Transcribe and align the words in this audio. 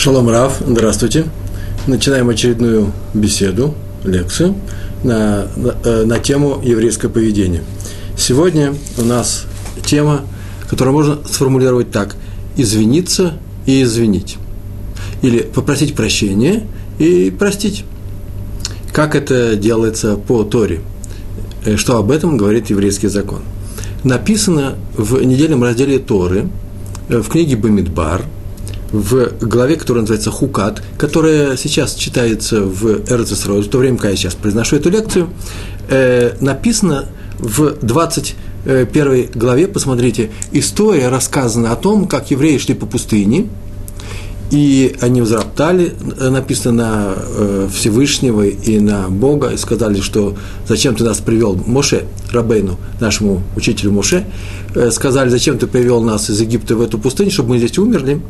Шалом 0.00 0.30
Рав, 0.30 0.62
здравствуйте. 0.66 1.26
Начинаем 1.86 2.30
очередную 2.30 2.90
беседу, 3.12 3.74
лекцию 4.02 4.54
на, 5.04 5.46
на, 5.56 5.74
э, 5.84 6.04
на 6.06 6.18
тему 6.18 6.58
еврейское 6.64 7.10
поведение. 7.10 7.62
Сегодня 8.16 8.74
у 8.96 9.02
нас 9.02 9.44
тема, 9.84 10.22
которую 10.70 10.94
можно 10.94 11.18
сформулировать 11.28 11.90
так– 11.90 12.16
извиниться 12.56 13.34
и 13.66 13.82
извинить. 13.82 14.38
Или 15.20 15.40
попросить 15.42 15.94
прощения 15.94 16.62
и 16.98 17.30
простить. 17.30 17.84
Как 18.94 19.14
это 19.14 19.54
делается 19.54 20.16
по 20.16 20.44
Торе? 20.44 20.80
Э, 21.66 21.76
что 21.76 21.98
об 21.98 22.10
этом 22.10 22.38
говорит 22.38 22.70
еврейский 22.70 23.08
закон? 23.08 23.40
Написано 24.02 24.76
в 24.96 25.22
недельном 25.22 25.62
разделе 25.62 25.98
Торы, 25.98 26.48
э, 27.10 27.18
в 27.18 27.28
книге 27.28 27.56
Бамидбар– 27.56 28.24
в 28.92 29.30
главе, 29.40 29.76
которая 29.76 30.02
называется 30.02 30.30
Хукат, 30.30 30.82
которая 30.98 31.56
сейчас 31.56 31.94
читается 31.94 32.60
в 32.62 33.10
Эрцесрой, 33.10 33.62
в 33.62 33.68
то 33.68 33.78
время, 33.78 33.96
когда 33.96 34.10
я 34.10 34.16
сейчас 34.16 34.34
произношу 34.34 34.76
эту 34.76 34.90
лекцию, 34.90 35.28
э, 35.88 36.34
написано 36.40 37.06
в 37.38 37.76
21 37.82 39.30
главе, 39.34 39.68
посмотрите, 39.68 40.30
история 40.52 41.08
рассказана 41.08 41.72
о 41.72 41.76
том, 41.76 42.06
как 42.06 42.30
евреи 42.30 42.58
шли 42.58 42.74
по 42.74 42.86
пустыне, 42.86 43.48
и 44.50 44.96
они 45.00 45.22
взроптали, 45.22 45.94
написано 46.18 46.72
на 46.72 47.14
э, 47.16 47.68
Всевышнего 47.72 48.42
и 48.42 48.80
на 48.80 49.08
Бога, 49.08 49.50
и 49.50 49.56
сказали, 49.56 50.00
что 50.00 50.36
зачем 50.66 50.96
ты 50.96 51.04
нас 51.04 51.18
привел, 51.18 51.54
Моше, 51.54 52.06
Рабейну, 52.32 52.76
нашему 52.98 53.42
учителю 53.54 53.92
Моше, 53.92 54.24
э, 54.74 54.90
сказали, 54.90 55.28
зачем 55.28 55.56
ты 55.56 55.68
привел 55.68 56.02
нас 56.02 56.28
из 56.30 56.40
Египта 56.40 56.74
в 56.74 56.80
эту 56.80 56.98
пустыню, 56.98 57.30
чтобы 57.30 57.50
мы 57.50 57.58
здесь 57.58 57.78
умерли. 57.78 58.20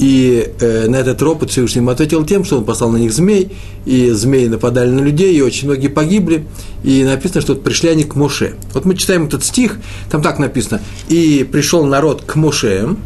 И 0.00 0.54
э, 0.60 0.88
на 0.88 0.96
этот 0.96 1.20
ропот 1.20 1.50
Всевышний 1.50 1.80
ему 1.80 1.90
ответил 1.90 2.24
тем, 2.24 2.42
что 2.42 2.56
он 2.56 2.64
послал 2.64 2.88
на 2.88 2.96
них 2.96 3.12
змей, 3.12 3.52
и 3.84 4.10
змеи 4.12 4.46
нападали 4.46 4.88
на 4.88 5.00
людей, 5.00 5.36
и 5.36 5.42
очень 5.42 5.68
многие 5.68 5.88
погибли. 5.88 6.46
И 6.82 7.04
написано, 7.04 7.42
что 7.42 7.54
пришли 7.54 7.90
они 7.90 8.04
к 8.04 8.14
Моше. 8.14 8.54
Вот 8.72 8.86
мы 8.86 8.96
читаем 8.96 9.26
этот 9.26 9.44
стих, 9.44 9.76
там 10.10 10.22
так 10.22 10.38
написано. 10.38 10.80
И 11.10 11.46
пришел 11.52 11.84
народ 11.84 12.22
к 12.22 12.34
Моше, 12.36 12.96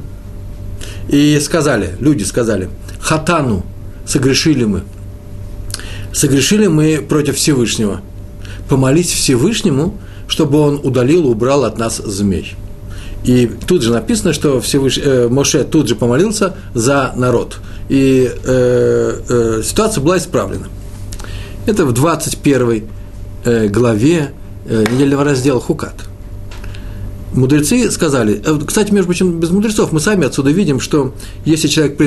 и 1.09 1.41
сказали, 1.41 1.97
люди 1.98 2.22
сказали, 2.22 2.69
хатану, 3.00 3.65
согрешили 4.06 4.62
мы. 4.62 4.84
Согрешили 6.12 6.69
мы 6.69 7.05
против 7.06 7.34
Всевышнего. 7.39 8.03
Помолись 8.69 9.11
Всевышнему, 9.11 9.98
чтобы 10.28 10.61
он 10.61 10.81
удалил, 10.81 11.27
убрал 11.27 11.65
от 11.65 11.77
нас 11.77 11.97
змей. 11.97 12.55
И 13.25 13.50
тут 13.67 13.83
же 13.83 13.92
написано, 13.92 14.33
что 14.33 14.61
Всевыш... 14.61 14.98
э, 14.98 15.28
Моше 15.28 15.64
тут 15.64 15.89
же 15.89 15.97
помолился 15.97 16.55
за 16.75 17.12
народ. 17.17 17.58
И 17.89 18.31
э, 18.44 19.20
э, 19.28 19.62
ситуация 19.64 20.03
была 20.03 20.19
исправлена. 20.19 20.66
Это 21.66 21.86
в 21.86 21.92
21 21.92 22.84
э, 23.44 23.69
главе 23.69 24.33
э, 24.66 24.84
недельного 24.92 25.25
раздела 25.25 25.61
Хукат. 25.61 25.94
Мудрецы 27.33 27.91
сказали, 27.91 28.42
э, 28.44 28.58
кстати, 28.66 28.92
между 28.92 29.06
прочим, 29.06 29.41
без 29.41 29.50
мудрецов 29.50 29.91
мы 29.91 30.00
сами 30.00 30.27
отсюда 30.27 30.50
видим, 30.50 30.78
что 30.78 31.14
если 31.47 31.69
человек, 31.69 31.98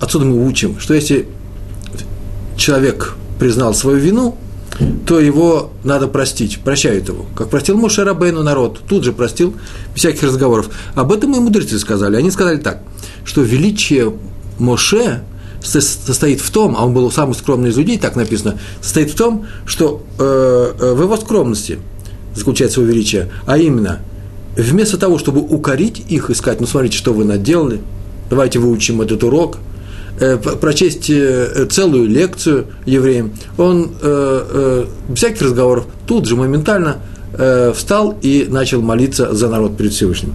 отсюда 0.00 0.24
мы 0.24 0.46
учим, 0.46 0.80
что 0.80 0.94
если 0.94 1.28
человек 2.56 3.14
признал 3.38 3.74
свою 3.74 3.98
вину, 3.98 4.36
то 5.06 5.20
его 5.20 5.70
надо 5.84 6.08
простить, 6.08 6.60
прощают 6.60 7.08
его. 7.08 7.26
Как 7.34 7.50
простил 7.50 7.76
Моше 7.76 8.04
Рабейну 8.04 8.42
народ, 8.42 8.80
тут 8.88 9.04
же 9.04 9.12
простил, 9.12 9.54
всяких 9.94 10.22
разговоров. 10.22 10.70
Об 10.94 11.12
этом 11.12 11.34
и 11.34 11.40
мудрецы 11.40 11.78
сказали. 11.78 12.16
Они 12.16 12.30
сказали 12.30 12.58
так, 12.58 12.82
что 13.24 13.42
величие 13.42 14.14
Моше 14.58 15.22
состоит 15.62 16.40
в 16.40 16.50
том, 16.50 16.74
а 16.78 16.86
он 16.86 16.94
был 16.94 17.10
самый 17.10 17.34
скромный 17.34 17.70
из 17.70 17.76
людей, 17.76 17.98
так 17.98 18.16
написано, 18.16 18.58
состоит 18.80 19.10
в 19.10 19.16
том, 19.16 19.46
что 19.66 20.02
э, 20.18 20.72
э 20.78 20.94
в 20.94 21.02
его 21.02 21.16
скромности 21.18 21.78
заключается 22.34 22.80
его 22.80 22.90
величие, 22.90 23.30
а 23.44 23.58
именно, 23.58 23.98
вместо 24.56 24.96
того, 24.96 25.18
чтобы 25.18 25.40
укорить 25.40 26.02
их, 26.08 26.30
искать, 26.30 26.60
ну 26.60 26.66
смотрите, 26.66 26.96
что 26.96 27.12
вы 27.12 27.24
наделали, 27.24 27.82
давайте 28.30 28.58
выучим 28.58 29.02
этот 29.02 29.22
урок– 29.24 29.58
прочесть 30.60 31.08
э, 31.10 31.66
целую 31.70 32.08
лекцию 32.08 32.66
евреям, 32.84 33.32
он 33.56 33.92
э, 34.00 34.86
без 35.08 35.18
всяких 35.18 35.42
разговоров 35.42 35.86
тут 36.06 36.26
же 36.26 36.36
моментально 36.36 36.98
встал 37.74 38.18
и 38.20 38.46
начал 38.50 38.82
молиться 38.82 39.32
за 39.32 39.48
народ 39.48 39.76
перед 39.76 39.92
Всевышним. 39.92 40.34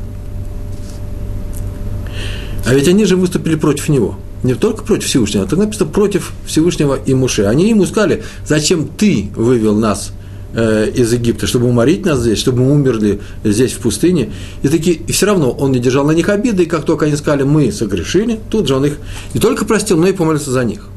А 2.65 2.73
ведь 2.73 2.87
они 2.87 3.03
же 3.03 3.17
выступили 3.17 3.55
против 3.55 3.89
него. 3.89 4.15
Не 4.43 4.53
только 4.53 4.83
против 4.83 5.07
Всевышнего, 5.07 5.43
а 5.43 5.47
так 5.47 5.59
написано 5.59 5.91
против 5.91 6.31
Всевышнего 6.47 6.95
и 6.95 7.13
Муше. 7.13 7.43
Они 7.43 7.69
ему 7.69 7.85
сказали, 7.85 8.23
зачем 8.45 8.87
ты 8.87 9.29
вывел 9.35 9.75
нас 9.75 10.13
Э, 10.13 10.24
из 10.55 11.11
Египта, 11.11 11.47
чтобы 11.47 11.67
уморить 11.67 12.05
нас 12.05 12.19
здесь, 12.19 12.39
чтобы 12.39 12.61
мы 12.61 12.71
умерли 12.71 13.19
здесь 13.43 13.73
в 13.73 13.79
пустыне. 13.79 14.31
И 14.63 14.69
такие, 14.69 14.95
и 14.95 15.11
все 15.11 15.25
равно 15.25 15.51
он 15.51 15.73
не 15.73 15.79
держал 15.79 16.05
на 16.05 16.11
них 16.11 16.29
обиды, 16.29 16.63
и 16.63 16.65
как 16.65 16.85
только 16.85 17.07
они 17.07 17.15
сказали, 17.17 17.43
мы 17.43 17.71
согрешили, 17.73 18.39
тут 18.49 18.67
же 18.67 18.75
он 18.75 18.85
их 18.85 18.97
не 19.33 19.41
только 19.41 19.65
простил, 19.65 19.97
но 19.97 20.07
и 20.07 20.13
помолился 20.13 20.51
за 20.51 20.63
них. 20.63 20.87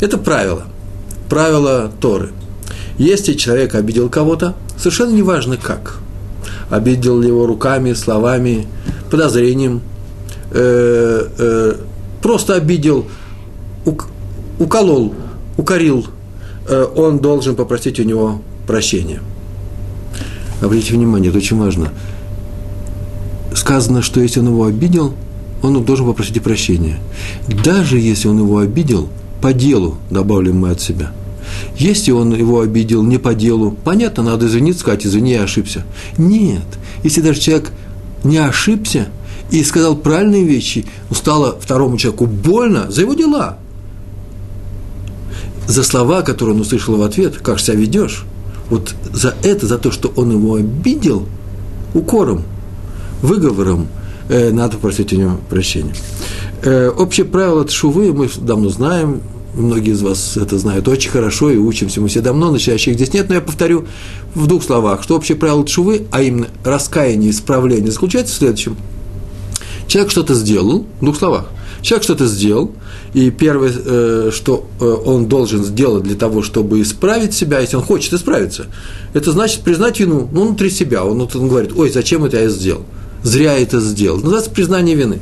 Это 0.00 0.18
правило, 0.18 0.64
правило 1.28 1.90
Торы. 2.00 2.32
Если 2.98 3.32
человек 3.32 3.74
обидел 3.74 4.08
кого-то, 4.08 4.54
совершенно 4.76 5.14
неважно 5.14 5.56
как, 5.56 6.00
обидел 6.70 7.18
ли 7.18 7.28
его 7.28 7.46
руками, 7.46 7.92
словами, 7.94 8.66
подозрением, 9.10 9.82
э, 10.50 11.26
э, 11.38 11.74
просто 12.22 12.54
обидел, 12.54 13.06
ук, 13.84 14.08
уколол, 14.58 15.14
укорил, 15.56 16.06
э, 16.68 16.86
он 16.94 17.18
должен 17.18 17.56
попросить 17.56 17.98
у 18.00 18.04
него 18.04 18.42
прощения. 18.70 19.20
Обратите 20.62 20.94
внимание, 20.94 21.30
это 21.30 21.38
очень 21.38 21.58
важно. 21.58 21.92
Сказано, 23.52 24.00
что 24.00 24.20
если 24.20 24.38
он 24.38 24.46
его 24.46 24.64
обидел, 24.64 25.14
он 25.60 25.84
должен 25.84 26.06
попросить 26.06 26.36
и 26.36 26.40
прощения. 26.40 26.98
Даже 27.64 27.98
если 27.98 28.28
он 28.28 28.38
его 28.38 28.58
обидел, 28.58 29.08
по 29.42 29.52
делу, 29.52 29.96
добавим 30.08 30.58
мы 30.58 30.70
от 30.70 30.80
себя. 30.80 31.10
Если 31.76 32.12
он 32.12 32.32
его 32.32 32.60
обидел 32.60 33.02
не 33.02 33.18
по 33.18 33.34
делу, 33.34 33.76
понятно, 33.84 34.22
надо 34.22 34.46
извиниться, 34.46 34.82
сказать, 34.82 35.04
извини, 35.04 35.32
я 35.32 35.42
ошибся. 35.42 35.84
Нет, 36.16 36.62
если 37.02 37.22
даже 37.22 37.40
человек 37.40 37.72
не 38.22 38.38
ошибся 38.38 39.08
и 39.50 39.64
сказал 39.64 39.96
правильные 39.96 40.44
вещи, 40.44 40.84
стало 41.10 41.58
второму 41.58 41.98
человеку 41.98 42.26
больно 42.26 42.88
за 42.88 43.00
его 43.00 43.14
дела, 43.14 43.58
за 45.66 45.82
слова, 45.82 46.22
которые 46.22 46.54
он 46.54 46.60
услышал 46.60 46.96
в 46.96 47.02
ответ, 47.02 47.38
как 47.38 47.58
себя 47.58 47.74
ведешь, 47.74 48.24
вот 48.70 48.94
за 49.12 49.34
это, 49.42 49.66
за 49.66 49.78
то, 49.78 49.90
что 49.90 50.12
он 50.16 50.30
его 50.30 50.54
обидел, 50.54 51.26
укором, 51.92 52.44
выговором, 53.20 53.88
э, 54.28 54.50
надо 54.50 54.78
просить 54.78 55.12
у 55.12 55.16
него 55.16 55.38
прощения. 55.50 55.94
Э, 56.62 56.88
общее 56.88 57.26
правило 57.26 57.64
Тшувы 57.64 58.12
мы 58.12 58.28
давно 58.38 58.68
знаем, 58.68 59.22
многие 59.54 59.90
из 59.90 60.02
вас 60.02 60.36
это 60.36 60.58
знают 60.58 60.86
очень 60.86 61.10
хорошо 61.10 61.50
и 61.50 61.56
учимся 61.56 62.00
мы 62.00 62.08
все 62.08 62.20
давно, 62.20 62.50
начинающих 62.50 62.94
здесь 62.94 63.12
нет, 63.12 63.28
но 63.28 63.34
я 63.34 63.40
повторю 63.40 63.86
в 64.34 64.46
двух 64.46 64.62
словах, 64.62 65.02
что 65.02 65.16
общее 65.16 65.36
правило 65.36 65.64
Тшувы, 65.64 66.06
а 66.12 66.22
именно 66.22 66.46
раскаяние, 66.64 67.30
исправление, 67.30 67.90
заключается 67.90 68.34
в 68.34 68.38
следующем. 68.38 68.76
Человек 69.88 70.12
что-то 70.12 70.34
сделал, 70.34 70.86
в 71.00 71.04
двух 71.04 71.16
словах, 71.16 71.46
человек 71.82 72.04
что-то 72.04 72.26
сделал, 72.26 72.70
и 73.12 73.30
первое, 73.30 73.72
э, 73.74 74.30
что 74.32 74.66
э, 74.78 74.84
он 74.84 75.26
должен 75.26 75.64
сделать 75.64 76.04
для 76.04 76.14
того, 76.14 76.42
чтобы 76.42 76.80
исправить 76.80 77.34
себя, 77.34 77.58
если 77.58 77.76
он 77.76 77.82
хочет 77.82 78.12
исправиться, 78.12 78.66
это 79.14 79.32
значит 79.32 79.62
признать 79.62 79.98
вину 79.98 80.28
ну, 80.30 80.46
внутри 80.46 80.70
себя. 80.70 81.04
Он, 81.04 81.20
он 81.20 81.48
говорит, 81.48 81.72
ой, 81.76 81.90
зачем 81.90 82.24
это 82.24 82.40
я 82.40 82.48
сделал? 82.48 82.82
Зря 83.24 83.58
это 83.58 83.80
сделал. 83.80 84.18
Называется 84.18 84.50
признание 84.50 84.94
вины. 84.94 85.20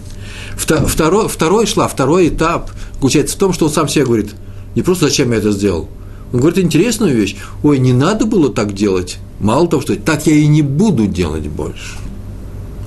Второй, 0.57 1.29
второй 1.29 1.67
шла, 1.67 1.89
второй 1.89 2.29
этап 2.29 2.71
заключается 2.95 3.37
в 3.37 3.39
том, 3.39 3.53
что 3.55 3.67
он 3.67 3.73
сам 3.73 3.89
себе 3.89 4.05
говорит, 4.05 4.31
не 4.75 4.83
просто 4.83 5.07
зачем 5.07 5.33
я 5.33 5.39
это 5.39 5.53
сделал. 5.53 5.89
Он 6.33 6.41
говорит 6.41 6.59
интересную 6.59 7.17
вещь, 7.17 7.37
ой, 7.63 7.79
не 7.79 7.95
надо 7.95 8.27
было 8.27 8.53
так 8.53 8.75
делать. 8.75 9.17
Мало 9.41 9.67
того, 9.67 9.81
что 9.81 9.97
так 9.97 10.27
я 10.27 10.35
и 10.35 10.47
не 10.47 10.61
буду 10.61 11.07
делать 11.07 11.47
больше. 11.47 11.97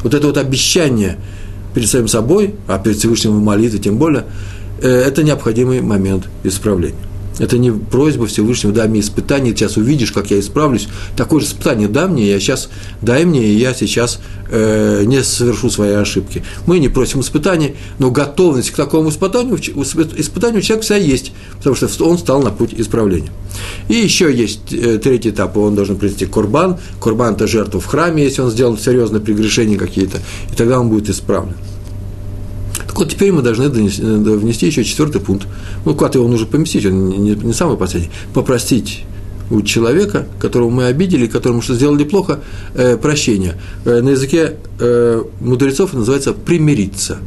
Вот 0.04 0.14
это 0.14 0.28
вот 0.28 0.38
обещание 0.38 1.18
перед 1.74 1.90
самим 1.90 2.08
собой, 2.08 2.54
а 2.68 2.78
перед 2.78 2.98
Всевышним 2.98 3.34
молитвы 3.38 3.80
тем 3.80 3.98
более– 3.98 4.26
это 4.88 5.24
необходимый 5.24 5.82
момент 5.82 6.26
исправления. 6.44 6.96
Это 7.40 7.58
не 7.58 7.72
просьба 7.72 8.28
Всевышнего, 8.28 8.74
дай 8.74 8.88
мне 8.88 9.00
испытание, 9.00 9.56
сейчас 9.56 9.78
увидишь, 9.78 10.12
как 10.12 10.30
я 10.32 10.40
исправлюсь. 10.40 10.88
Такое 11.16 11.40
же 11.40 11.48
испытание 11.48 11.88
дай 11.88 12.08
мне, 12.08 12.30
я 12.30 12.40
сейчас, 12.40 12.70
дай 13.02 13.26
мне, 13.26 13.44
и 13.44 13.58
я 13.58 13.74
сейчас 13.74 14.20
э, 14.50 15.04
не 15.06 15.24
совершу 15.24 15.70
свои 15.70 15.94
ошибки. 15.94 16.44
Мы 16.68 16.80
не 16.80 16.90
просим 16.90 17.22
испытаний, 17.22 17.76
но 18.00 18.12
готовность 18.12 18.72
к 18.72 18.76
такому 18.76 19.10
испытанию, 19.10 19.58
испытанию 19.58 20.60
у 20.60 20.62
человека 20.62 20.86
вся 20.86 20.98
есть, 20.98 21.32
потому 21.58 21.76
что 21.76 21.88
он 22.06 22.18
стал 22.18 22.44
на 22.44 22.52
путь 22.52 22.76
исправления. 22.78 23.32
И 23.88 23.96
еще 23.96 24.32
есть 24.32 24.72
э, 24.72 25.00
третий 25.00 25.30
этап, 25.30 25.58
он 25.58 25.74
должен 25.74 25.96
принести 25.98 26.26
курбан. 26.26 26.78
Курбан– 27.00 27.34
это 27.36 27.48
жертва 27.48 27.80
в 27.80 27.86
храме, 27.86 28.24
если 28.24 28.42
он 28.42 28.52
сделал 28.52 28.78
серьезные 28.78 29.22
прегрешения 29.22 29.78
какие-то, 29.78 30.20
и 30.52 30.56
тогда 30.56 30.80
он 30.80 30.90
будет 30.90 31.10
исправлен. 31.10 31.56
Вот 33.02 33.10
теперь 33.10 33.32
мы 33.32 33.42
должны 33.42 33.68
донести, 33.68 34.00
внести 34.04 34.68
еще 34.68 34.84
четвертый 34.84 35.22
пункт. 35.22 35.48
Ну, 35.86 35.96
куда 35.96 36.12
его 36.14 36.28
нужно 36.28 36.46
поместить, 36.46 36.86
он 36.86 37.10
не, 37.10 37.32
не 37.32 37.52
самый 37.52 37.76
последний. 37.76 38.12
Попросить 38.32 39.06
у 39.50 39.64
человека, 39.64 40.28
которого 40.40 40.70
мы 40.70 40.86
обидели, 40.86 41.26
которому 41.26 41.64
что 41.64 41.74
сделали 41.74 42.04
плохо, 42.04 42.42
э, 42.76 42.98
прощения. 42.98 43.56
Э, 43.86 44.02
на 44.02 44.10
языке 44.10 44.58
э, 44.80 45.24
мудрецов 45.40 45.94
называется 45.94 46.34
примириться. 46.34 47.18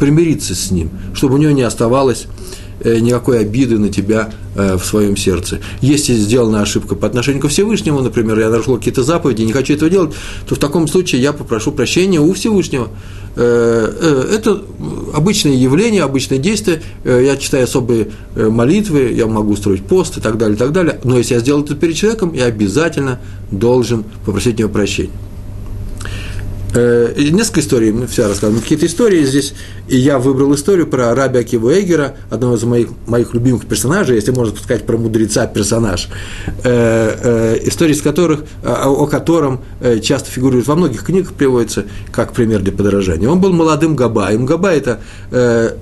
Примириться 0.00 0.56
с 0.56 0.72
ним, 0.72 0.90
чтобы 1.14 1.34
у 1.34 1.38
него 1.38 1.52
не 1.52 1.62
оставалось 1.62 2.26
Э, 2.26 2.59
никакой 2.84 3.40
обиды 3.40 3.78
на 3.78 3.88
тебя 3.88 4.32
э, 4.54 4.76
в 4.76 4.84
своем 4.84 5.16
сердце. 5.16 5.60
Если 5.80 6.14
сделана 6.14 6.62
ошибка 6.62 6.94
по 6.94 7.06
отношению 7.06 7.42
ко 7.42 7.48
Всевышнему, 7.48 8.00
например, 8.00 8.38
я 8.38 8.48
нарушил 8.48 8.76
какие-то 8.78 9.02
заповеди, 9.02 9.42
не 9.42 9.52
хочу 9.52 9.74
этого 9.74 9.90
делать, 9.90 10.14
то 10.48 10.54
в 10.54 10.58
таком 10.58 10.88
случае 10.88 11.22
я 11.22 11.32
попрошу 11.32 11.72
прощения 11.72 12.20
у 12.20 12.32
Всевышнего. 12.32 12.88
Э, 13.36 14.28
это 14.34 14.62
обычное 15.14 15.54
явление, 15.54 16.02
обычное 16.02 16.38
действие. 16.38 16.82
Я 17.04 17.36
читаю 17.36 17.64
особые 17.64 18.08
молитвы, 18.34 19.12
я 19.12 19.26
могу 19.26 19.52
устроить 19.52 19.84
пост 19.84 20.18
и 20.18 20.20
так 20.20 20.38
далее, 20.38 20.56
и 20.56 20.58
так 20.58 20.72
далее. 20.72 21.00
Но 21.04 21.18
если 21.18 21.34
я 21.34 21.40
сделал 21.40 21.62
это 21.62 21.74
перед 21.74 21.96
человеком, 21.96 22.32
я 22.32 22.46
обязательно 22.46 23.20
должен 23.50 24.04
попросить 24.24 24.56
у 24.56 24.58
него 24.60 24.70
прощения. 24.70 25.10
Э, 26.72 27.14
несколько 27.16 27.60
историй, 27.60 27.90
мы 27.90 28.06
все 28.06 28.28
рассказываем, 28.28 28.62
какие-то 28.62 28.86
истории 28.86 29.24
здесь, 29.24 29.54
и 29.88 29.96
я 29.96 30.18
выбрал 30.18 30.54
историю 30.54 30.86
про 30.86 31.14
Раби 31.14 31.40
Акива 31.40 31.80
Эгера, 31.80 32.14
одного 32.30 32.54
из 32.54 32.62
моих, 32.62 32.88
моих 33.06 33.34
любимых 33.34 33.66
персонажей, 33.66 34.16
если 34.16 34.30
можно 34.30 34.56
сказать 34.56 34.86
про 34.86 34.96
мудреца 34.96 35.46
персонаж, 35.46 36.08
э, 36.62 37.56
э, 37.62 37.68
истории 37.68 37.92
из 37.92 38.02
которых, 38.02 38.44
о, 38.62 38.88
о 38.88 39.06
котором 39.06 39.62
э, 39.80 39.98
часто 39.98 40.30
фигурирует 40.30 40.68
во 40.68 40.76
многих 40.76 41.04
книгах, 41.04 41.32
приводится 41.32 41.86
как 42.12 42.32
пример 42.32 42.60
для 42.60 42.72
подражания. 42.72 43.28
Он 43.28 43.40
был 43.40 43.52
молодым 43.52 43.96
Габаем. 43.96 44.46
Габа– 44.46 44.70
это 44.72 45.00
э, 45.32 45.76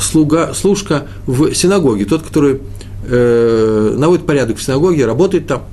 слуга, 0.00 0.54
служка 0.54 1.08
в 1.26 1.52
синагоге, 1.54 2.04
тот, 2.04 2.22
который 2.22 2.60
э, 3.08 3.94
наводит 3.98 4.24
порядок 4.24 4.58
в 4.58 4.62
синагоге, 4.62 5.04
работает 5.04 5.48
там, 5.48 5.64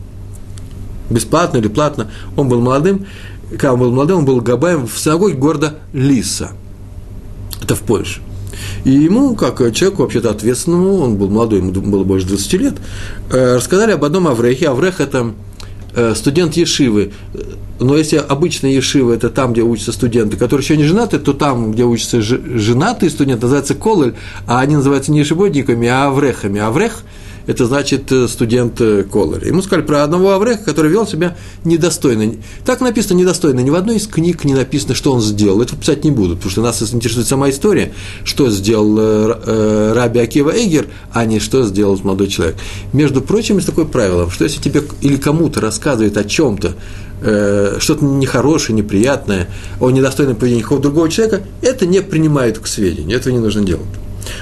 бесплатно 1.09 1.57
или 1.57 1.67
платно. 1.67 2.09
Он 2.35 2.49
был 2.49 2.61
молодым, 2.61 3.05
когда 3.49 3.73
он 3.73 3.79
был 3.79 3.91
молодым, 3.91 4.19
он 4.19 4.25
был 4.25 4.41
габаем 4.41 4.87
в 4.87 4.99
синагоге 4.99 5.35
города 5.35 5.75
Лиса. 5.93 6.51
Это 7.61 7.75
в 7.75 7.81
Польше. 7.81 8.21
И 8.83 8.91
ему, 8.91 9.35
как 9.35 9.57
человеку 9.73 10.03
вообще-то 10.03 10.31
ответственному, 10.31 10.99
он 10.99 11.17
был 11.17 11.29
молодой, 11.29 11.59
ему 11.59 11.71
было 11.71 12.03
больше 12.03 12.27
20 12.27 12.53
лет, 12.53 12.73
э, 13.29 13.55
рассказали 13.55 13.91
об 13.91 14.03
одном 14.03 14.27
Аврехе. 14.27 14.69
Аврех– 14.69 14.99
это 14.99 15.33
э, 15.95 16.13
студент 16.15 16.55
Ешивы. 16.55 17.11
Но 17.79 17.95
если 17.95 18.17
обычно 18.17 18.67
Ешива– 18.67 19.13
это 19.13 19.29
там, 19.29 19.53
где 19.53 19.61
учатся 19.61 19.91
студенты, 19.91 20.37
которые 20.37 20.63
еще 20.63 20.77
не 20.77 20.85
женаты, 20.85 21.19
то 21.19 21.33
там, 21.33 21.71
где 21.71 21.83
учатся 21.83 22.21
женатые 22.21 23.11
студенты, 23.11 23.43
называется 23.43 23.75
кололь, 23.75 24.15
а 24.47 24.59
они 24.61 24.75
называются 24.75 25.11
не 25.11 25.19
ешебодниками, 25.19 25.87
а 25.87 26.07
аврехами. 26.07 26.59
Аврех– 26.59 27.03
это 27.47 27.65
значит 27.65 28.11
э, 28.11 28.27
студент 28.27 28.79
э, 28.81 29.03
Коллер. 29.03 29.43
Ему 29.45 29.61
сказали 29.61 29.85
про 29.85 30.03
одного 30.03 30.33
Авреха, 30.33 30.63
который 30.63 30.91
вел 30.91 31.07
себя 31.07 31.37
недостойно. 31.63 32.35
Так 32.65 32.81
написано 32.81 33.17
недостойно. 33.17 33.61
Ни 33.61 33.69
в 33.69 33.75
одной 33.75 33.95
из 33.95 34.07
книг 34.07 34.43
не 34.43 34.53
написано, 34.53 34.93
что 34.93 35.13
он 35.13 35.21
сделал. 35.21 35.61
Это 35.61 35.75
писать 35.77 36.03
не 36.03 36.11
будут, 36.11 36.39
потому 36.39 36.51
что 36.51 36.61
нас 36.61 36.81
интересует 36.93 37.25
сама 37.25 37.49
история, 37.49 37.93
что 38.25 38.51
сделал 38.51 38.97
э, 38.99 39.93
Раби 39.93 40.19
Акива 40.19 40.51
Эгер, 40.51 40.87
а 41.13 41.25
не 41.25 41.39
что 41.39 41.63
сделал 41.63 41.97
молодой 42.03 42.27
человек. 42.27 42.57
Между 42.91 43.21
прочим, 43.21 43.55
есть 43.55 43.67
такое 43.67 43.85
правило, 43.85 44.29
что 44.29 44.43
если 44.43 44.61
тебе 44.61 44.83
или 45.01 45.15
кому-то 45.15 45.61
рассказывает 45.61 46.17
о 46.17 46.25
чем-то, 46.25 46.75
что-то 47.79 48.05
нехорошее, 48.05 48.75
неприятное, 48.75 49.49
о 49.79 49.89
недостойном 49.89 50.35
поведении 50.35 50.61
какого-то 50.61 50.89
другого 50.89 51.09
человека, 51.09 51.41
это 51.63 51.87
не 51.87 52.01
принимают 52.01 52.59
к 52.59 52.67
сведению, 52.67 53.17
этого 53.17 53.33
не 53.33 53.39
нужно 53.39 53.63
делать. 53.63 53.87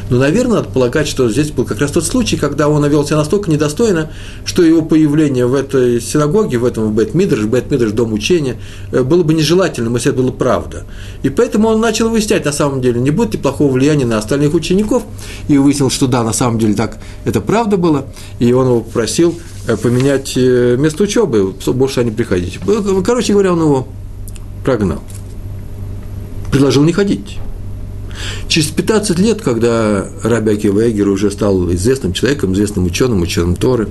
Но, 0.09 0.17
наверное, 0.17 0.57
надо 0.57 0.69
полагать, 0.69 1.07
что 1.07 1.29
здесь 1.29 1.51
был 1.51 1.65
как 1.65 1.79
раз 1.79 1.91
тот 1.91 2.05
случай, 2.05 2.37
когда 2.37 2.69
он 2.69 2.81
навел 2.81 3.05
себя 3.05 3.17
настолько 3.17 3.49
недостойно, 3.49 4.11
что 4.45 4.63
его 4.63 4.81
появление 4.81 5.45
в 5.45 5.53
этой 5.53 6.01
синагоге, 6.01 6.57
в 6.57 6.65
этом 6.65 6.93
Бет-Мидрш, 6.93 7.45
Бет-Мидрш, 7.45 7.91
дом 7.91 8.13
учения, 8.13 8.57
э, 8.91 9.03
было 9.03 9.23
бы 9.23 9.33
нежелательным, 9.33 9.95
если 9.95 10.11
это 10.11 10.21
была 10.21 10.31
правда. 10.31 10.85
И 11.23 11.29
поэтому 11.29 11.67
он 11.69 11.79
начал 11.79 12.09
выяснять, 12.09 12.45
на 12.45 12.51
самом 12.51 12.81
деле, 12.81 12.99
не 12.99 13.11
будет 13.11 13.33
ли 13.33 13.39
плохого 13.39 13.71
влияния 13.71 14.05
на 14.05 14.17
остальных 14.17 14.53
учеников, 14.53 15.03
и 15.47 15.57
выяснил, 15.57 15.89
что 15.89 16.07
да, 16.07 16.23
на 16.23 16.33
самом 16.33 16.59
деле 16.59 16.73
так 16.73 16.97
это 17.23 17.41
правда 17.41 17.77
было, 17.77 18.05
и 18.39 18.51
он 18.53 18.67
его 18.67 18.81
попросил 18.81 19.35
э, 19.67 19.75
поменять 19.77 20.33
э, 20.35 20.75
место 20.77 21.03
учебы, 21.03 21.53
больше 21.67 22.01
они 22.01 22.11
приходить. 22.11 22.59
Короче 23.05 23.33
говоря, 23.33 23.53
он 23.53 23.61
его 23.61 23.87
прогнал. 24.63 25.01
Предложил 26.51 26.83
не 26.83 26.93
ходить. 26.93 27.37
Через 28.47 28.67
15 28.67 29.19
лет, 29.19 29.41
когда 29.41 30.07
Раби 30.23 30.53
Акива 30.53 30.89
Эгер 30.89 31.07
уже 31.09 31.31
стал 31.31 31.71
известным 31.73 32.13
человеком, 32.13 32.53
известным 32.53 32.85
ученым, 32.85 33.21
ученым 33.21 33.55
Торы, 33.55 33.89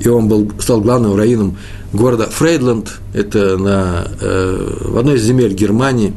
и 0.00 0.08
он 0.08 0.28
был, 0.28 0.50
стал 0.60 0.80
главным 0.80 1.16
раввином 1.16 1.58
города 1.92 2.28
Фрейдланд, 2.30 2.98
это 3.14 3.56
на, 3.56 4.08
э, 4.20 4.76
в 4.80 4.98
одной 4.98 5.16
из 5.16 5.22
земель 5.22 5.54
Германии, 5.54 6.12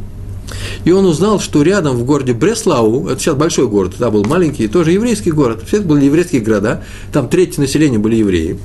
и 0.84 0.92
он 0.92 1.06
узнал, 1.06 1.40
что 1.40 1.62
рядом 1.64 1.96
в 1.96 2.04
городе 2.04 2.34
Бреслау, 2.34 3.08
это 3.08 3.20
сейчас 3.20 3.36
большой 3.36 3.68
город, 3.68 3.92
тогда 3.92 4.12
был 4.12 4.26
маленький, 4.26 4.68
тоже 4.68 4.92
еврейский 4.92 5.32
город, 5.32 5.64
все 5.66 5.78
это 5.78 5.88
были 5.88 6.06
еврейские 6.06 6.42
города, 6.42 6.84
там 7.14 7.30
треть 7.30 7.58
населения 7.58 8.00
были 8.00 8.16
евреи, 8.16 8.60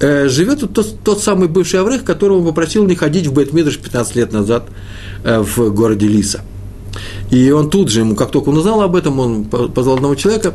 э, 0.00 0.28
живет 0.28 0.60
тот, 0.72 1.00
тот 1.04 1.22
самый 1.22 1.48
бывший 1.48 1.80
Аврех, 1.80 2.04
которого 2.04 2.38
он 2.38 2.46
попросил 2.46 2.86
не 2.86 2.96
ходить 2.96 3.26
в 3.26 3.32
Бет-Мидрш 3.32 3.78
15 3.78 4.16
лет 4.16 4.32
назад 4.32 4.64
э, 5.24 5.40
в 5.40 5.70
городе 5.70 6.08
Лиса– 6.08 6.42
и 7.32 7.50
он 7.50 7.70
тут 7.70 7.88
же, 7.88 8.00
ему, 8.00 8.14
как 8.14 8.30
только 8.30 8.50
он 8.50 8.58
узнал 8.58 8.82
об 8.82 8.94
этом, 8.94 9.18
он 9.18 9.44
позвал 9.46 9.96
одного 9.96 10.14
человека, 10.16 10.52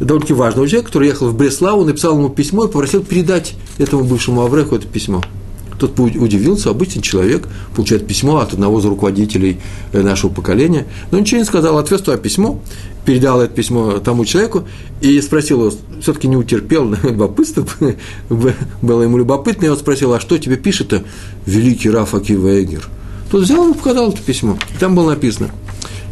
довольно 0.00 0.34
важного 0.34 0.66
человека, 0.68 0.88
который 0.88 1.06
ехал 1.06 1.28
в 1.28 1.36
Бреславу, 1.36 1.84
написал 1.84 2.18
ему 2.18 2.30
письмо 2.30 2.64
и 2.64 2.66
попросил 2.66 3.04
передать 3.04 3.54
этому 3.78 4.02
бывшему 4.02 4.42
Авреху 4.42 4.74
это 4.74 4.88
письмо. 4.88 5.22
Тот 5.78 6.00
удивился, 6.00 6.70
обычный 6.70 7.00
человек 7.00 7.46
получает 7.76 8.08
письмо 8.08 8.38
от 8.38 8.54
одного 8.54 8.80
из 8.80 8.86
руководителей 8.86 9.60
э, 9.92 10.02
нашего 10.02 10.32
поколения, 10.32 10.86
но 11.12 11.20
ничего 11.20 11.38
не 11.38 11.44
сказал, 11.44 11.78
отвез 11.78 12.00
туда 12.00 12.16
письмо, 12.16 12.60
передал 13.04 13.40
это 13.40 13.54
письмо 13.54 14.00
тому 14.00 14.24
человеку 14.24 14.64
и 15.00 15.20
спросил 15.20 15.60
его, 15.60 15.76
все-таки 16.00 16.26
не 16.26 16.36
утерпел, 16.36 16.92
любопытство, 17.04 17.64
было 18.82 19.02
ему 19.02 19.18
любопытно, 19.18 19.66
и 19.66 19.68
он 19.68 19.76
спросил, 19.76 20.12
а 20.12 20.18
что 20.18 20.38
тебе 20.38 20.56
пишет-то 20.56 21.04
великий 21.44 21.88
Раф 21.88 22.14
Акива 22.14 22.60
Эгер? 22.60 22.88
Тот 23.30 23.42
взял 23.42 23.70
и 23.70 23.74
показал 23.74 24.08
это 24.10 24.20
письмо, 24.22 24.58
там 24.80 24.96
было 24.96 25.10
написано– 25.10 25.50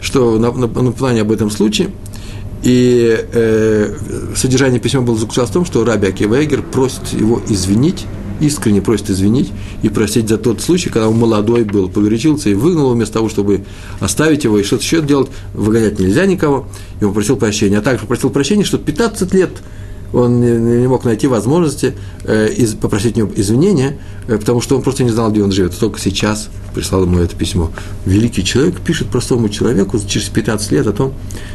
что 0.05 0.39
на, 0.39 0.53
на, 0.53 0.67
на 0.67 0.93
плане 0.93 1.23
об 1.23 1.33
этом 1.33 1.51
случае. 1.51 1.91
И 2.63 3.27
э, 3.33 3.95
содержание 4.37 4.81
письма 4.81 5.03
было 5.03 5.19
заключалось 5.19 5.51
в 5.51 5.53
том, 5.53 5.65
что 5.65 5.85
Раби 5.85 6.09
Акива 6.09 6.43
Эгер 6.43 6.63
просит 6.63 7.13
его 7.13 7.43
извинить, 7.49 8.07
искренне 8.41 8.81
просит 8.81 9.11
извинить 9.11 9.53
и 9.83 9.89
простить 9.89 10.29
за 10.29 10.39
тот 10.39 10.63
случай, 10.63 10.89
когда 10.89 11.09
он 11.09 11.19
молодой 11.19 11.65
был, 11.65 11.91
погорячился 11.91 12.49
и 12.49 12.55
выгнал 12.55 12.85
его 12.85 12.95
вместо 12.95 13.15
того, 13.15 13.29
чтобы 13.29 13.65
оставить 14.01 14.45
его 14.45 14.59
и 14.59 14.63
что-то 14.63 14.83
еще 14.83 15.03
делать, 15.03 15.29
выгонять 15.53 15.99
нельзя 15.99 16.25
никого, 16.25 16.67
и 17.01 17.05
он 17.05 17.13
просил 17.13 17.37
прощения. 17.37 17.79
А 17.79 17.83
также 17.83 18.07
просил 18.07 18.31
прощения, 18.31 18.65
что 18.65 18.79
15 18.79 19.35
лет 19.35 19.51
он 20.13 20.41
не, 20.41 20.81
не 20.81 20.87
мог 20.87 21.05
найти 21.05 21.27
возможности 21.27 21.95
э, 22.25 22.53
из, 22.53 22.75
попросить 22.75 23.17
у 23.17 23.21
него 23.21 23.31
извинения, 23.35 23.99
э, 24.29 24.39
потому 24.39 24.61
что 24.61 24.77
он 24.77 24.83
просто 24.83 25.05
не 25.05 25.11
знал, 25.11 25.31
где 25.31 25.43
он 25.43 25.53
живет. 25.53 25.79
Только 25.79 25.99
сейчас 25.99 26.49
прислал 26.75 27.05
ему 27.05 27.19
это 27.19 27.35
письмо. 27.37 27.71
Великий 28.05 28.45
человек 28.45 28.81
пишет 28.81 29.09
простому 29.09 29.49
человеку 29.49 29.99
через 29.99 30.29
15 30.29 30.73
лет 30.73 30.87
о 30.87 30.93
том, 30.93 31.15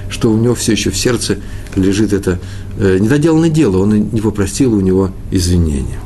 что 0.10 0.32
у 0.32 0.38
него 0.38 0.56
все 0.56 0.74
еще 0.74 0.89
в 0.89 0.98
сердце 0.98 1.38
лежит 1.75 2.13
это 2.13 2.39
э, 2.77 2.98
недоделанное 3.00 3.50
дело, 3.50 3.77
он 3.77 4.10
не 4.10 4.22
попросил 4.22 4.74
у 4.74 4.82
него 4.82 5.12
извинения. 5.32 6.00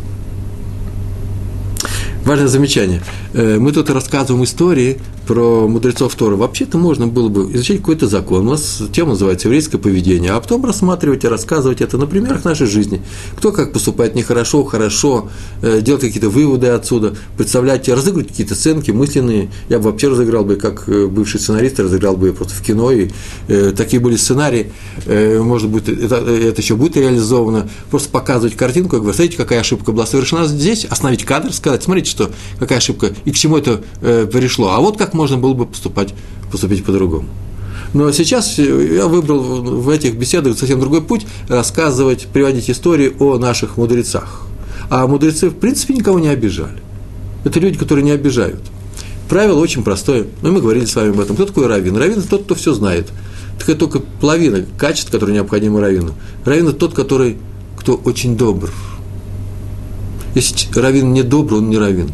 Важное 2.26 2.48
замечание. 2.48 3.02
Э, 3.34 3.58
мы 3.60 3.72
тут 3.72 3.90
рассказываем 3.90 4.44
истории 4.46 5.00
про 5.28 5.68
мудрецов 5.68 6.16
Тора. 6.16 6.36
Вообще-то 6.36 6.78
можно 6.78 7.08
было 7.08 7.30
бы 7.30 7.52
изучать 7.54 7.78
какой-то 7.78 8.08
закон. 8.08 8.48
У 8.48 8.52
нас 8.52 8.82
тема 8.92 9.12
называется 9.12 9.48
еврейское 9.48 9.78
поведение, 9.78 10.32
а 10.32 10.40
потом 10.40 10.66
рассматривать 10.66 11.24
и 11.24 11.28
рассказывать 11.28 11.82
это 11.82 11.98
на 11.98 12.08
примерах 12.08 12.44
нашей 12.44 12.68
жизни. 12.68 13.02
Кто 13.38 13.52
как 13.52 13.72
поступает 13.72 14.16
нехорошо, 14.16 14.64
хорошо, 14.64 15.30
э, 15.62 15.82
делать 15.82 16.02
какие-то 16.02 16.30
выводы 16.30 16.68
отсюда, 16.68 17.16
представлять, 17.38 17.88
разыгрывать 17.88 18.30
какие-то 18.30 18.56
сценки 18.56 18.92
мысленные. 18.92 19.50
Я 19.70 19.80
бы 19.80 19.86
вообще 19.86 20.10
разыграл 20.10 20.44
бы, 20.44 20.56
как 20.58 20.88
э, 20.88 21.08
бывший 21.08 21.40
сценарист, 21.40 21.80
разыграл 21.80 22.18
бы 22.18 22.34
просто 22.34 22.56
в 22.56 22.62
кино. 22.62 22.92
И 22.92 23.10
э, 23.48 23.74
такие 23.76 24.02
были 24.02 24.16
сценарии. 24.18 24.72
Может 25.06 25.70
быть, 25.70 25.88
это, 25.88 26.16
это 26.16 26.62
еще 26.62 26.76
будет 26.76 26.98
реализовано. 26.98 27.70
Просто 27.90 28.10
показывать 28.10 28.56
картинку 28.56 28.98
и 28.98 29.00
говорить, 29.00 29.16
смотрите, 29.16 29.38
какая 29.38 29.60
ошибка 29.60 29.92
была 29.92 30.06
совершена 30.06 30.46
здесь, 30.46 30.86
остановить 30.86 31.24
кадр, 31.24 31.54
сказать, 31.54 31.84
смотрите, 31.84 32.10
что 32.10 32.32
какая 32.60 32.80
ошибка 32.80 33.14
и 33.26 33.32
к 33.32 33.36
чему 33.36 33.58
это 33.58 33.82
пришло. 34.02 34.72
А 34.72 34.80
вот 34.80 34.98
как 34.98 35.13
можно 35.14 35.38
было 35.38 35.54
бы 35.54 35.66
поступать, 35.66 36.14
поступить 36.52 36.84
по-другому. 36.84 37.28
Но 37.94 38.12
сейчас 38.12 38.58
я 38.58 39.08
выбрал 39.08 39.40
в 39.40 39.90
этих 39.90 40.16
беседах 40.16 40.58
совсем 40.58 40.80
другой 40.80 41.02
путь– 41.02 41.26
рассказывать, 41.48 42.28
приводить 42.28 42.70
истории 42.70 43.14
о 43.20 43.38
наших 43.38 43.78
мудрецах. 43.78 44.48
А 44.90 45.06
мудрецы, 45.08 45.50
в 45.50 45.56
принципе, 45.56 45.94
никого 45.94 46.20
не 46.20 46.30
обижали. 46.30 46.82
Это 47.44 47.60
люди, 47.60 47.78
которые 47.78 48.04
не 48.04 48.12
обижают. 48.12 48.62
Правило 49.30 49.60
очень 49.60 49.84
простое. 49.84 50.26
Ну, 50.42 50.52
мы 50.52 50.62
говорили 50.62 50.86
с 50.86 50.96
вами 50.96 51.12
об 51.12 51.20
этом. 51.20 51.36
Кто 51.36 51.46
такой 51.46 51.68
раввин? 51.68 51.98
Раввин– 51.98 52.22
тот, 52.30 52.44
кто 52.44 52.56
все 52.56 52.74
знает. 52.74 53.12
Так 53.60 53.70
это 53.70 53.80
только 53.80 54.00
половина 54.00 54.66
качеств, 54.78 55.12
которые 55.12 55.36
необходимы 55.36 55.80
раввину. 55.80 56.14
Раввин– 56.46 56.74
тот, 56.74 56.94
который, 56.94 57.38
кто 57.78 57.96
очень 57.96 58.38
добр. 58.38 58.72
Если 60.36 60.68
раввин 60.80 61.14
не 61.14 61.22
добрый, 61.24 61.60
он 61.60 61.70
не 61.70 61.78
раввин. 61.78 62.12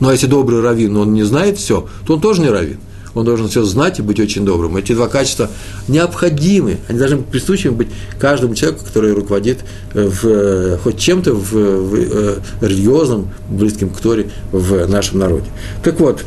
Ну, 0.00 0.08
а 0.08 0.12
если 0.12 0.26
добрый 0.26 0.60
раввин, 0.60 0.94
но 0.94 1.02
он 1.02 1.12
не 1.12 1.22
знает 1.22 1.58
все, 1.58 1.86
то 2.06 2.14
он 2.14 2.20
тоже 2.20 2.40
не 2.40 2.48
раввин. 2.48 2.78
Он 3.14 3.24
должен 3.24 3.48
все 3.48 3.64
знать 3.64 3.98
и 3.98 4.02
быть 4.02 4.20
очень 4.20 4.44
добрым. 4.44 4.76
Эти 4.76 4.92
два 4.92 5.08
качества 5.08 5.50
необходимы. 5.88 6.78
Они 6.88 6.98
должны 6.98 7.16
быть 7.18 7.26
присущими 7.26 7.72
быть 7.72 7.88
каждому 8.18 8.54
человеку, 8.54 8.84
который 8.84 9.12
руководит 9.12 9.58
э, 9.94 10.08
в, 10.08 10.24
э, 10.24 10.78
хоть 10.82 10.98
чем-то 10.98 11.34
в, 11.34 11.52
в, 11.52 11.90
в 11.90 11.94
э, 11.94 12.38
религиозном, 12.60 13.30
близким 13.48 13.90
к 13.90 14.00
Торе 14.00 14.30
в 14.52 14.86
нашем 14.86 15.18
народе. 15.18 15.46
Так 15.82 15.98
вот, 16.00 16.24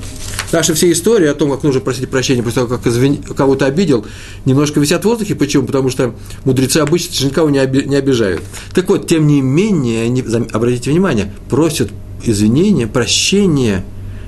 Наши 0.51 0.75
все 0.75 0.91
истории 0.91 1.27
о 1.27 1.33
том, 1.33 1.49
как 1.49 1.63
нужно 1.63 1.81
просить 1.81 2.07
прощения 2.11 2.43
после 2.43 2.61
того, 2.61 2.77
как 2.77 2.85
извин... 2.85 3.23
кого-то 3.23 3.65
обидел, 3.65 4.05
немножко 4.45 4.79
висят 4.79 5.01
в 5.01 5.05
воздухе. 5.05 5.33
Почему? 5.33 5.65
Потому 5.65 5.89
что 5.89 6.13
мудрецы 6.45 6.77
обычно 6.77 7.25
никого 7.25 7.49
не, 7.49 7.57
не 7.87 7.95
обижают. 7.95 8.43
Так 8.71 8.87
вот, 8.87 9.07
тем 9.07 9.25
не 9.25 9.41
менее, 9.41 10.03
они, 10.03 10.23
обратите 10.51 10.91
внимание, 10.91 11.33
просят 11.49 11.89
извинения, 12.23 12.87
прощения 12.87 13.83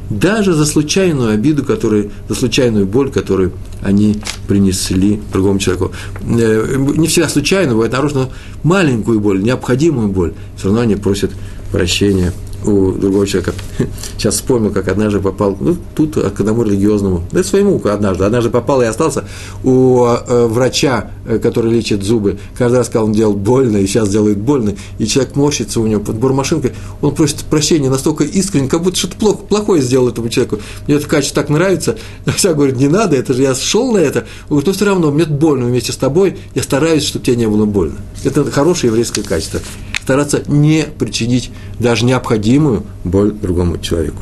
даже 0.09 0.53
за 0.53 0.65
случайную 0.65 1.31
обиду, 1.31 1.63
которую, 1.63 2.11
за 2.29 2.35
случайную 2.35 2.85
боль, 2.85 3.11
которую 3.11 3.53
они 3.81 4.17
принесли 4.47 5.19
другому 5.33 5.59
человеку. 5.59 5.91
Э, 6.21 6.75
не 6.77 7.07
всегда 7.07 7.27
случайно, 7.27 7.73
бывает 7.73 7.93
но 8.13 8.29
маленькую 8.63 9.19
боль, 9.19 9.41
необходимую 9.41 10.09
боль, 10.09 10.33
все 10.57 10.67
равно 10.67 10.81
они 10.81 10.95
просят 10.95 11.31
прощения 11.71 12.33
у 12.65 12.91
другого 12.93 13.27
человека. 13.27 13.53
Сейчас 14.17 14.35
вспомнил, 14.35 14.71
как 14.71 14.87
однажды 14.87 15.19
попал, 15.19 15.57
ну, 15.59 15.77
тут 15.95 16.15
к 16.15 16.39
одному 16.39 16.63
религиозному, 16.63 17.23
да 17.31 17.43
своему 17.43 17.81
однажды, 17.85 18.23
однажды 18.23 18.49
попал 18.49 18.81
и 18.81 18.85
остался 18.85 19.25
у 19.63 20.05
э, 20.05 20.47
врача, 20.47 21.11
э, 21.25 21.39
который 21.39 21.71
лечит 21.71 22.03
зубы. 22.03 22.39
Каждый 22.57 22.77
раз, 22.77 22.87
когда 22.87 23.03
он 23.03 23.13
делал 23.13 23.33
больно, 23.33 23.77
и 23.77 23.87
сейчас 23.87 24.09
делает 24.09 24.37
больно, 24.37 24.75
и 24.97 25.05
человек 25.05 25.35
морщится 25.35 25.79
у 25.79 25.87
него 25.87 26.01
под 26.01 26.15
бормашинкой, 26.17 26.73
он 27.01 27.13
просит 27.13 27.45
прощения 27.45 27.89
настолько 27.89 28.23
искренне, 28.23 28.67
как 28.67 28.83
будто 28.83 28.97
что-то 28.97 29.17
плохо, 29.17 29.37
плохое 29.37 29.81
сделал 29.81 30.09
этому 30.09 30.29
человеку. 30.29 30.59
Мне 30.87 30.97
это 30.97 31.07
качество 31.07 31.41
так 31.41 31.49
нравится. 31.49 31.97
Вся 32.35 32.53
говорит, 32.53 32.77
не 32.77 32.87
надо, 32.87 33.15
это 33.15 33.33
же 33.33 33.41
я 33.41 33.55
шел 33.55 33.91
на 33.91 33.97
это. 33.97 34.25
Говорит, 34.49 34.67
но 34.67 34.73
все 34.73 34.85
равно, 34.85 35.11
мне 35.11 35.25
больно 35.25 35.65
вместе 35.65 35.91
с 35.91 35.97
тобой, 35.97 36.37
я 36.53 36.63
стараюсь, 36.63 37.03
чтобы 37.03 37.25
тебе 37.25 37.37
не 37.37 37.47
было 37.47 37.65
больно. 37.65 37.95
Это 38.23 38.49
хорошее 38.51 38.91
еврейское 38.91 39.21
качество 39.21 39.59
стараться 40.05 40.43
не 40.45 40.83
причинить 40.83 41.49
даже 41.79 42.05
необходимую 42.05 42.83
боль 43.03 43.31
другому 43.31 43.79
человеку. 43.79 44.21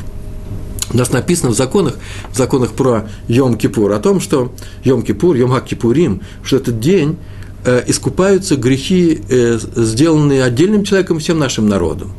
У 0.90 0.96
нас 0.96 1.12
написано 1.12 1.50
в 1.50 1.54
законах, 1.54 1.98
в 2.32 2.36
законах 2.38 2.72
про 2.72 3.06
Йом-Кипур, 3.28 3.92
о 3.94 3.98
том, 3.98 4.18
что 4.18 4.50
Йом-Кипур, 4.82 5.36
Йом-Кипурим, 5.36 6.22
что 6.42 6.56
этот 6.56 6.80
день 6.80 7.18
э, 7.66 7.82
искупаются 7.86 8.56
грехи, 8.56 9.20
э, 9.28 9.58
сделанные 9.76 10.42
отдельным 10.42 10.84
человеком 10.84 11.18
всем 11.18 11.38
нашим 11.38 11.68
народом. 11.68 12.12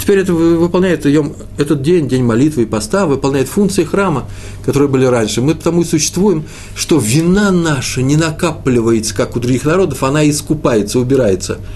Теперь 0.00 0.20
это 0.20 0.32
выполняет 0.32 1.06
этот 1.06 1.82
день, 1.82 2.08
день 2.08 2.22
молитвы 2.22 2.62
и 2.62 2.66
поста, 2.66 3.06
выполняет 3.06 3.48
функции 3.48 3.82
храма, 3.82 4.28
которые 4.64 4.88
были 4.88 5.06
раньше. 5.06 5.42
Мы 5.42 5.56
потому 5.56 5.80
и 5.80 5.84
существуем, 5.84 6.44
что 6.76 6.98
вина 6.98 7.50
наша 7.50 8.02
не 8.02 8.16
накапливается, 8.16 9.12
как 9.12 9.34
у 9.34 9.40
других 9.40 9.64
народов, 9.64 10.04
она 10.04 10.28
искупается, 10.28 11.00
убирается– 11.00 11.58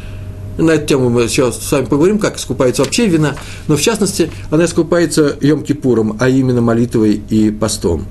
на 0.61 0.73
эту 0.73 0.87
тему 0.87 1.09
мы 1.09 1.29
сейчас 1.29 1.59
с 1.59 1.73
вами 1.73 1.87
поговорим, 1.87 2.19
как 2.19 2.37
искупается 2.37 2.83
вообще 2.83 3.07
вина, 3.07 3.37
но 3.69 3.77
в 3.77 3.81
частности 3.81 4.31
она 4.51 4.65
искупается 4.65 5.37
Йом-Кипуром, 5.41 6.17
а 6.21 6.29
именно 6.29 6.61
молитвой 6.61 7.23
и 7.29 7.51
постом. 7.51 8.07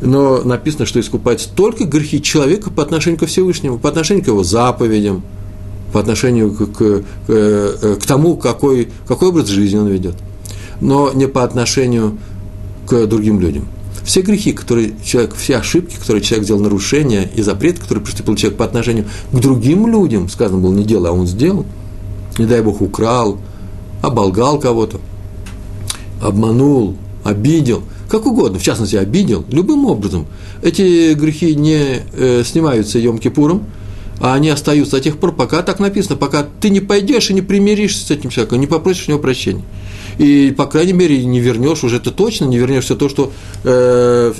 Но 0.00 0.42
написано, 0.42 0.86
что 0.86 1.00
искупаются 1.00 1.48
только 1.54 1.84
грехи 1.84 2.22
человека 2.22 2.70
по 2.70 2.82
отношению 2.82 3.18
ко 3.18 3.26
Всевышнему, 3.26 3.78
по 3.78 3.88
отношению 3.88 4.24
к 4.24 4.28
его 4.28 4.44
заповедям, 4.44 5.22
по 5.92 6.00
отношению 6.00 6.52
к, 6.52 6.66
к, 6.66 7.04
к, 7.26 7.96
к 8.00 8.06
тому, 8.06 8.36
какой, 8.36 8.88
какой 9.06 9.28
образ 9.28 9.48
жизни 9.48 9.78
он 9.78 9.88
ведет, 9.88 10.14
но 10.80 11.12
не 11.12 11.26
по 11.26 11.42
отношению 11.42 12.18
к 12.86 13.06
другим 13.06 13.40
людям. 13.40 13.66
Все 14.04 14.22
грехи, 14.22 14.52
которые 14.52 14.92
человек, 15.04 15.34
все 15.36 15.56
ошибки, 15.56 15.96
которые 15.96 16.22
человек 16.22 16.44
сделал, 16.44 16.62
нарушения 16.62 17.28
и 17.34 17.42
запреты, 17.42 17.80
которые 17.80 18.04
приступил 18.04 18.36
человек 18.36 18.56
по 18.56 18.64
отношению 18.64 19.06
к 19.32 19.38
другим 19.38 19.86
людям, 19.88 20.28
сказано 20.28 20.58
было 20.58 20.72
не 20.72 20.84
дело, 20.84 21.08
а 21.08 21.12
он 21.12 21.26
сделал– 21.26 21.66
не 22.38 22.46
дай 22.46 22.62
Бог, 22.62 22.80
украл, 22.80 23.38
оболгал 24.02 24.58
кого-то, 24.58 25.00
обманул, 26.22 26.96
обидел, 27.24 27.82
как 28.08 28.26
угодно, 28.26 28.58
в 28.58 28.62
частности, 28.62 28.96
обидел, 28.96 29.44
любым 29.50 29.86
образом. 29.86 30.26
Эти 30.62 31.14
грехи 31.14 31.54
не 31.54 32.02
э, 32.12 32.42
снимаются 32.44 32.98
Йом-Кипуром, 32.98 33.62
а 34.20 34.34
они 34.34 34.48
остаются 34.48 34.96
до 34.96 35.02
тех 35.02 35.18
пор, 35.18 35.34
пока 35.34 35.62
так 35.62 35.78
написано, 35.78 36.16
пока 36.16 36.46
ты 36.60 36.70
не 36.70 36.80
пойдешь 36.80 37.30
и 37.30 37.34
не 37.34 37.42
примиришься 37.42 38.06
с 38.06 38.10
этим 38.10 38.30
человеком, 38.30 38.60
не 38.60 38.66
попросишь 38.66 39.08
у 39.08 39.12
него 39.12 39.20
прощения. 39.20 39.64
И, 40.18 40.52
по 40.56 40.66
крайней 40.66 40.94
мере, 40.94 41.24
не 41.24 41.38
вернешь, 41.38 41.84
уже 41.84 42.00
ты 42.00 42.10
точно 42.10 42.46
не 42.46 42.58
вернешь 42.58 42.84
все 42.84 42.96
то, 42.96 43.08
что 43.08 43.32
э, 43.62 44.32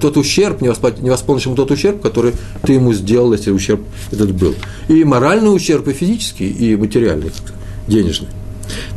тот 0.00 0.16
ущерб, 0.18 0.60
не 0.60 0.68
восполнишь 0.68 1.46
ему 1.46 1.54
тот 1.54 1.70
ущерб, 1.70 2.02
который 2.02 2.34
ты 2.62 2.74
ему 2.74 2.92
сделал, 2.92 3.32
если 3.32 3.50
ущерб 3.50 3.80
этот 4.10 4.32
был. 4.32 4.54
И 4.88 5.04
моральный 5.04 5.54
ущерб, 5.54 5.88
и 5.88 5.92
физический, 5.92 6.50
и 6.50 6.76
материальный, 6.76 7.30
денежный. 7.88 8.28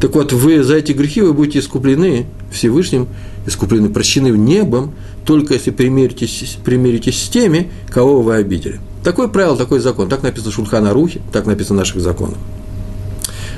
Так 0.02 0.14
вот, 0.16 0.34
вы 0.34 0.62
за 0.64 0.76
эти 0.76 0.92
грехи 0.92 1.22
вы 1.22 1.34
будете 1.34 1.60
искуплены 1.60 2.26
Всевышним, 2.52 3.08
искуплены, 3.46 3.90
прощены 3.90 4.30
небом, 4.30 4.94
только 5.26 5.54
если 5.54 5.72
примиритесь, 5.72 6.58
примиритесь 6.64 7.24
с 7.24 7.30
теми, 7.30 7.72
кого 7.90 8.22
вы 8.22 8.36
обидели. 8.36 8.80
Такое 9.06 9.30
правило, 9.30 9.56
такой 9.56 9.80
закон. 9.80 10.10
Так 10.10 10.24
написано 10.24 10.52
в 10.52 10.56
Шульхана 10.56 10.92
Рухе, 10.92 11.22
так 11.32 11.46
написано 11.46 11.78
в 11.78 11.80
наших 11.80 12.02
законах 12.02 12.38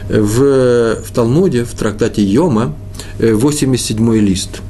в, 0.10 0.96
в 1.04 1.12
Талмуде, 1.14 1.64
в 1.64 1.74
трактате 1.74 2.24
Йома, 2.24 2.74
87-й 3.20 4.18
э, 4.18 4.22
лист, 4.22 4.62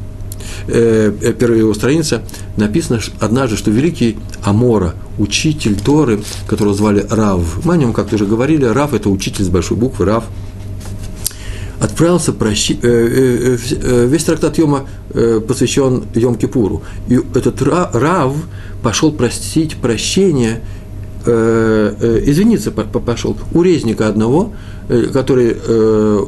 э, 0.67 1.13
э, 1.22 1.34
первая 1.34 1.60
его 1.60 1.74
страница, 1.74 2.24
написано 2.55 3.00
однажды, 3.19 3.57
что 3.57 3.72
великий 3.72 4.17
Амора, 4.43 4.96
учитель 5.17 5.79
Торы, 5.79 6.22
которого 6.48 6.74
звали 6.74 7.05
Рав, 7.10 7.65
мы 7.65 7.75
о 7.75 7.77
нем 7.77 7.93
как-то 7.93 8.15
уже 8.15 8.25
говорили, 8.25 8.65
Рав– 8.65 8.93
это 8.93 9.10
учитель 9.10 9.46
с 9.46 9.50
большой 9.50 9.77
буквы, 9.77 10.05
Рав, 10.05 10.25
отправился 11.79 12.34
прощи... 12.34 12.77
весь 12.81 14.24
трактат 14.24 14.57
Йома 14.57 14.88
посвящен 15.48 16.03
Йом-Кипуру. 16.13 16.81
И 17.07 17.19
этот 17.36 17.62
Рав 17.62 18.34
пошел 18.84 19.12
просить 19.12 19.75
прощения, 19.77 20.62
извиниться 21.25 22.72
пошел 22.72 23.38
у 23.53 23.62
резника 23.62 24.07
одного, 24.07 24.53
Э, 24.89 25.07
который 25.12 25.53
э, 25.53 26.25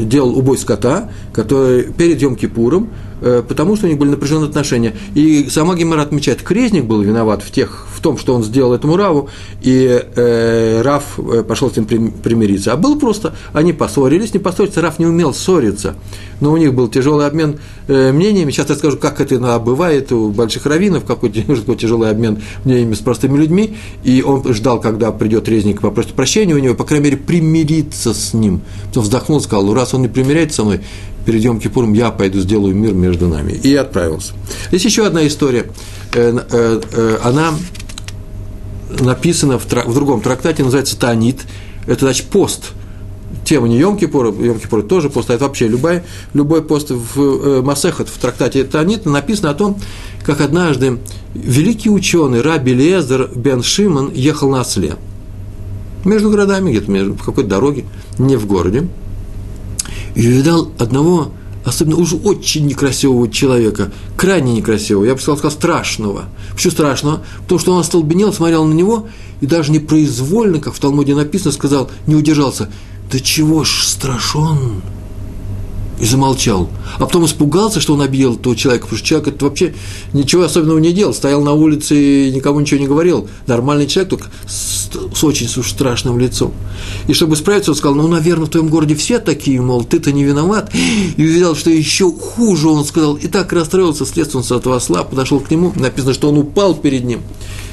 делал 0.00 0.36
убой 0.36 0.58
скота, 0.58 1.10
который 1.32 1.84
перед 1.84 2.20
Йом-Кипуром, 2.20 2.88
э, 3.20 3.42
потому 3.46 3.76
что 3.76 3.86
у 3.86 3.88
них 3.88 3.98
были 3.98 4.10
напряженные 4.10 4.48
отношения. 4.48 4.94
И 5.14 5.48
сама 5.48 5.76
Гемора 5.76 6.02
отмечает, 6.02 6.42
крезник 6.42 6.86
был 6.86 7.02
виноват 7.02 7.44
в, 7.44 7.52
тех, 7.52 7.86
том, 8.04 8.18
что 8.18 8.34
он 8.34 8.44
сделал 8.44 8.74
этому 8.74 8.98
Раву, 8.98 9.30
и 9.62 10.04
э, 10.14 10.82
Рав 10.82 11.18
пошел 11.48 11.70
с 11.70 11.76
ним 11.76 11.86
примириться. 11.86 12.74
А 12.74 12.76
было 12.76 12.98
просто, 12.98 13.34
они 13.54 13.72
поссорились, 13.72 14.34
не 14.34 14.40
поссориться, 14.40 14.82
Рав 14.82 14.98
не 14.98 15.06
умел 15.06 15.32
ссориться, 15.32 15.94
но 16.40 16.52
у 16.52 16.58
них 16.58 16.74
был 16.74 16.88
тяжелый 16.88 17.26
обмен 17.26 17.58
э, 17.88 18.12
мнениями. 18.12 18.50
Сейчас 18.50 18.68
я 18.68 18.76
скажу, 18.76 18.98
как 18.98 19.22
это 19.22 19.36
иногда 19.36 19.58
бывает 19.58 20.12
у 20.12 20.28
больших 20.28 20.66
раввинов, 20.66 21.06
какой 21.06 21.30
тяжелый 21.78 22.10
обмен 22.10 22.42
мнениями 22.64 22.92
с 22.92 22.98
простыми 22.98 23.38
людьми, 23.38 23.74
и 24.04 24.22
он 24.22 24.52
ждал, 24.52 24.80
когда 24.80 25.10
придет 25.10 25.48
резник 25.48 25.80
попросит 25.80 26.12
прощения 26.12 26.54
у 26.54 26.58
него, 26.58 26.74
по 26.74 26.84
крайней 26.84 27.06
мере, 27.06 27.16
примириться 27.16 28.12
с 28.12 28.34
ним. 28.34 28.60
Потом 28.88 29.04
вздохнул, 29.04 29.40
сказал, 29.40 29.64
ну, 29.64 29.72
раз 29.72 29.94
он 29.94 30.02
не 30.02 30.08
примиряется 30.08 30.56
со 30.56 30.64
мной, 30.64 30.82
перед 31.24 31.42
Йом 31.42 31.58
Кипуром 31.58 31.94
я 31.94 32.10
пойду 32.10 32.40
сделаю 32.40 32.74
мир 32.74 32.92
между 32.92 33.28
нами. 33.28 33.52
И 33.52 33.74
отправился. 33.74 34.34
Есть 34.70 34.84
еще 34.84 35.06
одна 35.06 35.26
история. 35.26 35.64
Э, 36.12 36.38
э, 36.50 37.18
она 37.24 37.54
написана 39.00 39.58
в 39.58 39.94
другом 39.94 40.20
трактате, 40.20 40.62
называется 40.62 40.98
Танит. 40.98 41.42
Это 41.86 42.06
значит 42.06 42.26
пост– 42.26 42.72
тема 43.44 43.68
не 43.68 43.78
Йом 43.78 43.96
Кипура, 43.96 44.32
Йом 44.32 44.58
Кипур 44.58 44.82
тоже 44.82 45.10
пост, 45.10 45.30
а 45.30 45.34
это 45.34 45.44
вообще 45.44 45.68
любой, 45.68 46.02
любой 46.32 46.62
пост 46.62 46.90
в 46.90 47.20
э, 47.20 47.62
Масехат, 47.62 48.08
в 48.08 48.18
трактате 48.18 48.64
Танит 48.64 49.06
написано 49.06 49.50
о 49.50 49.54
том, 49.54 49.78
как 50.24 50.40
однажды 50.40 50.98
великий 51.34 51.90
ученый 51.90 52.40
Раби 52.40 52.74
Лезер 52.74 53.30
Бен 53.34 53.62
Шимон 53.62 54.10
ехал 54.12 54.50
на 54.50 54.60
осле. 54.60 54.96
Между 56.04 56.30
городами, 56.30 56.70
где-то 56.70 56.90
в 57.14 57.24
какой-то 57.24 57.48
дороге, 57.48 57.84
не 58.18 58.36
в 58.36 58.46
городе. 58.46 58.88
И 60.14 60.26
увидал 60.26 60.70
одного, 60.78 61.32
особенно 61.64 61.96
уже 61.96 62.16
очень 62.16 62.66
некрасивого 62.66 63.30
человека, 63.30 63.92
крайне 64.16 64.52
некрасивого, 64.52 65.04
я 65.04 65.14
бы 65.14 65.20
сказал, 65.20 65.38
сказал 65.38 65.56
страшного. 65.56 66.24
Почему 66.54 66.72
страшного? 66.72 67.22
Потому 67.42 67.58
что 67.58 67.72
он 67.72 67.80
остолбенел, 67.80 68.32
смотрел 68.32 68.64
на 68.64 68.74
него 68.74 69.08
и 69.40 69.46
даже 69.46 69.72
непроизвольно, 69.72 70.60
как 70.60 70.74
в 70.74 70.78
Талмуде 70.78 71.14
написано, 71.14 71.52
сказал, 71.52 71.90
не 72.06 72.14
удержался– 72.14 72.70
да 73.10 73.20
чего 73.20 73.64
ж 73.64 73.84
страшен? 73.86 74.82
и 76.00 76.04
замолчал. 76.04 76.68
А 76.96 77.06
потом 77.06 77.24
испугался, 77.24 77.80
что 77.80 77.94
он 77.94 78.00
обидел 78.00 78.34
того 78.34 78.56
человека, 78.56 78.86
потому 78.86 78.98
что 78.98 79.06
человек 79.06 79.28
это 79.28 79.44
вообще 79.44 79.74
ничего 80.12 80.42
особенного 80.42 80.78
не 80.78 80.92
делал, 80.92 81.14
стоял 81.14 81.40
на 81.42 81.52
улице 81.52 81.94
и 82.28 82.32
никому 82.32 82.58
ничего 82.58 82.80
не 82.80 82.88
говорил. 82.88 83.28
Нормальный 83.46 83.86
человек, 83.86 84.10
только 84.10 84.26
с 84.94 85.24
очень 85.24 85.48
уж 85.56 85.70
страшным 85.70 86.18
лицом. 86.18 86.52
И 87.08 87.12
чтобы 87.12 87.36
справиться, 87.36 87.72
он 87.72 87.76
сказал, 87.76 87.96
ну, 87.96 88.08
наверное, 88.08 88.46
в 88.46 88.50
твоем 88.50 88.68
городе 88.68 88.94
все 88.94 89.18
такие, 89.18 89.60
мол, 89.60 89.84
ты-то 89.84 90.12
не 90.12 90.24
виноват. 90.24 90.72
И 91.16 91.22
увидел, 91.22 91.54
что 91.54 91.70
еще 91.70 92.12
хуже, 92.12 92.68
он 92.68 92.84
сказал, 92.84 93.14
и 93.14 93.26
так 93.26 93.52
расстроился, 93.52 94.06
следствие 94.06 94.38
он 94.38 94.44
с 94.44 94.52
этого 94.52 94.78
слаб, 94.78 95.10
подошел 95.10 95.40
к 95.40 95.50
нему, 95.50 95.72
написано, 95.76 96.14
что 96.14 96.28
он 96.28 96.38
упал 96.38 96.74
перед 96.74 97.04
ним 97.04 97.20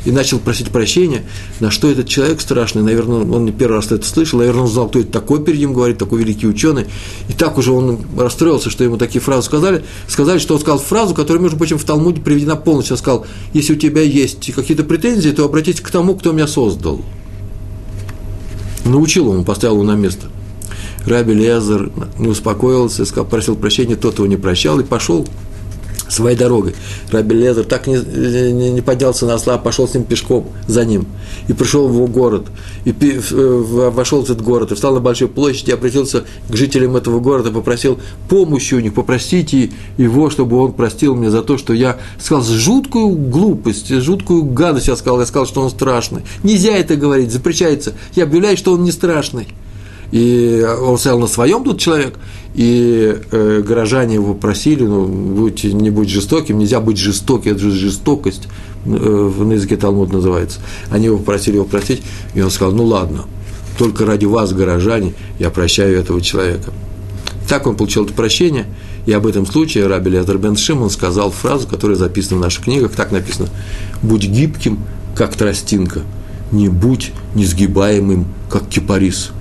и 0.05 0.11
начал 0.11 0.39
просить 0.39 0.69
прощения, 0.69 1.23
на 1.59 1.69
что 1.69 1.89
этот 1.89 2.07
человек 2.07 2.41
страшный, 2.41 2.81
наверное, 2.81 3.19
он 3.19 3.45
не 3.45 3.51
первый 3.51 3.75
раз 3.75 3.91
это 3.91 4.05
слышал, 4.05 4.39
наверное, 4.39 4.63
он 4.63 4.67
знал, 4.67 4.89
кто 4.89 4.99
это 4.99 5.11
такой 5.11 5.43
перед 5.43 5.59
ним 5.59 5.73
говорит, 5.73 5.97
такой 5.97 6.19
великий 6.19 6.47
ученый, 6.47 6.85
и 7.29 7.33
так 7.33 7.57
уже 7.57 7.71
он 7.71 7.99
расстроился, 8.17 8.69
что 8.69 8.83
ему 8.83 8.97
такие 8.97 9.21
фразы 9.21 9.45
сказали, 9.45 9.83
сказали, 10.07 10.39
что 10.39 10.55
он 10.55 10.59
сказал 10.59 10.79
фразу, 10.79 11.13
которая, 11.13 11.41
между 11.43 11.57
прочим, 11.57 11.77
в 11.77 11.83
Талмуде 11.83 12.21
приведена 12.21 12.55
полностью, 12.55 12.95
он 12.95 12.99
сказал, 12.99 13.25
если 13.53 13.73
у 13.73 13.77
тебя 13.77 14.01
есть 14.01 14.51
какие-то 14.53 14.83
претензии, 14.83 15.29
то 15.29 15.45
обратитесь 15.45 15.81
к 15.81 15.91
тому, 15.91 16.15
кто 16.15 16.31
меня 16.31 16.47
создал. 16.47 17.01
Научил 18.85 19.29
он, 19.29 19.43
поставил 19.43 19.75
его 19.75 19.83
на 19.83 19.95
место. 19.95 20.27
Раби 21.05 21.33
Лезер 21.33 21.91
не 22.17 22.27
успокоился, 22.27 23.05
сказал, 23.05 23.25
просил 23.25 23.55
прощения, 23.55 23.95
тот 23.95 24.17
его 24.17 24.27
не 24.27 24.37
прощал 24.37 24.79
и 24.79 24.83
пошел 24.83 25.27
своей 26.09 26.37
дорогой. 26.37 26.75
Раби 27.11 27.35
Лезер 27.35 27.65
так 27.65 27.87
не, 27.87 27.95
не, 27.95 28.71
не 28.71 28.81
поднялся 28.81 29.25
на 29.25 29.35
осла, 29.35 29.57
пошел 29.57 29.87
с 29.87 29.93
ним 29.93 30.03
пешком 30.03 30.47
за 30.67 30.85
ним. 30.85 31.07
И 31.47 31.53
пришел 31.53 31.87
в 31.87 31.93
его 31.93 32.07
город, 32.07 32.47
и 32.85 32.91
вошел 32.91 34.21
в 34.21 34.25
этот 34.25 34.41
город, 34.41 34.71
и 34.71 34.75
встал 34.75 34.93
на 34.93 34.99
большой 34.99 35.27
площади, 35.27 35.71
обратился 35.71 36.23
к 36.49 36.55
жителям 36.55 36.95
этого 36.95 37.19
города, 37.19 37.51
попросил 37.51 37.99
помощи 38.29 38.73
у 38.73 38.79
них, 38.79 38.93
попросите 38.93 39.71
его, 39.97 40.29
чтобы 40.29 40.57
он 40.57 40.73
простил 40.73 41.15
мне 41.15 41.29
за 41.29 41.41
то, 41.41 41.57
что 41.57 41.73
я 41.73 41.97
сказал 42.19 42.43
жуткую 42.43 43.09
глупость, 43.09 43.89
жуткую 43.89 44.43
гадость 44.43 44.87
я 44.87 44.95
сказал, 44.95 45.19
я 45.19 45.25
сказал, 45.25 45.45
что 45.45 45.61
он 45.61 45.69
страшный. 45.69 46.23
Нельзя 46.43 46.75
это 46.77 46.95
говорить, 46.95 47.31
запрещается. 47.31 47.93
Я 48.15 48.23
объявляю, 48.23 48.57
что 48.57 48.73
он 48.73 48.83
не 48.83 48.91
страшный. 48.91 49.47
И 50.11 50.65
он 50.81 50.97
стоял 50.97 51.19
на 51.19 51.27
своем 51.27 51.63
тут 51.63 51.79
человек, 51.79 52.19
и 52.53 53.17
э, 53.31 53.63
горожане 53.65 54.15
его 54.15 54.33
просили, 54.33 54.83
ну, 54.83 55.05
будь, 55.05 55.63
не 55.63 55.89
будь 55.89 56.09
жестоким, 56.09 56.59
нельзя 56.59 56.81
быть 56.81 56.97
жестоким, 56.97 57.53
это 57.53 57.61
же 57.61 57.71
жестокость, 57.71 58.47
э, 58.85 58.89
на 58.89 59.53
языке 59.53 59.77
Талмуд 59.77 60.11
называется. 60.11 60.59
Они 60.89 61.05
его 61.05 61.17
просили 61.17 61.55
его 61.55 61.65
простить, 61.65 62.01
и 62.33 62.41
он 62.41 62.51
сказал, 62.51 62.73
ну 62.73 62.83
ладно, 62.83 63.23
только 63.77 64.05
ради 64.05 64.25
вас, 64.25 64.51
горожане, 64.51 65.13
я 65.39 65.49
прощаю 65.49 65.97
этого 65.97 66.19
человека. 66.19 66.73
Так 67.47 67.65
он 67.65 67.75
получил 67.77 68.03
это 68.03 68.13
прощение, 68.13 68.65
и 69.05 69.13
об 69.13 69.25
этом 69.25 69.45
случае 69.45 69.87
Раби 69.87 70.11
Лезер 70.11 70.37
бен 70.37 70.57
Шимон 70.57 70.89
сказал 70.89 71.31
фразу, 71.31 71.67
которая 71.67 71.97
записана 71.97 72.37
в 72.37 72.43
наших 72.43 72.65
книгах, 72.65 72.91
так 72.91 73.11
написано, 73.11 73.47
«Будь 74.01 74.27
гибким, 74.27 74.79
как 75.15 75.35
тростинка, 75.35 76.01
не 76.51 76.67
будь 76.67 77.11
несгибаемым, 77.33 78.25
как 78.49 78.67
кипарис». 78.67 79.31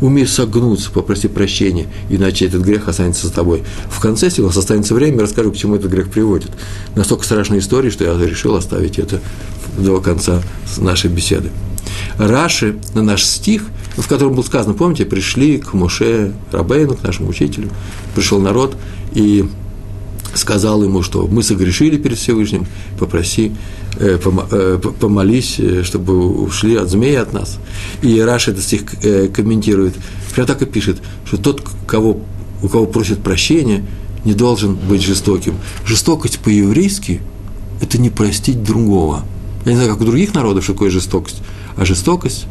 Умей 0.00 0.26
согнуться, 0.26 0.90
попроси 0.90 1.28
прощения, 1.28 1.86
иначе 2.08 2.46
этот 2.46 2.62
грех 2.62 2.88
останется 2.88 3.26
за 3.26 3.32
тобой. 3.32 3.62
В 3.90 4.00
конце, 4.00 4.26
если 4.26 4.42
у 4.42 4.46
нас 4.46 4.56
останется 4.56 4.94
время, 4.94 5.16
я 5.16 5.22
расскажу, 5.22 5.52
к 5.52 5.56
чему 5.56 5.76
этот 5.76 5.90
грех 5.90 6.10
приводит. 6.10 6.50
Настолько 6.94 7.24
страшная 7.24 7.58
история, 7.58 7.90
что 7.90 8.04
я 8.04 8.26
решил 8.26 8.54
оставить 8.54 8.98
это 8.98 9.20
до 9.78 10.00
конца 10.00 10.42
нашей 10.78 11.10
беседы. 11.10 11.50
Раши 12.16 12.76
на 12.94 13.02
наш 13.02 13.24
стих, 13.24 13.64
в 13.96 14.06
котором 14.08 14.34
было 14.34 14.42
сказано, 14.42 14.74
помните, 14.74 15.04
пришли 15.04 15.58
к 15.58 15.74
Муше 15.74 16.32
Рабейну, 16.50 16.96
к 16.96 17.02
нашему 17.02 17.28
учителю, 17.28 17.70
пришел 18.14 18.40
народ, 18.40 18.76
и 19.12 19.48
сказал 20.34 20.82
ему, 20.82 21.02
что 21.02 21.26
мы 21.26 21.42
согрешили 21.42 21.96
перед 21.96 22.18
Всевышним, 22.18 22.66
попроси, 22.98 23.52
помолись, 25.00 25.56
э, 25.58 25.82
чтобы 25.84 26.44
ушли 26.44 26.76
от 26.76 26.88
змеи 26.88 27.16
от 27.16 27.32
нас. 27.32 27.58
И 28.02 28.20
Раша 28.20 28.52
этот 28.52 28.64
стих 28.64 28.82
комментирует, 29.32 29.94
прямо 30.34 30.46
так 30.46 30.62
и 30.62 30.66
пишет, 30.66 30.98
что 31.24 31.36
тот, 31.36 31.62
кого, 31.86 32.20
у 32.62 32.68
кого 32.68 32.86
просит 32.86 33.22
прощения, 33.22 33.84
не 34.24 34.34
должен 34.34 34.74
быть 34.74 35.02
жестоким. 35.02 35.54
Жестокость 35.86 36.38
по-еврейски– 36.40 37.20
это 37.82 37.98
не 37.98 38.10
простить 38.10 38.62
другого. 38.62 39.24
Я 39.64 39.72
не 39.72 39.76
знаю, 39.76 39.92
как 39.92 40.00
у 40.00 40.04
других 40.04 40.34
народов, 40.34 40.64
что 40.64 40.72
такое 40.72 40.90
жестокость, 40.90 41.42
а 41.76 41.84
жестокость, 41.84 42.46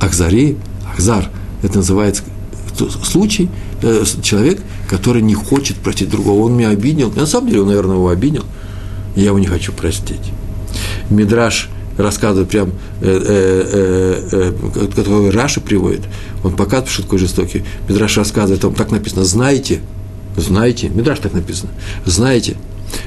ахзари, 0.00 0.56
ахзар– 0.92 1.30
это 1.62 1.78
называется 1.78 2.22
случай, 3.04 3.48
э, 3.82 4.04
человек, 4.22 4.62
который 4.88 5.22
не 5.22 5.34
хочет 5.34 5.76
простить 5.76 6.10
другого. 6.10 6.44
Он 6.44 6.56
меня 6.56 6.70
обидел. 6.70 7.12
На 7.12 7.26
самом 7.26 7.48
деле, 7.48 7.62
он, 7.62 7.68
наверное, 7.68 7.96
его 7.96 8.08
обидел. 8.08 8.44
Я 9.16 9.26
его 9.26 9.38
не 9.38 9.46
хочу 9.46 9.72
простить. 9.72 10.32
Мидраш 11.14 11.68
рассказывает 11.96 12.48
прям, 12.48 12.70
э, 12.70 12.72
э, 13.02 14.30
э, 14.32 14.52
э, 14.74 14.86
который 14.94 15.30
Раши 15.30 15.60
приводит, 15.60 16.02
он 16.42 16.56
показывает, 16.56 16.90
что 16.90 17.02
такой 17.02 17.18
жестокий. 17.18 17.64
Мидраш 17.88 18.16
рассказывает, 18.16 18.60
там 18.60 18.74
так 18.74 18.90
написано, 18.90 19.24
знаете, 19.24 19.80
знаете, 20.36 20.88
Мидраш 20.88 21.20
так 21.20 21.32
написано, 21.32 21.70
знаете, 22.04 22.56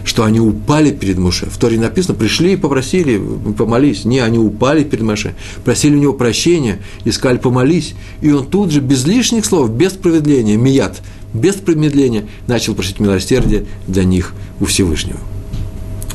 что 0.03 0.23
они 0.23 0.39
упали 0.39 0.91
перед 0.91 1.17
Моше. 1.17 1.47
В 1.49 1.57
Торе 1.57 1.79
написано, 1.79 2.15
пришли 2.15 2.53
и 2.53 2.55
попросили, 2.55 3.21
помолись. 3.57 4.05
Не, 4.05 4.19
они 4.19 4.37
упали 4.37 4.83
перед 4.83 5.03
Моше, 5.03 5.35
просили 5.63 5.95
у 5.95 5.99
него 5.99 6.13
прощения, 6.13 6.79
искали 7.05 7.37
помолись. 7.37 7.93
И 8.21 8.31
он 8.31 8.45
тут 8.47 8.71
же, 8.71 8.81
без 8.81 9.05
лишних 9.05 9.45
слов, 9.45 9.69
без 9.69 9.93
промедления, 9.93 10.57
мият, 10.57 11.01
без 11.33 11.55
промедления, 11.55 12.25
начал 12.47 12.75
просить 12.75 12.99
милосердия 12.99 13.65
для 13.87 14.03
них 14.03 14.33
у 14.59 14.65
Всевышнего. 14.65 15.19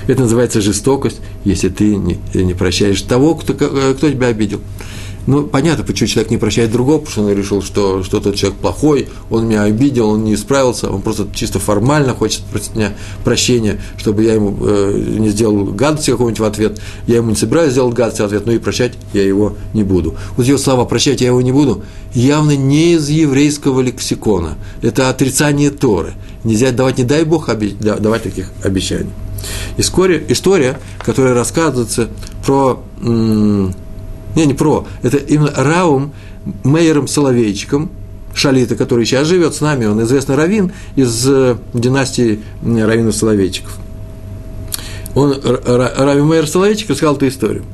Это 0.06 0.22
называется 0.22 0.60
жестокость, 0.60 1.20
если 1.44 1.68
ты 1.68 1.96
не, 1.96 2.18
не 2.34 2.54
прощаешь 2.54 3.02
того, 3.02 3.34
кто, 3.34 3.54
кто 3.54 4.10
тебя 4.10 4.28
обидел. 4.28 4.60
Ну, 5.26 5.44
понятно, 5.44 5.84
почему 5.84 6.08
человек 6.08 6.30
не 6.32 6.36
прощает 6.36 6.72
другого, 6.72 6.98
потому 6.98 7.12
что 7.12 7.22
он 7.22 7.32
решил, 7.32 7.62
что, 7.62 8.02
что 8.02 8.18
тот 8.18 8.34
человек 8.34 8.58
плохой, 8.58 9.08
он 9.30 9.46
меня 9.46 9.62
обидел, 9.62 10.10
он 10.10 10.24
не 10.24 10.34
исправился, 10.34 10.90
он 10.90 11.00
просто 11.00 11.28
чисто 11.32 11.60
формально 11.60 12.12
хочет 12.12 12.42
просить 12.42 12.74
меня 12.74 12.92
прощения, 13.22 13.80
чтобы 13.98 14.24
я 14.24 14.34
ему 14.34 14.56
э, 14.60 15.16
не 15.18 15.28
сделал 15.28 15.66
гадости 15.66 16.10
какого-нибудь 16.10 16.40
в 16.40 16.44
ответ, 16.44 16.80
я 17.06 17.16
ему 17.16 17.30
не 17.30 17.36
собираюсь 17.36 17.70
сделать 17.72 17.94
гадости 17.94 18.22
в 18.22 18.24
ответ, 18.24 18.46
но 18.46 18.52
и 18.52 18.58
прощать 18.58 18.94
я 19.12 19.22
его 19.22 19.54
не 19.74 19.84
буду. 19.84 20.16
Вот 20.36 20.44
его 20.44 20.58
слова 20.58 20.84
«прощать 20.86 21.20
я 21.20 21.28
его 21.28 21.40
не 21.40 21.52
буду» 21.52 21.84
явно 22.14 22.56
не 22.56 22.94
из 22.94 23.08
еврейского 23.08 23.80
лексикона, 23.80 24.56
это 24.82 25.08
отрицание 25.08 25.70
Торы. 25.70 26.14
Нельзя 26.42 26.72
давать, 26.72 26.98
не 26.98 27.04
дай 27.04 27.24
Бог, 27.24 27.48
давать 27.48 28.24
таких 28.24 28.50
обещаний. 28.64 29.10
История, 29.76 30.22
история 30.28 30.78
которая 31.04 31.34
рассказывается 31.34 32.08
про 32.44 32.82
не, 33.00 34.46
не 34.46 34.54
про, 34.54 34.86
это 35.02 35.16
именно 35.16 35.52
Раум 35.56 36.12
Мейером 36.64 37.06
Соловейчиком, 37.06 37.90
Шалита, 38.34 38.76
который 38.76 39.04
сейчас 39.04 39.26
живет 39.26 39.54
с 39.54 39.60
нами, 39.60 39.84
он 39.84 40.02
известный 40.02 40.36
раввин 40.36 40.72
из 40.96 41.28
э, 41.28 41.56
династии 41.74 42.40
раввинов 42.62 43.14
Соловейчиков. 43.14 43.78
Он, 45.14 45.34
Рави 45.42 46.22
Мейер 46.22 46.46
Соловейчик, 46.46 46.88
рассказал 46.88 47.16
эту 47.16 47.28
историю. 47.28 47.64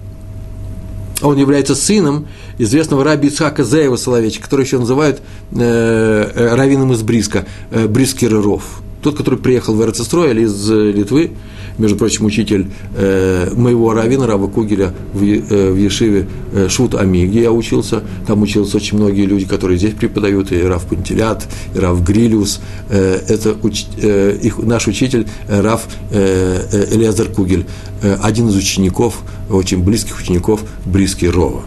Он 1.23 1.37
является 1.37 1.75
сыном 1.75 2.27
известного 2.59 3.05
раби 3.05 3.29
Ицхака 3.29 3.65
Зеева 3.65 3.97
Соловейчика, 3.97 4.45
который 4.45 4.65
еще 4.65 4.79
называют 4.79 5.21
э, 5.53 6.31
э 6.35 6.55
раввином 6.55 6.93
из 6.93 7.03
Бриска, 7.03 7.47
э, 7.71 7.87
Брискер 7.87 8.33
Ров. 8.41 8.83
Тот, 9.03 9.17
который 9.17 9.39
приехал 9.39 9.75
в 9.75 9.83
Эрцестрой 9.83 10.35
из 10.43 10.71
э, 10.71 10.93
Литвы, 10.93 11.31
между 11.79 11.97
прочим, 11.97 12.27
учитель 12.27 12.67
э, 12.97 13.51
моего 13.55 13.93
равина, 13.93 14.27
Рава 14.27 14.49
Кугеля 14.49 14.93
в, 15.15 15.23
э, 15.23 15.71
в 15.71 15.77
Ешиве 15.77 16.27
э, 16.53 16.69
Шут 16.69 16.95
Ами, 16.95 17.27
где 17.27 17.43
я 17.43 17.53
учился. 17.53 18.03
Там 18.27 18.43
учились 18.43 18.75
очень 18.75 18.99
многие 18.99 19.27
люди, 19.27 19.47
которые 19.47 19.79
здесь 19.79 19.95
преподают, 19.95 20.51
и 20.51 20.61
Рав 20.61 20.85
Пантелят, 20.87 21.47
и 21.75 21.79
Рав 21.79 22.03
Грилиус. 22.03 22.61
Э, 22.91 23.21
это 23.29 23.57
уч, 23.63 23.85
э, 24.03 24.37
их, 24.43 24.59
наш 24.59 24.89
учитель 24.89 25.29
э, 25.47 25.61
Рав 25.61 25.87
э, 26.11 26.61
э, 26.73 26.95
Элиазар 26.97 27.29
Кугель, 27.29 27.67
э, 28.03 28.17
один 28.21 28.49
из 28.49 28.57
учеников, 28.57 29.23
очень 29.49 29.83
близких 29.83 30.19
учеников 30.19 30.63
Бриски 30.85 31.27
Рова. 31.27 31.63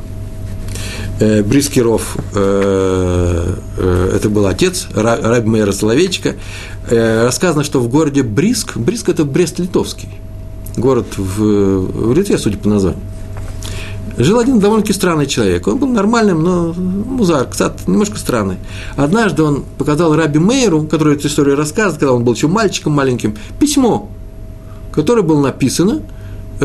Э, 1.21 1.43
Брискиров, 1.43 2.17
э, 2.33 3.53
э, 3.77 4.11
это 4.15 4.27
был 4.27 4.47
отец 4.47 4.87
Раби 4.95 5.47
Мейра 5.47 5.71
Соловейчика, 5.71 6.33
рассказано, 6.89 7.63
что 7.63 7.79
в 7.79 7.89
городе 7.89 8.23
Бриск, 8.23 8.75
Бриск– 8.75 9.07
это 9.09 9.23
Брест-Литовский, 9.23 10.09
город 10.77 11.05
в, 11.17 12.09
в 12.09 12.13
Литве, 12.15 12.39
судя 12.39 12.57
по 12.57 12.69
названию, 12.69 12.99
жил 14.17 14.39
один 14.39 14.59
довольно-таки 14.59 14.93
странный 14.93 15.27
человек. 15.27 15.67
Он 15.67 15.77
был 15.77 15.89
нормальным, 15.89 16.43
но 16.43 16.73
музар, 16.73 17.47
кстати, 17.47 17.83
немножко 17.85 18.17
странный. 18.17 18.57
Однажды 18.95 19.43
он 19.43 19.63
показал 19.77 20.15
Раби 20.15 20.39
Мейеру, 20.39 20.85
который 20.87 21.17
эту 21.17 21.27
историю 21.27 21.55
рассказывает, 21.55 21.99
когда 21.99 22.13
он 22.13 22.23
был 22.23 22.33
еще 22.33 22.47
мальчиком 22.47 22.93
маленьким, 22.93 23.37
письмо, 23.59 24.09
которое 24.91 25.21
было 25.21 25.39
написано, 25.39 26.01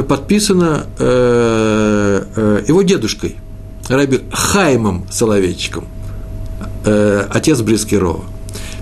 подписано 0.08 0.86
э, 0.98 2.24
э, 2.36 2.62
его 2.66 2.80
дедушкой– 2.80 3.36
Раби 3.88 4.20
Хаймом 4.32 5.06
Соловейчиком, 5.10 5.84
э, 6.84 7.26
отец 7.30 7.60
Брискирова. 7.60 8.24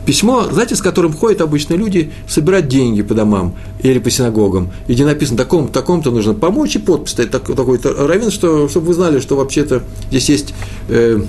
Письмо, 0.06 0.48
знаете, 0.50 0.76
с 0.76 0.82
которым 0.82 1.14
ходят 1.14 1.40
обычные 1.40 1.78
люди 1.78 2.12
собирать 2.28 2.68
деньги 2.68 3.00
по 3.00 3.14
домам 3.14 3.54
или 3.82 3.98
по 3.98 4.10
синагогам, 4.10 4.70
и 4.86 4.92
где 4.92 5.06
написано, 5.06 5.38
таком, 5.38 5.68
таком-то 5.68 6.10
нужно 6.10 6.34
помочь, 6.34 6.76
и 6.76 6.78
подпись 6.78 7.14
такой, 7.14 7.56
такой-то 7.56 8.06
равен, 8.06 8.30
что, 8.30 8.68
чтобы 8.68 8.88
вы 8.88 8.94
знали, 8.94 9.20
что 9.20 9.36
вообще-то 9.36 9.82
здесь 10.10 10.28
есть 10.28 10.54
э, 10.88 11.22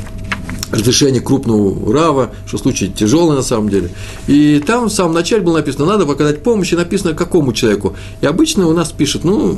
разрешение 0.72 1.22
крупного 1.22 1.94
рава, 1.94 2.32
что 2.46 2.58
случай 2.58 2.90
тяжелый 2.90 3.36
на 3.36 3.44
самом 3.44 3.70
деле. 3.70 3.92
И 4.28 4.62
там 4.66 4.86
в 4.86 4.92
самом 4.92 5.14
начале 5.14 5.42
было 5.42 5.58
написано, 5.58 5.86
надо 5.86 6.04
оказать 6.12 6.44
помощь, 6.44 6.74
и 6.74 6.76
написано 6.76 7.14
какому 7.14 7.54
человеку. 7.54 7.96
И 8.20 8.26
обычно 8.26 8.68
у 8.68 8.74
нас 8.74 8.92
пишут, 8.92 9.24
ну, 9.24 9.58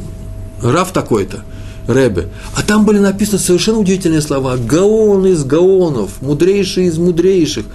рав 0.62 0.92
такой-то. 0.92 1.44
Рэбе. 1.88 2.28
А 2.56 2.62
там 2.62 2.86
были 2.86 3.00
написаны 3.00 3.40
совершенно 3.40 3.80
удивительные 3.80 4.22
слова. 4.22 4.58
Гаон 4.58 5.26
из 5.26 5.44
гаонов, 5.44 6.22
мудрейший 6.22 6.86
из 6.86 6.98
мудрейших. 6.98 7.66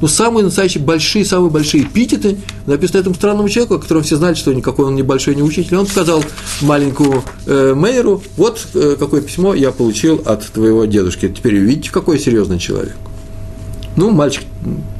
Ну, 0.00 0.06
самые 0.06 0.44
настоящие 0.44 0.82
большие, 0.82 1.24
самые 1.24 1.50
большие 1.50 1.82
эпитеты 1.82 2.38
написаны 2.66 3.00
этому 3.00 3.14
странному 3.16 3.48
человеку, 3.48 3.74
о 3.74 3.78
котором 3.78 4.04
все 4.04 4.16
знали, 4.16 4.34
что 4.34 4.54
никакой 4.54 4.86
он 4.86 4.94
небольшой 4.94 5.34
не 5.34 5.42
учитель. 5.42 5.76
Он 5.76 5.86
сказал 5.86 6.22
маленькому 6.60 7.24
э, 7.46 7.74
Мейеру, 7.74 8.22
вот 8.36 8.64
э, 8.74 8.96
какое 8.98 9.20
письмо 9.22 9.54
я 9.54 9.72
получил 9.72 10.22
от 10.24 10.46
твоего 10.46 10.84
дедушки. 10.84 11.28
Теперь 11.28 11.56
видите, 11.56 11.90
какой 11.90 12.20
серьезный 12.20 12.60
человек. 12.60 12.94
Ну, 13.96 14.10
мальчик, 14.10 14.44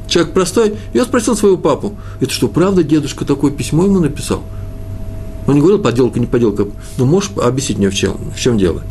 человек 0.09 0.33
простой, 0.33 0.75
я 0.93 1.05
спросил 1.05 1.37
своего 1.37 1.57
папу, 1.57 1.97
это 2.19 2.33
что, 2.33 2.49
правда 2.49 2.83
дедушка 2.83 3.23
такое 3.23 3.51
письмо 3.51 3.85
ему 3.85 3.99
написал? 3.99 4.43
Он 5.49 5.55
не 5.55 5.61
говорил 5.61 5.79
подделка, 5.79 6.19
не 6.19 6.27
подделка. 6.27 6.67
Ну, 6.99 7.05
можешь 7.05 7.31
объяснить 7.35 7.79
мне, 7.79 7.89
в 7.89 7.95
чем, 7.95 8.17
в 8.35 8.39
чем 8.39 8.59
дело? 8.59 8.83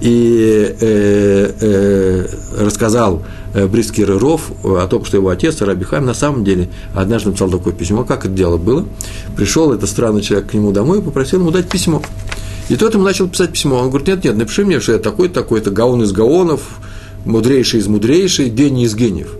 И 0.00 0.76
э, 0.80 1.50
э, 1.60 2.26
рассказал 2.56 3.24
э, 3.52 3.66
Брискер 3.66 4.16
Ров 4.16 4.52
о 4.62 4.86
том, 4.86 5.04
что 5.04 5.16
его 5.16 5.30
отец, 5.30 5.60
Раби 5.60 5.84
Хайм, 5.84 6.04
на 6.04 6.14
самом 6.14 6.44
деле 6.44 6.68
однажды 6.94 7.30
написал 7.30 7.50
такое 7.50 7.72
письмо. 7.72 8.04
Как 8.04 8.26
это 8.26 8.32
дело 8.32 8.58
было? 8.58 8.86
Пришел 9.36 9.72
этот 9.72 9.90
странный 9.90 10.22
человек 10.22 10.50
к 10.50 10.54
нему 10.54 10.70
домой 10.70 11.00
и 11.00 11.02
попросил 11.02 11.40
ему 11.40 11.50
дать 11.50 11.68
письмо. 11.68 12.00
И 12.68 12.76
тот 12.76 12.94
ему 12.94 13.02
начал 13.02 13.26
писать 13.26 13.50
письмо. 13.50 13.80
Он 13.80 13.88
говорит, 13.88 14.06
нет, 14.06 14.22
нет, 14.22 14.36
напиши 14.36 14.64
мне, 14.64 14.78
что 14.78 14.92
я 14.92 14.98
такой-то, 14.98 15.34
такой-то, 15.34 15.72
гаон 15.72 16.04
из 16.04 16.12
гаонов, 16.12 16.60
мудрейший 17.24 17.80
из 17.80 17.88
мудрейших, 17.88 18.54
гений 18.54 18.84
из 18.84 18.94
гениев. 18.94 19.34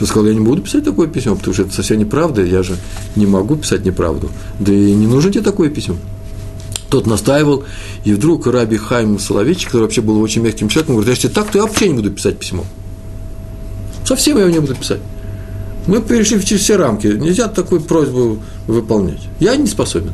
Тот 0.00 0.08
сказал, 0.08 0.28
я 0.28 0.34
не 0.34 0.40
буду 0.40 0.62
писать 0.62 0.82
такое 0.82 1.08
письмо, 1.08 1.36
потому 1.36 1.52
что 1.52 1.64
это 1.64 1.74
совсем 1.74 1.98
неправда, 1.98 2.42
я 2.42 2.62
же 2.62 2.78
не 3.16 3.26
могу 3.26 3.56
писать 3.56 3.84
неправду. 3.84 4.30
Да 4.58 4.72
и 4.72 4.94
не 4.94 5.06
нужно 5.06 5.30
тебе 5.30 5.42
такое 5.42 5.68
письмо. 5.68 5.96
Тот 6.88 7.06
настаивал, 7.06 7.64
и 8.04 8.14
вдруг 8.14 8.46
Раби 8.46 8.78
Хайм 8.78 9.18
Соловейчик, 9.18 9.66
который 9.66 9.82
вообще 9.82 10.00
был 10.00 10.18
очень 10.22 10.40
мягким 10.40 10.70
человеком, 10.70 10.96
говорит, 10.96 11.14
если 11.14 11.28
так, 11.28 11.50
то 11.50 11.58
я 11.58 11.64
вообще 11.64 11.88
не 11.88 11.94
буду 11.96 12.10
писать 12.10 12.38
письмо. 12.38 12.64
Совсем 14.06 14.38
я 14.38 14.44
его 14.44 14.54
не 14.54 14.60
буду 14.60 14.74
писать. 14.74 15.00
Мы 15.86 16.00
перешли 16.00 16.42
через 16.42 16.62
все 16.62 16.76
рамки, 16.76 17.06
нельзя 17.06 17.48
такую 17.48 17.82
просьбу 17.82 18.38
выполнять. 18.66 19.20
Я 19.38 19.54
не 19.56 19.66
способен. 19.66 20.12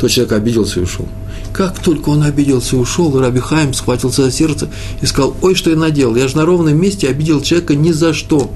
Тот 0.00 0.10
человек 0.10 0.32
обиделся 0.32 0.80
и 0.80 0.84
ушел. 0.84 1.06
Как 1.52 1.78
только 1.80 2.08
он 2.08 2.22
обиделся 2.22 2.76
и 2.76 2.78
ушел, 2.78 3.20
Раби 3.20 3.40
Хайм 3.40 3.74
схватился 3.74 4.22
за 4.22 4.30
сердце 4.30 4.70
и 5.02 5.06
сказал, 5.06 5.36
ой, 5.42 5.54
что 5.54 5.68
я 5.68 5.76
наделал, 5.76 6.16
я 6.16 6.28
же 6.28 6.36
на 6.38 6.46
ровном 6.46 6.80
месте 6.80 7.08
обидел 7.08 7.42
человека 7.42 7.74
ни 7.74 7.92
за 7.92 8.14
что. 8.14 8.50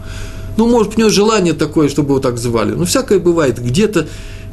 Ну, 0.57 0.69
может, 0.69 0.97
у 0.97 1.01
него 1.01 1.11
желание 1.11 1.55
такое, 1.55 1.89
чтобы 1.89 2.11
его 2.11 2.21
так 2.21 2.39
звали. 2.39 2.73
Ну, 2.73 2.85
всякое 2.85 3.19
бывает. 3.19 3.63
Где-то 3.63 4.07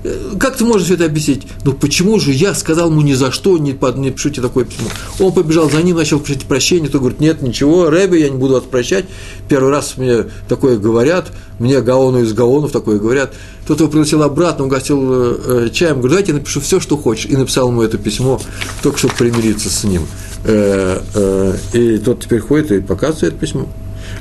э, 0.04 0.16
как 0.40 0.56
ты 0.56 0.64
можешь 0.64 0.90
это 0.90 1.06
объяснить? 1.06 1.44
Ну 1.66 1.74
почему 1.74 2.20
же 2.20 2.32
я 2.32 2.54
сказал 2.54 2.90
ему 2.90 3.02
ни 3.02 3.14
за 3.14 3.32
что, 3.32 3.58
не, 3.58 3.74
под, 3.74 3.98
не 3.98 4.12
пишите 4.12 4.42
такое 4.42 4.66
письмо? 4.66 4.88
Он 5.20 5.34
побежал 5.34 5.70
за 5.70 5.82
ним, 5.82 5.98
начал 5.98 6.20
просить 6.20 6.44
прощения, 6.44 6.88
то 6.88 7.00
говорит, 7.00 7.20
нет, 7.20 7.42
ничего, 7.42 7.90
Рэбби, 7.90 8.18
я 8.18 8.30
не 8.30 8.38
буду 8.38 8.54
вас 8.54 8.64
прощать. 8.64 9.06
Первый 9.50 9.72
раз 9.72 9.98
мне 9.98 10.26
такое 10.48 10.78
говорят, 10.78 11.32
мне 11.60 11.82
Гаону 11.82 12.22
из 12.22 12.34
Гаонов 12.34 12.72
такое 12.72 12.98
говорят. 12.98 13.34
Тот 13.68 13.80
его 13.80 13.90
пригласил 13.90 14.24
обратно, 14.24 14.66
угостил 14.66 15.00
э, 15.04 15.38
э, 15.46 15.70
чаем, 15.72 15.98
говорит, 15.98 16.12
давайте 16.12 16.32
я 16.32 16.38
напишу 16.38 16.62
все, 16.62 16.80
что 16.80 16.98
хочешь. 16.98 17.26
И 17.26 17.36
написал 17.36 17.68
ему 17.68 17.82
это 17.82 17.98
письмо, 17.98 18.40
только 18.82 18.98
чтобы 18.98 19.16
примириться 19.16 19.70
с 19.70 19.84
ним. 19.84 20.04
Э, 20.46 21.02
э, 21.14 21.56
и 21.74 21.98
тот 21.98 22.22
теперь 22.24 22.40
ходит 22.40 22.72
и 22.72 22.80
показывает 22.80 23.38
письмо. 23.38 23.68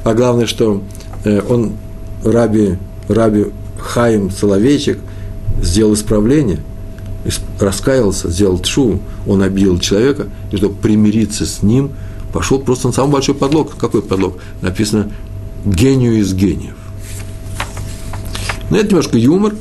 А 0.05 0.15
главное, 0.15 0.47
что 0.47 0.83
он, 1.49 1.73
Раби, 2.25 2.77
Раби 3.09 3.47
Хаим 3.79 4.31
Соловейчик, 4.31 4.99
сделал 5.63 5.95
исправление, 5.95 6.61
раскаялся, 7.59 8.31
сделал 8.31 8.59
тшу, 8.59 9.01
он 9.27 9.43
обидел 9.43 9.79
человека, 9.79 10.29
и 10.53 10.57
чтобы 10.57 10.77
примириться 10.77 11.47
с 11.47 11.63
ним, 11.63 11.93
пошел 12.33 12.59
просто 12.59 12.89
на 12.89 12.93
самый 12.93 13.13
большой 13.13 13.35
подлог. 13.35 13.77
Какой 13.77 14.03
подлог? 14.03 14.39
Написано 14.63 15.11
«гению 15.65 16.19
из 16.19 16.33
гениев». 16.35 16.77
Ну, 18.71 18.77
это 18.77 18.89
немножко 18.89 19.17
юмор, 19.17 19.55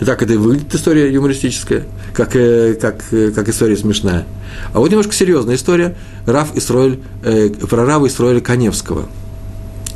и 0.00 0.04
так 0.04 0.22
это 0.22 0.32
и 0.32 0.36
выглядит 0.36 0.74
история 0.74 1.12
юмористическая, 1.12 1.84
как, 2.14 2.34
э, 2.34 2.74
как, 2.74 3.04
э, 3.12 3.30
как 3.30 3.48
история 3.48 3.76
смешная. 3.76 4.26
А 4.72 4.80
вот 4.80 4.90
немножко 4.90 5.12
серьезная 5.12 5.56
история 5.56 5.96
Рав 6.26 6.56
Исроэль, 6.56 7.00
э, 7.22 7.50
про 7.50 7.84
Рава 7.84 8.06
Исроэля 8.06 8.40
Коневского– 8.40 9.06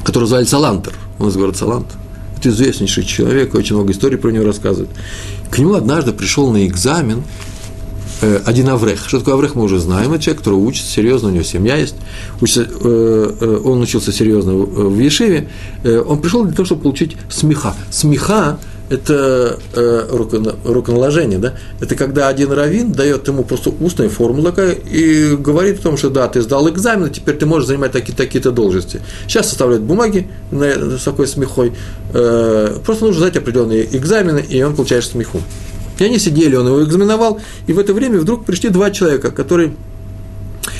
который 0.06 0.28
звали 0.28 0.44
Салантер. 0.44 0.92
Он 1.18 1.28
из 1.28 1.36
города 1.36 1.58
Салант. 1.58 1.88
Это 2.38 2.50
известнейший 2.50 3.04
человек, 3.04 3.54
очень 3.54 3.74
много 3.74 3.92
историй 3.92 4.16
про 4.16 4.30
него 4.30 4.44
рассказывают. 4.44 4.90
К 5.50 5.58
нему 5.58 5.74
однажды 5.74 6.12
пришел 6.12 6.52
на 6.52 6.64
экзамен 6.64 7.24
э, 8.20 8.40
один 8.44 8.68
Аврех. 8.68 9.08
Что 9.08 9.18
такое 9.18 9.34
Аврех, 9.34 9.56
мы 9.56 9.64
уже 9.64 9.80
знаем. 9.80 10.12
Это 10.12 10.22
человек, 10.22 10.42
который 10.42 10.60
учится 10.60 10.92
серьезно, 10.92 11.28
у 11.28 11.32
него 11.32 11.42
семья 11.42 11.76
есть. 11.76 11.96
Учится, 12.40 12.68
э, 12.68 13.36
э, 13.40 13.60
он 13.64 13.80
учился 13.80 14.12
серьезно 14.12 14.52
в, 14.54 14.94
в 14.94 14.98
Ешиве. 15.00 15.48
Э, 15.82 16.00
он 16.06 16.20
пришел 16.20 16.44
для 16.44 16.54
того, 16.54 16.66
чтобы 16.66 16.82
получить 16.82 17.16
смеха. 17.28 17.74
Смеха 17.90 18.60
это 18.88 19.58
э, 19.74 20.08
руконаложение, 20.64 21.38
да? 21.38 21.54
Это 21.80 21.96
когда 21.96 22.28
один 22.28 22.52
раввин 22.52 22.92
дает 22.92 23.26
ему 23.26 23.42
просто 23.44 23.70
устную 23.70 24.10
формулу 24.10 24.44
такая 24.44 24.72
и 24.72 25.34
говорит 25.34 25.80
о 25.80 25.82
том, 25.82 25.96
что 25.96 26.10
да, 26.10 26.28
ты 26.28 26.40
сдал 26.42 26.68
экзамен, 26.68 27.10
теперь 27.10 27.36
ты 27.36 27.46
можешь 27.46 27.66
занимать 27.66 27.92
такие, 27.92 28.14
такие-то 28.14 28.52
должности. 28.52 29.00
Сейчас 29.26 29.48
составляют 29.48 29.82
бумаги 29.82 30.28
на, 30.50 30.98
с 30.98 31.02
такой 31.02 31.26
смехой. 31.26 31.72
Э, 32.12 32.78
просто 32.84 33.06
нужно 33.06 33.22
сдать 33.22 33.36
определенные 33.36 33.84
экзамены, 33.96 34.44
и 34.48 34.62
он 34.62 34.76
получает 34.76 35.04
смеху. 35.04 35.40
И 35.98 36.04
они 36.04 36.18
сидели, 36.18 36.54
он 36.54 36.66
его 36.66 36.84
экзаменовал, 36.84 37.40
и 37.66 37.72
в 37.72 37.78
это 37.78 37.92
время 37.94 38.18
вдруг 38.18 38.44
пришли 38.44 38.68
два 38.68 38.90
человека, 38.90 39.30
которые 39.30 39.74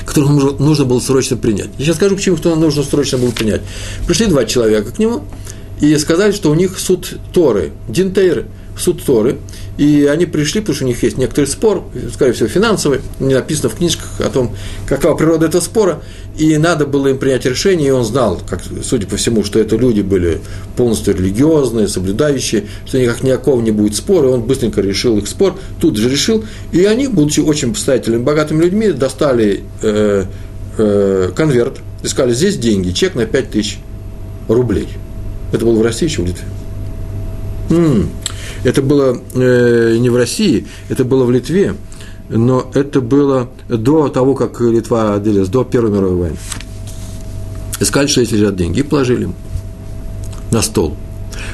которых 0.05 0.59
нужно, 0.59 0.85
было 0.85 0.99
срочно 0.99 1.37
принять. 1.37 1.69
Я 1.77 1.85
сейчас 1.85 1.97
скажу, 1.97 2.15
почему 2.15 2.37
кто 2.37 2.55
нужно 2.55 2.83
срочно 2.83 3.17
было 3.17 3.31
принять. 3.31 3.61
Пришли 4.07 4.27
два 4.27 4.45
человека 4.45 4.91
к 4.91 4.99
нему, 4.99 5.23
и 5.79 5.95
сказали, 5.97 6.31
что 6.31 6.51
у 6.51 6.55
них 6.55 6.79
суд 6.79 7.17
Торы, 7.33 7.71
Динтейры, 7.87 8.45
суд 8.77 9.03
Торы, 9.03 9.37
и 9.77 10.05
они 10.05 10.25
пришли, 10.25 10.61
потому 10.61 10.75
что 10.75 10.85
у 10.85 10.87
них 10.87 11.01
есть 11.03 11.17
некоторый 11.17 11.45
спор, 11.45 11.85
скорее 12.13 12.33
всего, 12.33 12.47
финансовый, 12.47 13.01
не 13.19 13.33
написано 13.33 13.69
в 13.69 13.75
книжках 13.75 14.09
о 14.19 14.29
том, 14.29 14.55
какова 14.87 15.15
природа 15.15 15.47
этого 15.47 15.61
спора, 15.61 16.01
и 16.37 16.57
надо 16.57 16.85
было 16.85 17.07
им 17.07 17.17
принять 17.17 17.45
решение, 17.45 17.89
и 17.89 17.91
он 17.91 18.03
знал, 18.03 18.41
как, 18.47 18.61
судя 18.83 19.07
по 19.07 19.17
всему, 19.17 19.43
что 19.43 19.59
это 19.59 19.75
люди 19.75 20.01
были 20.01 20.39
полностью 20.75 21.15
религиозные, 21.15 21.87
соблюдающие, 21.87 22.65
что 22.85 22.99
никак 22.99 23.23
никакого 23.23 23.61
не 23.61 23.71
будет 23.71 23.95
спора, 23.95 24.29
и 24.29 24.31
он 24.31 24.43
быстренько 24.43 24.81
решил 24.81 25.17
их 25.17 25.27
спор, 25.27 25.55
тут 25.79 25.97
же 25.97 26.09
решил, 26.09 26.43
и 26.71 26.83
они, 26.85 27.07
будучи 27.07 27.39
очень 27.39 27.75
состоятельными, 27.75 28.23
богатыми 28.23 28.63
людьми, 28.63 28.91
достали 28.91 29.63
э, 29.81 30.25
э, 30.77 31.31
конверт 31.35 31.77
и 32.03 32.07
сказали, 32.07 32.33
здесь 32.33 32.57
деньги, 32.57 32.91
чек 32.91 33.13
на 33.13 33.25
5 33.25 33.51
тысяч 33.51 33.79
рублей– 34.47 34.87
это 35.51 35.65
было 35.65 35.79
в 35.79 35.81
России 35.81 36.05
еще 36.07 36.21
в 36.21 36.25
Литве? 36.25 36.45
М-м. 37.69 38.09
Это 38.63 38.81
было 38.81 39.17
э, 39.35 39.97
не 39.97 40.09
в 40.09 40.15
России, 40.15 40.67
это 40.89 41.03
было 41.03 41.25
в 41.25 41.31
Литве, 41.31 41.75
но 42.29 42.69
это 42.73 43.01
было 43.01 43.49
до 43.69 44.09
того, 44.09 44.35
как 44.35 44.59
Литва 44.59 45.15
отделилась, 45.15 45.49
до 45.49 45.63
Первой 45.63 45.91
мировой 45.91 46.15
войны. 46.15 46.37
Искали, 47.79 48.07
что 48.07 48.23
здесь 48.23 48.39
лежат 48.39 48.55
деньги, 48.55 48.79
и 48.79 48.83
положили 48.83 49.29
на 50.51 50.61
стол. 50.61 50.95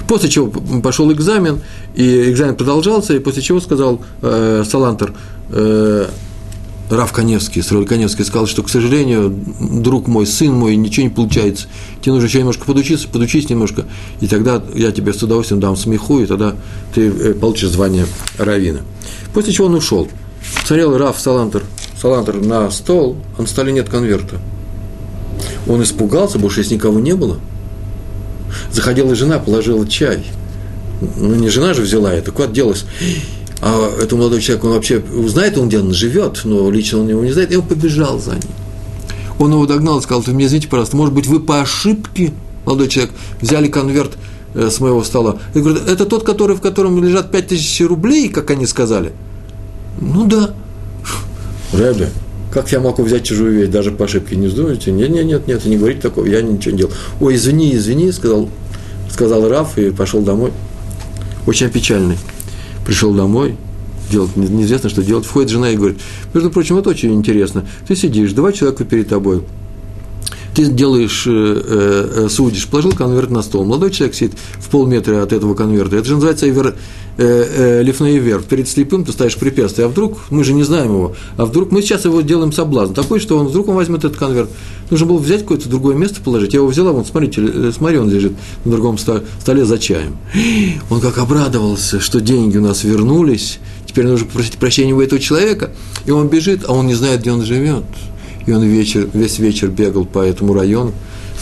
После 0.07 0.29
чего 0.29 0.47
пошел 0.81 1.11
экзамен, 1.11 1.61
и 1.95 2.31
экзамен 2.31 2.55
продолжался, 2.55 3.13
и 3.13 3.19
после 3.19 3.41
чего 3.41 3.59
сказал 3.59 4.01
э, 4.21 4.63
Салантер, 4.69 5.13
э, 5.49 6.07
Рав 6.89 7.11
Коневский, 7.11 7.63
Сроль 7.63 7.85
Коневский 7.85 8.25
сказал, 8.25 8.45
что, 8.45 8.61
к 8.61 8.69
сожалению, 8.69 9.33
друг 9.59 10.07
мой, 10.07 10.27
сын 10.27 10.53
мой, 10.53 10.75
ничего 10.75 11.05
не 11.05 11.09
получается. 11.09 11.67
Тебе 12.01 12.13
нужно 12.13 12.27
еще 12.27 12.39
немножко 12.39 12.65
подучиться, 12.65 13.07
подучись 13.07 13.49
немножко, 13.49 13.85
и 14.19 14.27
тогда 14.27 14.61
я 14.75 14.91
тебе 14.91 15.13
с 15.13 15.23
удовольствием 15.23 15.59
дам 15.61 15.75
смеху, 15.75 16.19
и 16.19 16.25
тогда 16.25 16.55
ты 16.93 17.07
э, 17.07 17.33
получишь 17.33 17.69
звание 17.69 18.05
равина. 18.37 18.81
После 19.33 19.53
чего 19.53 19.67
он 19.67 19.75
ушел. 19.75 20.07
Смотрел 20.65 20.97
Раф 20.97 21.19
Салантер, 21.19 21.63
Салантер 21.99 22.35
на 22.35 22.69
стол, 22.69 23.17
а 23.37 23.41
на 23.41 23.47
столе 23.47 23.71
нет 23.71 23.89
конверта. 23.89 24.37
Он 25.67 25.81
испугался, 25.81 26.37
больше 26.37 26.63
здесь 26.63 26.77
никого 26.77 26.99
не 26.99 27.15
было. 27.15 27.39
Заходила 28.71 29.15
жена, 29.15 29.39
положила 29.39 29.87
чай. 29.87 30.25
Ну, 31.17 31.35
не 31.35 31.49
жена 31.49 31.73
же 31.73 31.81
взяла 31.81 32.13
это, 32.13 32.31
куда 32.31 32.47
делась? 32.47 32.85
А 33.65 33.95
этот 33.97 34.11
молодой 34.11 34.41
человек, 34.41 34.65
он 34.65 34.71
вообще 34.73 35.01
знает 35.27 35.57
он, 35.57 35.69
где 35.69 35.79
он 35.79 35.93
живет, 35.93 36.41
но 36.43 36.69
лично 36.69 36.99
он 36.99 37.07
его 37.07 37.23
не 37.23 37.31
знает, 37.31 37.53
и 37.53 37.55
он 37.55 37.65
побежал 37.65 38.19
за 38.19 38.31
ним. 38.31 38.41
Он 39.39 39.53
его 39.53 39.65
догнал 39.65 39.99
и 39.99 40.01
сказал, 40.01 40.21
вы 40.21 40.33
мне 40.33 40.47
извините, 40.47 40.67
пожалуйста, 40.67 40.97
может 40.97 41.13
быть, 41.13 41.27
вы 41.27 41.39
по 41.39 41.61
ошибке, 41.61 42.33
молодой 42.65 42.89
человек, 42.89 43.13
взяли 43.39 43.69
конверт 43.69 44.17
э, 44.53 44.69
с 44.69 44.81
моего 44.81 45.01
стола. 45.01 45.37
И 45.53 45.61
говорит, 45.61 45.87
это 45.87 46.05
тот, 46.05 46.25
который, 46.25 46.57
в 46.57 46.59
котором 46.59 47.01
лежат 47.01 47.31
5000 47.31 47.81
рублей, 47.87 48.27
как 48.27 48.51
они 48.51 48.65
сказали? 48.65 49.13
Ну 50.01 50.25
да. 50.25 50.53
Рэбе, 51.71 52.09
как 52.51 52.69
я 52.73 52.81
могу 52.81 53.03
взять 53.03 53.23
чужую 53.23 53.53
вещь, 53.53 53.69
даже 53.69 53.91
по 53.91 54.03
ошибке 54.03 54.35
не 54.35 54.47
вздумайте? 54.47 54.91
Нет, 54.91 55.09
нет, 55.09 55.23
нет, 55.25 55.47
нет, 55.47 55.63
не 55.63 55.77
говорите 55.77 56.01
такого, 56.01 56.25
я 56.25 56.41
ничего 56.41 56.73
не 56.73 56.77
делал. 56.79 56.91
Ой, 57.21 57.35
извини, 57.35 57.73
извини, 57.77 58.11
сказал, 58.11 58.49
сказал 59.09 59.47
Раф 59.47 59.77
и 59.77 59.89
пошел 59.91 60.21
домой. 60.21 60.51
Очень 61.47 61.69
печальный. 61.69 62.17
Пришел 62.85 63.13
домой, 63.13 63.55
делать, 64.11 64.35
неизвестно, 64.35 64.89
что 64.89 65.03
делать. 65.03 65.25
Входит 65.25 65.49
жена 65.49 65.69
и 65.69 65.77
говорит, 65.77 65.99
между 66.33 66.49
прочим, 66.49 66.77
это 66.77 66.89
очень 66.89 67.13
интересно. 67.13 67.65
Ты 67.87 67.95
сидишь, 67.95 68.33
два 68.33 68.51
человека 68.51 68.85
перед 68.85 69.09
тобой, 69.09 69.43
ты 70.53 70.65
делаешь, 70.65 71.23
э, 71.25 71.31
э, 72.25 72.27
судишь, 72.29 72.67
положил 72.67 72.91
конверт 72.91 73.29
на 73.31 73.41
стол, 73.41 73.65
молодой 73.65 73.91
человек 73.91 74.15
сидит 74.15 74.33
в 74.57 74.69
полметра 74.69 75.23
от 75.23 75.33
этого 75.33 75.55
конверта, 75.55 75.97
это 75.97 76.07
же 76.07 76.15
называется 76.15 76.47
ивер, 76.47 76.75
э, 77.17 77.81
э, 77.81 78.41
перед 78.49 78.67
слепым 78.67 79.05
ты 79.05 79.11
ставишь 79.11 79.35
препятствие, 79.37 79.85
а 79.85 79.89
вдруг, 79.89 80.19
мы 80.29 80.43
же 80.43 80.53
не 80.53 80.63
знаем 80.63 80.91
его, 80.91 81.15
а 81.37 81.45
вдруг 81.45 81.71
мы 81.71 81.81
сейчас 81.81 82.05
его 82.05 82.21
делаем 82.21 82.51
соблазн, 82.51 82.93
такой, 82.93 83.19
что 83.19 83.37
он 83.37 83.47
вдруг 83.47 83.67
он 83.67 83.75
возьмет 83.75 84.03
этот 84.03 84.17
конверт, 84.17 84.49
нужно 84.89 85.07
было 85.07 85.17
взять 85.17 85.41
какое-то 85.41 85.69
другое 85.69 85.95
место 85.95 86.21
положить, 86.21 86.53
я 86.53 86.59
его 86.59 86.67
взяла, 86.67 86.91
вот 86.91 87.07
смотрите, 87.07 87.41
э, 87.41 87.71
смотри, 87.75 87.97
он 87.97 88.09
лежит 88.09 88.33
на 88.65 88.71
другом 88.71 88.97
столе 88.97 89.65
за 89.65 89.79
чаем, 89.79 90.17
он 90.89 91.01
как 91.01 91.17
обрадовался, 91.17 91.99
что 91.99 92.21
деньги 92.21 92.57
у 92.57 92.61
нас 92.61 92.83
вернулись, 92.83 93.59
теперь 93.87 94.05
нужно 94.05 94.27
попросить 94.27 94.57
прощения 94.57 94.93
у 94.93 95.01
этого 95.01 95.19
человека, 95.19 95.71
и 96.05 96.11
он 96.11 96.27
бежит, 96.27 96.61
а 96.67 96.73
он 96.73 96.87
не 96.87 96.95
знает, 96.95 97.21
где 97.21 97.31
он 97.31 97.43
живет, 97.43 97.83
и 98.45 98.51
он 98.51 98.63
вечер, 98.63 99.09
весь 99.13 99.39
вечер 99.39 99.69
бегал 99.69 100.05
по 100.05 100.19
этому 100.19 100.53
району, 100.53 100.91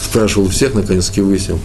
спрашивал 0.00 0.48
всех, 0.48 0.74
наконец-таки 0.74 1.20
выяснил, 1.20 1.58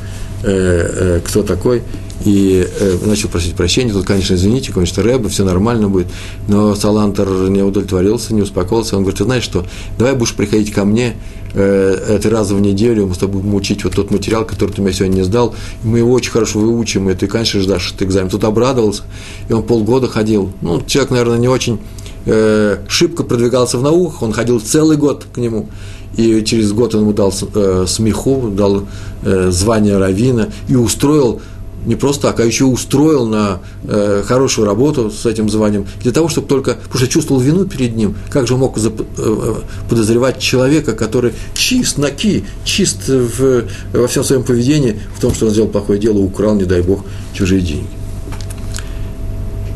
э, 0.44 1.18
э, 1.18 1.22
кто 1.26 1.44
такой, 1.44 1.84
и 2.26 2.68
э, 2.80 2.98
начал 3.06 3.30
просить 3.30 3.56
прощения. 3.56 3.94
Тут, 3.94 4.06
конечно, 4.06 4.34
извините, 4.34 4.74
конечно, 4.74 5.04
Рэба, 5.04 5.30
все 5.30 5.44
нормально 5.44 5.88
будет. 5.88 6.08
Но 6.48 6.76
Салантер 6.76 7.28
не 7.50 7.62
удовлетворился, 7.62 8.34
не 8.34 8.42
успокоился. 8.42 8.98
Он 8.98 9.04
говорит, 9.04 9.20
ты 9.20 9.24
знаешь 9.24 9.44
что, 9.44 9.66
давай 9.98 10.16
будешь 10.16 10.34
приходить 10.34 10.72
ко 10.72 10.84
мне 10.84 11.16
э, 11.54 12.20
три 12.22 12.32
раза 12.32 12.56
в 12.56 12.62
неделю, 12.62 13.08
мы 13.08 13.16
с 13.16 13.18
тобой 13.18 13.42
будем 13.42 13.56
учить 13.56 13.84
вот 13.84 13.96
тот 13.96 14.12
материал, 14.12 14.46
который 14.46 14.72
ты 14.72 14.82
мне 14.82 14.94
сегодня 14.94 15.18
не 15.18 15.24
сдал. 15.24 15.56
Мы 15.84 16.00
его 16.00 16.12
очень 16.12 16.32
хорошо 16.32 16.60
выучим, 16.60 17.10
и 17.10 17.14
ты, 17.14 17.28
конечно, 17.28 17.60
ждашь 17.60 17.90
этот 17.92 18.04
экзамен. 18.04 18.30
Тут 18.30 18.44
обрадовался, 18.44 19.04
и 19.50 19.54
он 19.54 19.64
полгода 19.64 20.08
ходил. 20.08 20.52
Ну, 20.62 20.82
человек, 20.86 21.12
наверное, 21.12 21.38
не 21.38 21.48
очень 21.48 21.80
э, 22.28 22.78
шибко 22.88 23.24
продвигался 23.24 23.78
в 23.78 23.84
науках, 23.84 24.22
он 24.22 24.34
ходил 24.34 24.60
целый 24.60 24.98
год 24.98 25.26
к 25.34 25.38
нему, 25.38 25.70
и 26.16 26.44
через 26.44 26.72
год 26.74 26.94
он 26.94 27.02
ему 27.02 27.14
дал 27.14 27.34
э, 27.34 27.86
смеху, 27.88 28.50
дал 28.50 28.84
э, 29.24 29.50
звание 29.52 29.98
равина 29.98 30.50
и 30.68 30.76
устроил 30.76 31.42
не 31.86 31.96
просто 31.96 32.24
так, 32.24 32.40
а 32.42 32.46
еще 32.46 32.66
устроил 32.66 33.26
на 33.26 33.60
э, 33.84 34.22
хорошую 34.26 34.68
работу 34.68 35.10
с 35.10 35.26
этим 35.26 35.50
званием, 35.50 35.86
для 36.02 36.12
того, 36.12 36.28
чтобы 36.28 36.48
только, 36.48 36.74
потому 36.74 36.98
что 36.98 37.08
чувствовал 37.08 37.40
вину 37.40 37.66
перед 37.66 37.96
ним, 37.96 38.16
как 38.30 38.46
же 38.46 38.58
мог 38.58 38.78
зап, 38.78 39.02
э, 39.18 39.56
подозревать 39.90 40.40
человека, 40.40 40.94
который 40.94 41.34
чист, 41.54 41.98
наки, 41.98 42.44
чист 42.66 43.08
в, 43.08 43.64
во 43.94 44.08
всем 44.08 44.24
своем 44.26 44.44
поведении, 44.44 45.00
в 45.16 45.22
том, 45.22 45.34
что 45.34 45.46
он 45.46 45.52
сделал 45.52 45.70
плохое 45.70 45.98
дело, 45.98 46.18
украл, 46.18 46.56
не 46.56 46.66
дай 46.66 46.82
бог, 46.82 47.06
чужие 47.34 47.62
деньги. 47.62 47.88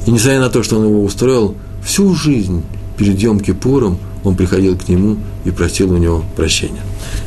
И 0.06 0.12
несмотря 0.12 0.42
на 0.42 0.50
то, 0.50 0.64
что 0.64 0.78
он 0.78 0.88
его 0.88 1.04
устроил, 1.04 1.56
всю 1.84 2.14
жизнь 2.16 2.64
перед 2.98 3.18
Йом-Кипуром 3.18 3.98
он 4.24 4.36
приходил 4.36 4.78
к 4.78 4.88
нему 4.88 5.18
и 5.46 5.52
просил 5.52 5.92
у 5.92 5.98
него 5.98 6.24
прощения. 6.36 6.82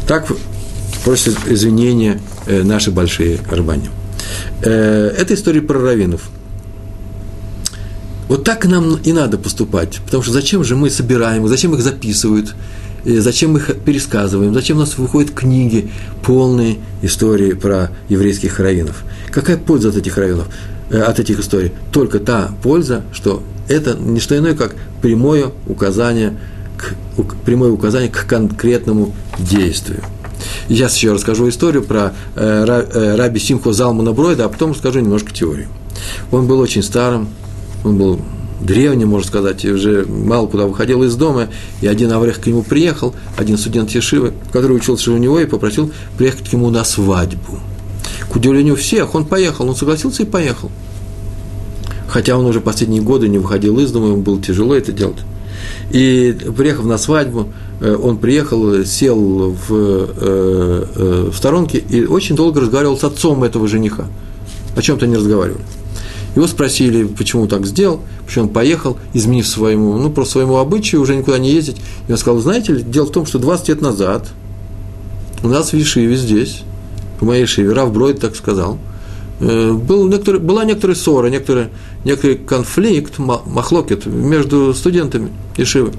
Так 0.07 0.31
просят 1.05 1.37
извинения 1.47 2.21
э, 2.47 2.63
наши 2.63 2.91
большие 2.91 3.39
рабани. 3.51 3.91
Э, 4.63 5.13
это 5.17 5.35
история 5.35 5.61
про 5.61 5.81
раввинов. 5.81 6.23
Вот 8.29 8.45
так 8.45 8.65
нам 8.65 8.97
и 8.97 9.13
надо 9.13 9.37
поступать, 9.37 10.01
потому 10.05 10.23
что 10.23 10.33
зачем 10.33 10.65
же 10.65 10.77
мы 10.77 10.89
собираем, 10.89 11.47
зачем 11.47 11.75
их 11.75 11.83
записывают, 11.83 12.55
зачем 13.05 13.53
мы 13.53 13.59
их 13.59 13.77
пересказываем, 13.85 14.55
зачем 14.55 14.79
у 14.79 14.81
нас 14.81 14.97
выходят 14.97 15.31
книги, 15.33 15.91
полные 16.23 16.79
истории 17.03 17.53
про 17.53 17.91
еврейских 18.09 18.59
раввинов. 18.59 19.05
Какая 19.31 19.59
польза 19.59 19.91
от 19.91 19.97
этих 19.97 20.17
раввинов, 20.17 20.47
э, 20.47 20.84
от 20.91 21.19
этих 21.19 21.41
историй? 21.41 21.73
Только 21.93 22.19
та 22.19 22.51
польза, 22.63 23.03
что 23.13 23.43
это 23.69 23.95
не 23.95 24.21
что 24.21 24.37
иное, 24.37 24.55
как 24.55 24.75
прямое 25.01 25.51
указание 25.67 26.37
к, 26.77 26.95
прямое 27.45 27.71
указание 27.71 28.11
к 28.11 28.27
конкретному 28.27 29.15
действию. 29.39 30.01
Сейчас 30.69 30.97
еще 30.97 31.13
расскажу 31.13 31.49
историю 31.49 31.83
про 31.83 32.13
э, 32.35 32.65
э, 32.67 33.17
раби 33.17 33.39
Симхо 33.39 33.73
Залмана 33.73 34.13
Бройда, 34.13 34.47
а 34.47 34.49
потом 34.49 34.73
расскажу 34.73 35.01
немножко 35.01 35.33
теорию. 35.33 35.69
Он 36.31 36.47
был 36.47 36.59
очень 36.61 36.83
старым, 36.83 37.29
он 37.85 37.97
был 37.97 38.21
древним, 38.61 39.09
можно 39.09 39.29
сказать, 39.29 39.65
и 39.65 39.71
уже 39.71 40.07
мало 40.07 40.47
куда 40.47 40.67
выходил 40.67 41.03
из 41.03 41.15
дома, 41.17 41.49
и 41.81 41.87
один 41.87 42.13
Аврех 42.13 42.41
к 42.41 42.47
нему 42.47 42.63
приехал, 42.63 43.15
один 43.37 43.59
студент 43.59 43.91
Ешивы, 43.91 44.33
который 44.53 44.77
учился 44.77 45.13
у 45.13 45.17
него, 45.19 45.39
и 45.39 45.47
попросил 45.47 45.93
приехать 46.17 46.49
к 46.49 46.53
нему 46.53 46.71
на 46.71 46.85
свадьбу. 46.85 47.59
К 48.35 48.37
удивлению 48.37 48.75
всех, 48.75 49.15
он 49.15 49.27
поехал, 49.27 49.69
он 49.69 49.77
согласился 49.77 50.25
и 50.25 50.27
поехал. 50.27 50.69
Хотя 52.09 52.37
он 52.37 52.45
уже 52.47 52.61
последние 52.61 53.01
годы 53.01 53.29
не 53.29 53.39
выходил 53.39 53.79
из 53.79 53.93
дома, 53.93 54.09
ему 54.09 54.23
было 54.23 54.43
тяжело 54.43 54.75
это 54.75 54.91
делать. 54.91 55.19
И 55.93 56.37
приехав 56.57 56.85
на 56.85 56.99
свадьбу, 56.99 57.51
э, 57.81 57.95
он 57.95 58.19
приехал, 58.19 58.85
сел 58.85 59.51
в, 59.51 59.71
э, 59.71 60.87
э, 60.97 61.31
в 61.31 61.37
сторонке 61.37 61.79
и 61.79 62.07
очень 62.07 62.35
долго 62.35 62.61
разговаривал 62.61 62.99
с 62.99 63.05
отцом 63.05 63.45
этого 63.45 63.69
жениха. 63.69 64.07
О 64.75 64.83
чем-то 64.83 65.07
не 65.07 65.15
разговаривали. 65.15 65.63
Его 66.35 66.49
спросили, 66.49 67.05
почему 67.05 67.47
так 67.47 67.65
сделал, 67.65 68.01
почему 68.27 68.47
он 68.47 68.51
поехал, 68.51 68.99
изменив 69.13 69.47
своему, 69.47 69.97
ну, 69.97 70.11
просто 70.11 70.33
своему 70.33 70.57
обычаю, 70.57 71.03
уже 71.03 71.15
никуда 71.15 71.39
не 71.39 71.53
ездить. 71.53 71.77
И 72.09 72.11
он 72.11 72.19
сказал, 72.19 72.41
знаете 72.41 72.73
ли, 72.73 72.83
дело 72.83 73.07
в 73.07 73.13
том, 73.13 73.27
что 73.27 73.39
20 73.39 73.69
лет 73.69 73.81
назад 73.81 74.27
у 75.45 75.47
нас 75.47 75.73
в 75.73 75.77
Ешиве 75.77 76.17
здесь, 76.17 76.65
в 77.21 77.25
моей 77.25 77.43
Ешиве, 77.43 77.73
Рав 77.73 77.93
Бройд 77.93 78.21
так 78.21 78.37
сказал– 78.37 78.79
Э, 79.41 79.73
был 79.73 80.07
некоторый, 80.09 80.41
была 80.41 80.65
некоторая 80.65 80.97
ссора, 80.97 81.27
некоторый, 81.29 81.69
некоторый 82.05 82.37
конфликт, 82.37 83.19
махлокет 83.19 84.07
между 84.07 84.73
студентами 84.75 85.33
Ешивы. 85.57 85.93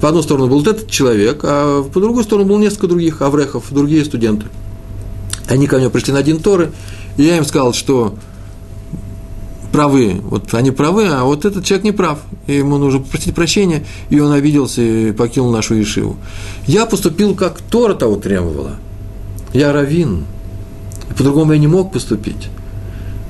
По 0.00 0.08
одну 0.08 0.22
сторону 0.22 0.48
был 0.48 0.58
вот 0.58 0.68
этот 0.68 0.90
человек, 0.90 1.40
а 1.42 1.82
по 1.82 2.00
другую 2.00 2.24
сторону 2.24 2.48
был 2.48 2.58
несколько 2.58 2.88
других 2.88 3.20
аврехов, 3.20 3.66
другие 3.70 4.04
студенты. 4.04 4.46
Они 5.48 5.66
ко 5.66 5.76
мне 5.76 5.90
пришли 5.90 6.14
на 6.14 6.20
один 6.20 6.40
Торы, 6.40 6.72
и 7.18 7.24
я 7.24 7.36
им 7.36 7.44
сказал, 7.44 7.74
что 7.74 8.14
правы, 9.70 10.20
вот 10.22 10.54
они 10.54 10.70
правы, 10.70 11.08
а 11.08 11.24
вот 11.24 11.44
этот 11.44 11.66
человек 11.66 11.84
не 11.84 11.92
прав, 11.92 12.20
и 12.46 12.54
ему 12.54 12.78
нужно 12.78 13.00
попросить 13.00 13.34
прощения, 13.34 13.84
и 14.08 14.18
он 14.20 14.32
обиделся 14.32 14.80
и 14.80 15.12
покинул 15.12 15.52
нашу 15.52 15.74
Ешиву. 15.74 16.16
Я 16.66 16.86
поступил, 16.86 17.34
как 17.34 17.60
Тора 17.60 17.92
того 17.92 18.16
требовала. 18.16 18.78
Я 19.54 19.72
равин, 19.72 20.24
по-другому 21.16 21.52
я 21.52 21.58
не 21.58 21.68
мог 21.68 21.92
поступить. 21.92 22.48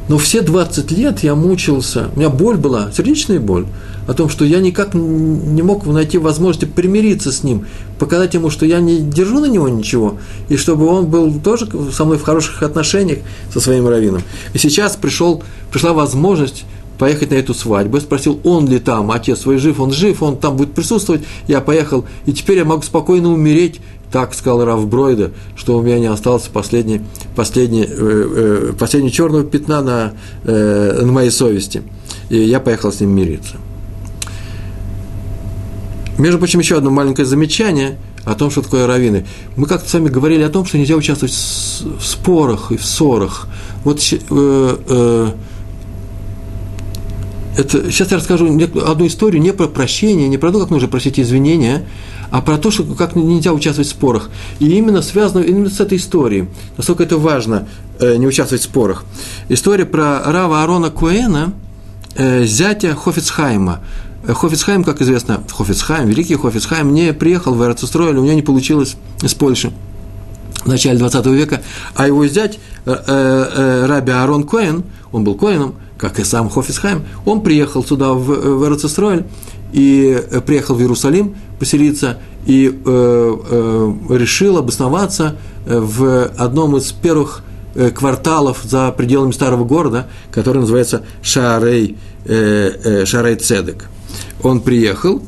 Но 0.09 0.17
все 0.17 0.41
20 0.41 0.91
лет 0.91 1.21
я 1.21 1.35
мучился, 1.35 2.09
у 2.15 2.19
меня 2.19 2.31
боль 2.31 2.57
была, 2.57 2.91
сердечная 2.93 3.41
боль, 3.41 3.67
о 4.07 4.15
том, 4.15 4.31
что 4.31 4.47
я 4.47 4.61
никак 4.61 4.95
не 4.95 5.63
мог 5.63 5.85
найти 5.87 6.17
возможности 6.17 6.65
примириться 6.65 7.31
с 7.31 7.43
ним, 7.43 7.67
показать 7.99 8.33
ему, 8.33 8.49
что 8.49 8.65
я 8.65 8.81
не 8.81 9.01
держу 9.01 9.41
на 9.41 9.47
него 9.47 9.69
ничего, 9.69 10.17
и 10.49 10.57
чтобы 10.57 10.87
он 10.87 11.07
был 11.07 11.33
тоже 11.41 11.69
со 11.93 12.07
мной 12.07 12.17
в 12.17 12.23
хороших 12.23 12.63
отношениях 12.63 13.19
со 13.53 13.61
своим 13.61 13.87
раввином. 13.87 14.23
И 14.55 14.59
сейчас 14.59 14.97
пришел, 14.97 15.43
пришла 15.71 15.93
возможность 15.93 16.65
поехать 16.99 17.31
на 17.31 17.35
эту 17.35 17.55
свадьбу. 17.55 17.97
Я 17.97 18.03
спросил, 18.03 18.41
он 18.45 18.69
ли 18.69 18.79
там, 18.79 19.11
отец 19.11 19.41
свой 19.41 19.59
жив, 19.59 19.81
он 19.81 19.93
жив, 19.93 20.23
он 20.23 20.37
там 20.37 20.57
будет 20.57 20.73
присутствовать. 20.73 21.23
Я 21.49 21.61
поехал, 21.61 22.05
и 22.27 22.33
теперь 22.33 22.59
я 22.59 22.65
могу 22.65 22.83
спокойно 22.83 23.33
умереть 23.33 23.81
так 24.15 24.33
сказал 24.33 24.65
Раф 24.65 24.87
Бройда, 24.87 25.33
что 25.57 25.77
у 25.77 25.83
меня 25.83 25.99
не 25.99 26.07
осталось 26.07 26.45
последней, 26.45 27.01
последней, 27.35 27.83
э, 27.83 27.89
э, 27.91 28.73
последней 28.79 29.11
черного 29.11 29.43
пятна 29.43 29.83
на, 29.83 30.13
э, 30.45 31.01
на 31.03 31.11
моей 31.11 31.33
совести. 31.33 31.83
И 32.31 32.39
я 32.39 32.61
поехал 32.61 32.93
с 32.93 33.01
ним 33.01 33.11
мириться. 33.11 33.57
Между 36.17 36.39
прочим, 36.39 36.61
еще 36.61 36.77
одно 36.77 36.91
маленькое 36.91 37.27
замечание 37.27 37.99
о 38.25 38.37
том, 38.37 38.53
что 38.53 38.63
такое 38.63 38.87
раввины. 38.87 39.27
Мы 39.57 39.67
как-то 39.67 39.91
с 39.91 39.93
вами 39.93 40.11
говорили 40.11 40.45
о 40.45 40.49
том, 40.49 40.65
что 40.65 40.79
нельзя 40.79 40.95
участвовать 40.95 41.35
в 41.35 42.07
спорах 42.07 42.71
и 42.71 42.77
в 42.77 42.87
ссорах. 42.87 43.49
Вот 43.83 43.99
э, 44.13 44.17
э, 44.31 45.31
это, 47.57 47.91
сейчас 47.91 48.13
я 48.13 48.19
расскажу 48.19 48.47
одну 48.87 49.09
историю 49.09 49.43
не 49.43 49.53
про 49.53 49.67
прощение, 49.67 50.29
не 50.29 50.39
про 50.39 50.53
то, 50.53 50.61
как 50.61 50.71
нужно 50.71 50.87
просить 50.87 51.19
извинения, 51.19 51.85
а 52.35 52.41
про 52.41 52.59
то, 52.59 52.73
что 52.73 52.83
как 52.83 53.15
нельзя 53.15 53.53
участвовать 53.53 53.87
в 53.87 53.93
спорах. 53.93 54.29
И 54.59 54.67
именно 54.67 55.03
связано 55.03 55.45
именно 55.45 55.71
с 55.71 55.79
этой 55.79 55.99
историей. 55.99 56.49
Насколько 56.77 57.05
это 57.05 57.17
важно 57.17 57.69
э, 58.01 58.17
не 58.17 58.27
участвовать 58.27 58.63
в 58.63 58.65
спорах. 58.65 59.05
История 59.49 59.85
про 59.85 60.21
Рава 60.25 60.65
Арона 60.65 60.91
Куэна, 60.91 61.53
э, 62.17 62.45
зятя 62.45 62.97
Хофицхайма. 62.97 63.83
Э, 64.27 64.33
Хофицхайм, 64.33 64.83
как 64.83 65.01
известно, 65.01 65.45
Хофицхайм, 65.49 66.09
великий 66.09 66.35
Хофицхайм, 66.35 66.93
не 66.93 67.13
приехал 67.13 67.55
в 67.55 67.63
Эрцестрой, 67.63 68.11
у 68.11 68.25
него 68.25 68.35
не 68.35 68.43
получилось 68.43 68.97
из 69.23 69.33
Польши. 69.33 69.73
в 70.65 70.67
начале 70.67 70.99
20 70.99 71.27
века, 71.27 71.63
а 71.95 72.09
его 72.09 72.27
зять 72.27 72.59
э, 72.85 72.91
э, 72.91 72.97
э, 73.07 73.87
Раби 73.87 74.11
Аарон 74.11 74.43
Коэн, 74.43 74.83
он 75.13 75.23
был 75.23 75.37
Коэном, 75.37 75.77
как 75.99 76.19
и 76.19 76.25
сам 76.25 76.49
Хофисхайм, 76.51 77.05
он 77.25 77.43
приехал 77.43 77.85
сюда, 77.85 78.15
в, 78.15 78.25
в 78.25 78.65
Эрцесройль, 78.65 79.25
и 79.73 80.23
приехал 80.47 80.75
в 80.75 80.81
Иерусалим 80.81 81.35
поселиться, 81.59 82.19
и 82.47 82.69
э, 82.69 83.37
э, 83.51 83.95
решил 84.11 84.59
обосноваться 84.59 85.37
в 85.67 86.31
одном 86.37 86.77
из 86.77 86.93
первых 86.93 87.43
кварталов 87.95 88.61
за 88.63 88.93
пределами 88.93 89.33
старого 89.33 89.65
города, 89.65 90.09
который 90.31 90.59
называется 90.59 91.05
Шарей, 91.23 91.97
э, 92.25 92.71
э, 92.85 93.05
Шарей 93.05 93.37
Цедек. 93.37 93.89
Он 94.43 94.61
приехал, 94.61 95.23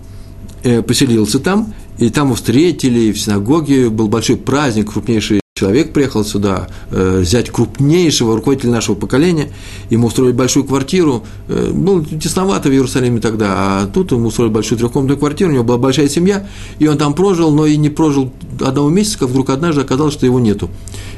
э, 0.62 0.82
поселился 0.82 1.38
там, 1.38 1.74
и 1.98 2.10
там 2.10 2.26
его 2.26 2.36
встретили, 2.36 3.12
в 3.12 3.18
синагоге 3.18 3.88
был 3.88 4.08
большой 4.08 4.36
праздник, 4.36 4.92
крупнейший 4.92 5.40
человек 5.56 5.94
приехал 5.94 6.22
сюда, 6.22 6.68
э, 6.90 7.20
взять 7.20 7.48
крупнейшего 7.50 8.36
руководителя 8.36 8.72
нашего 8.72 8.94
поколения, 8.94 9.48
ему 9.88 10.08
устроили 10.08 10.32
большую 10.32 10.66
квартиру, 10.66 11.24
э, 11.48 11.70
было 11.72 12.04
тесновато 12.04 12.68
в 12.68 12.72
Иерусалиме 12.72 13.20
тогда, 13.20 13.54
а 13.56 13.86
тут 13.86 14.12
ему 14.12 14.28
устроили 14.28 14.52
большую 14.52 14.78
трехкомнатную 14.78 15.18
квартиру, 15.18 15.50
у 15.50 15.54
него 15.54 15.64
была 15.64 15.78
большая 15.78 16.10
семья, 16.10 16.46
и 16.78 16.86
он 16.86 16.98
там 16.98 17.14
прожил, 17.14 17.50
но 17.52 17.64
и 17.64 17.78
не 17.78 17.88
прожил 17.88 18.30
одного 18.60 18.90
месяца, 18.90 19.20
как 19.20 19.30
вдруг 19.30 19.48
однажды 19.48 19.80
оказалось, 19.80 20.12
что 20.12 20.26
его 20.26 20.38
нету. 20.38 20.68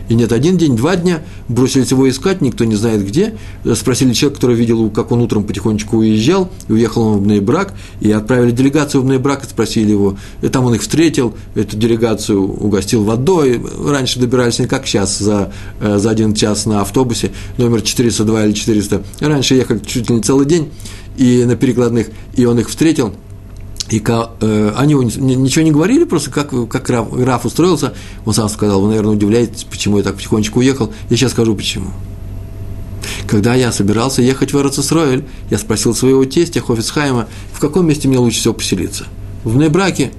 И 0.09 0.15
нет, 0.15 0.33
один 0.33 0.57
день, 0.57 0.77
два 0.77 0.97
дня, 0.97 1.23
бросились 1.49 1.91
его 1.91 2.09
искать, 2.09 2.41
никто 2.41 2.65
не 2.65 2.75
знает 2.75 3.07
где. 3.07 3.35
Спросили 3.75 4.13
человека, 4.13 4.41
который 4.41 4.57
видел, 4.57 4.91
как 4.91 5.13
он 5.13 5.21
утром 5.21 5.45
потихонечку 5.45 5.99
уезжал, 5.99 6.51
и 6.69 6.73
уехал 6.73 7.03
он 7.03 7.19
в 7.19 7.23
Бнейбрак, 7.23 7.75
и 8.01 8.11
отправили 8.11 8.51
делегацию 8.51 9.03
в 9.03 9.05
Бнейбрак, 9.05 9.45
и 9.45 9.49
спросили 9.49 9.91
его. 9.91 10.17
И 10.43 10.49
там 10.49 10.65
он 10.65 10.75
их 10.75 10.83
встретил, 10.83 11.35
эту 11.55 11.77
делегацию 11.77 12.43
угостил 12.43 13.05
водой. 13.05 13.61
Раньше 13.85 14.19
добирались 14.19 14.59
не 14.59 14.67
как 14.67 14.87
сейчас, 14.87 15.19
за, 15.19 15.53
э, 15.81 15.99
за 15.99 16.11
один 16.11 16.35
час 16.35 16.67
на 16.67 16.81
автобусе, 16.81 17.31
номер 17.59 17.83
402 17.83 18.47
или 18.47 18.53
400. 18.53 19.03
Раньше 19.21 19.55
ехали 19.55 19.81
чуть 19.81 20.09
ли 20.09 20.17
не 20.17 20.23
целый 20.23 20.47
день, 20.47 20.71
и 21.17 21.45
на 21.45 21.57
перекладных, 21.57 22.09
и 22.35 22.45
он 22.45 22.59
их 22.59 22.69
встретил– 22.69 23.13
и 23.91 24.03
э, 24.07 24.73
они 24.77 24.95
ничего 24.95 25.65
не 25.65 25.71
говорили, 25.71 26.05
просто 26.05 26.31
как, 26.31 26.51
как 26.69 26.91
Раф, 26.91 27.09
Раф 27.13 27.47
устроился, 27.47 27.95
он 28.27 28.35
сам 28.35 28.49
сказал, 28.49 28.83
вы, 28.83 28.89
наверное, 28.89 29.13
удивляетесь, 29.13 29.65
почему 29.65 29.99
я 29.99 30.05
так 30.05 30.17
потихонечку 30.17 30.59
уехал. 30.59 30.93
Я 31.09 31.17
сейчас 31.17 31.33
скажу, 31.33 31.55
почему. 31.55 31.91
Когда 33.27 33.55
я 33.55 33.73
собирался 33.73 34.21
ехать 34.21 34.53
в 34.53 34.59
Эрцесроэль, 34.59 35.25
я 35.51 35.59
спросил 35.59 35.95
своего 35.95 36.25
тестя 36.25 36.61
Хофицхайма, 36.61 37.29
в 37.53 37.61
каком 37.61 37.87
месте 37.87 38.09
мне 38.09 38.19
лучше 38.19 38.39
всего 38.41 38.55
поселиться. 38.55 39.07
В 39.45 39.57
Небраке 39.57 40.13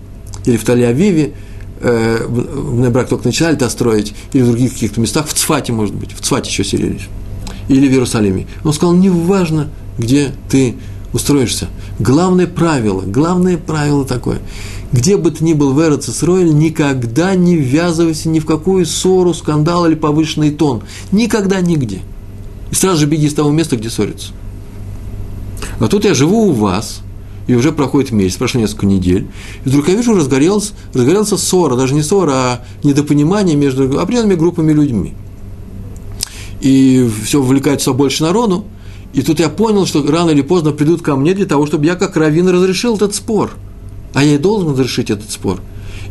или 0.46 0.58
в 0.58 0.64
Таль-Авиве, 0.64 1.34
э, 1.82 2.26
в 2.28 2.80
Небрак 2.80 3.10
только 3.10 3.26
начинали 3.26 3.56
это 3.56 3.70
строить, 3.70 4.14
или 4.34 4.42
в 4.42 4.48
других 4.48 4.74
каких-то 4.74 5.00
местах, 5.00 5.28
в 5.28 5.34
Цфате, 5.34 5.74
может 5.74 5.94
быть, 5.94 6.14
в 6.14 6.22
Цфате 6.22 6.50
еще 6.50 6.64
селились, 6.64 7.08
или 7.68 7.88
в 7.88 7.92
Иерусалиме. 7.92 8.48
Он 8.64 8.74
сказал, 8.74 8.96
неважно, 8.96 9.70
где 9.98 10.32
ты 10.50 10.76
устроишься. 11.14 11.68
Главное 12.00 12.48
правило, 12.48 13.02
главное 13.02 13.58
правило 13.58 14.06
такое. 14.06 14.40
Где 14.92 15.18
бы 15.18 15.32
ты 15.32 15.44
ни 15.44 15.54
был 15.54 15.74
в 15.74 15.82
Эрцесройль, 15.82 16.54
никогда 16.54 17.36
не 17.36 17.56
ввязывайся 17.56 18.30
ни 18.30 18.40
в 18.40 18.46
какую 18.46 18.86
ссору, 18.86 19.34
скандал 19.34 19.86
или 19.86 19.96
повышенный 19.96 20.52
тон. 20.52 20.82
Никогда, 21.12 21.62
нигде. 21.62 22.02
И 22.72 22.76
сразу 22.76 23.00
же 23.00 23.06
беги 23.06 23.30
с 23.30 23.34
того 23.34 23.52
места, 23.52 23.78
где 23.78 23.90
ссорятся. 23.90 24.32
А 25.80 25.88
тут 25.88 26.06
я 26.06 26.14
живу 26.14 26.48
у 26.48 26.52
вас, 26.52 27.02
и 27.48 27.56
уже 27.56 27.72
проходит 27.72 28.12
месяц, 28.12 28.38
прошло 28.38 28.62
несколько 28.62 28.86
недель, 28.86 29.28
и 29.66 29.70
вдруг 29.70 29.88
я 29.88 29.96
вижу, 29.96 30.16
разгорелся, 30.16 30.74
разгорелся 30.94 31.38
ссора, 31.38 31.76
даже 31.76 31.94
не 31.94 32.04
ссора, 32.04 32.32
а 32.32 32.66
недопонимание 32.84 33.56
между 33.56 34.00
определенными 34.00 34.36
группами 34.36 34.72
людьми. 34.72 35.14
И 36.62 37.10
все 37.24 37.42
вовлекает 37.42 37.82
все 37.82 37.94
больше 37.94 38.24
народу, 38.24 38.66
и 39.14 39.22
тут 39.22 39.40
я 39.40 39.50
понял, 39.50 39.86
что 39.86 40.06
рано 40.06 40.30
или 40.30 40.42
поздно 40.42 40.72
придут 40.72 41.02
ко 41.02 41.16
мне 41.16 41.34
для 41.34 41.46
того, 41.46 41.66
чтобы 41.66 41.86
я 41.86 41.96
как 41.96 42.16
раввин 42.16 42.48
разрешил 42.48 42.96
этот 42.96 43.16
спор. 43.16 43.52
А 44.14 44.24
я 44.24 44.36
и 44.36 44.38
должен 44.38 44.72
разрешить 44.72 45.10
этот 45.10 45.30
спор. 45.32 45.62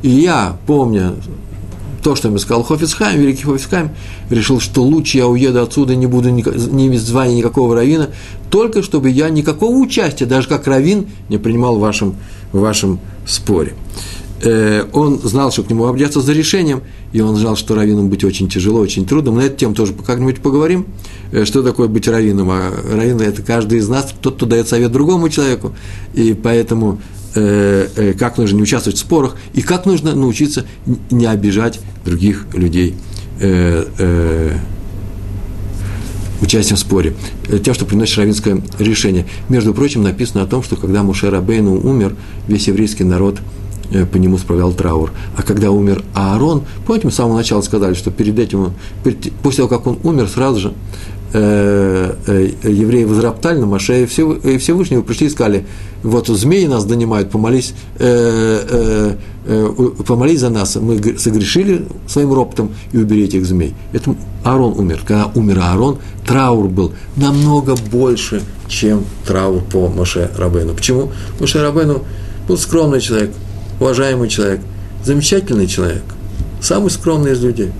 И 0.02 0.08
я, 0.08 0.56
помня 0.66 1.14
то, 2.02 2.14
что 2.14 2.28
мне 2.28 2.38
сказал 2.38 2.62
Хофицхайм, 2.62 3.20
великий 3.20 3.42
Хофицхайм, 3.42 3.90
решил, 4.30 4.60
что 4.60 4.82
лучше 4.82 5.18
я 5.18 5.26
уеду 5.26 5.62
отсюда, 5.62 5.96
не 5.96 6.06
буду 6.06 6.30
ни, 6.30 6.42
иметь 6.42 7.00
звания 7.00 7.34
никакого 7.36 7.74
равина, 7.74 8.08
только 8.50 8.82
чтобы 8.82 9.10
я 9.10 9.28
никакого 9.30 9.76
участия, 9.76 10.24
даже 10.24 10.48
как 10.48 10.66
равин, 10.66 11.08
не 11.28 11.38
принимал 11.38 11.76
в 11.76 11.80
вашем, 11.80 12.16
в 12.52 12.60
вашем 12.60 13.00
споре. 13.26 13.74
Э, 14.42 14.84
он 14.92 15.18
знал, 15.18 15.50
что 15.50 15.64
к 15.64 15.70
нему 15.70 15.86
обратятся 15.86 16.20
за 16.20 16.32
решением, 16.32 16.82
и 17.12 17.20
он 17.20 17.36
знал, 17.36 17.56
что 17.56 17.74
раввином 17.74 18.08
быть 18.08 18.24
очень 18.24 18.48
тяжело, 18.48 18.80
очень 18.80 19.06
трудно. 19.06 19.30
Мы 19.32 19.38
на 19.38 19.46
эту 19.46 19.56
тему 19.56 19.74
тоже 19.74 19.94
как-нибудь 19.94 20.40
поговорим, 20.40 20.86
э, 21.32 21.44
что 21.44 21.62
такое 21.62 21.88
быть 21.88 22.06
раввином. 22.06 22.50
А 22.50 22.70
раввин– 22.70 23.20
это 23.20 23.42
каждый 23.42 23.78
из 23.78 23.88
нас, 23.88 24.14
тот, 24.20 24.36
кто 24.36 24.46
дает 24.46 24.68
совет 24.68 24.92
другому 24.92 25.28
человеку, 25.28 25.74
и 26.14 26.34
поэтому 26.34 27.00
э, 27.34 28.14
как 28.18 28.36
нужно 28.38 28.56
не 28.56 28.62
участвовать 28.62 28.98
в 28.98 29.00
спорах, 29.00 29.36
и 29.54 29.62
как 29.62 29.86
нужно 29.86 30.14
научиться 30.14 30.66
не 31.10 31.26
обижать 31.26 31.80
других 32.04 32.46
людей 32.54 32.94
участием 36.40 36.76
в 36.76 36.80
споре, 36.80 37.14
тем, 37.64 37.74
что 37.74 37.84
приносит 37.84 38.18
равинское 38.18 38.60
решение. 38.80 39.26
Между 39.48 39.72
прочим, 39.74 40.02
написано 40.02 40.42
о 40.42 40.46
том, 40.46 40.64
что 40.64 40.74
когда 40.74 41.04
Мушер 41.04 41.32
Абейну 41.32 41.80
умер, 41.80 42.16
весь 42.48 42.66
еврейский 42.66 43.04
народ– 43.04 43.38
Э, 43.48 43.57
по 44.12 44.16
нему 44.16 44.38
справлял 44.38 44.72
траур. 44.72 45.12
А 45.36 45.42
когда 45.42 45.70
умер 45.70 46.04
Аарон, 46.14 46.64
помните, 46.86 47.06
мы 47.06 47.12
с 47.12 47.16
самого 47.16 47.36
начала 47.36 47.62
сказали, 47.62 47.94
что 47.94 48.10
перед 48.10 48.38
этим, 48.38 48.72
перед, 49.02 49.32
после 49.42 49.58
того, 49.58 49.68
как 49.68 49.86
он 49.86 49.98
умер, 50.02 50.28
сразу 50.28 50.60
же 50.60 50.74
э, 51.32 52.14
э, 52.26 52.50
евреи 52.70 53.04
возроптали 53.04 53.58
на 53.58 53.66
Маше, 53.66 54.02
и 54.02 54.06
Всевышнего 54.06 55.02
пришли 55.02 55.28
и 55.28 55.30
сказали, 55.30 55.66
вот 56.02 56.28
змеи 56.28 56.66
нас 56.66 56.84
донимают, 56.84 57.30
помолись, 57.30 57.74
э, 57.98 58.64
э, 58.68 59.16
э, 59.46 60.04
помолись 60.06 60.40
за 60.40 60.50
нас, 60.50 60.76
мы 60.76 61.18
согрешили 61.18 61.86
своим 62.06 62.32
роптом 62.32 62.74
и 62.92 62.98
убери 62.98 63.24
этих 63.24 63.46
змей. 63.46 63.74
Это 63.92 64.14
Аарон 64.44 64.78
умер. 64.78 65.00
Когда 65.06 65.30
умер 65.34 65.60
Аарон, 65.60 65.98
траур 66.26 66.68
был 66.68 66.92
намного 67.16 67.74
больше, 67.90 68.42
чем 68.68 69.04
траур 69.26 69.62
по 69.62 69.88
Маше 69.88 70.30
Рабену. 70.36 70.74
Почему? 70.74 71.10
Маше 71.40 71.62
Рабену 71.62 72.02
был 72.46 72.58
скромный 72.58 73.00
человек– 73.00 73.30
уважаемый 73.80 74.28
человек, 74.28 74.60
замечательный 75.04 75.66
человек, 75.66 76.02
самый 76.60 76.90
скромный 76.90 77.32
из 77.32 77.42
людей. 77.42 77.72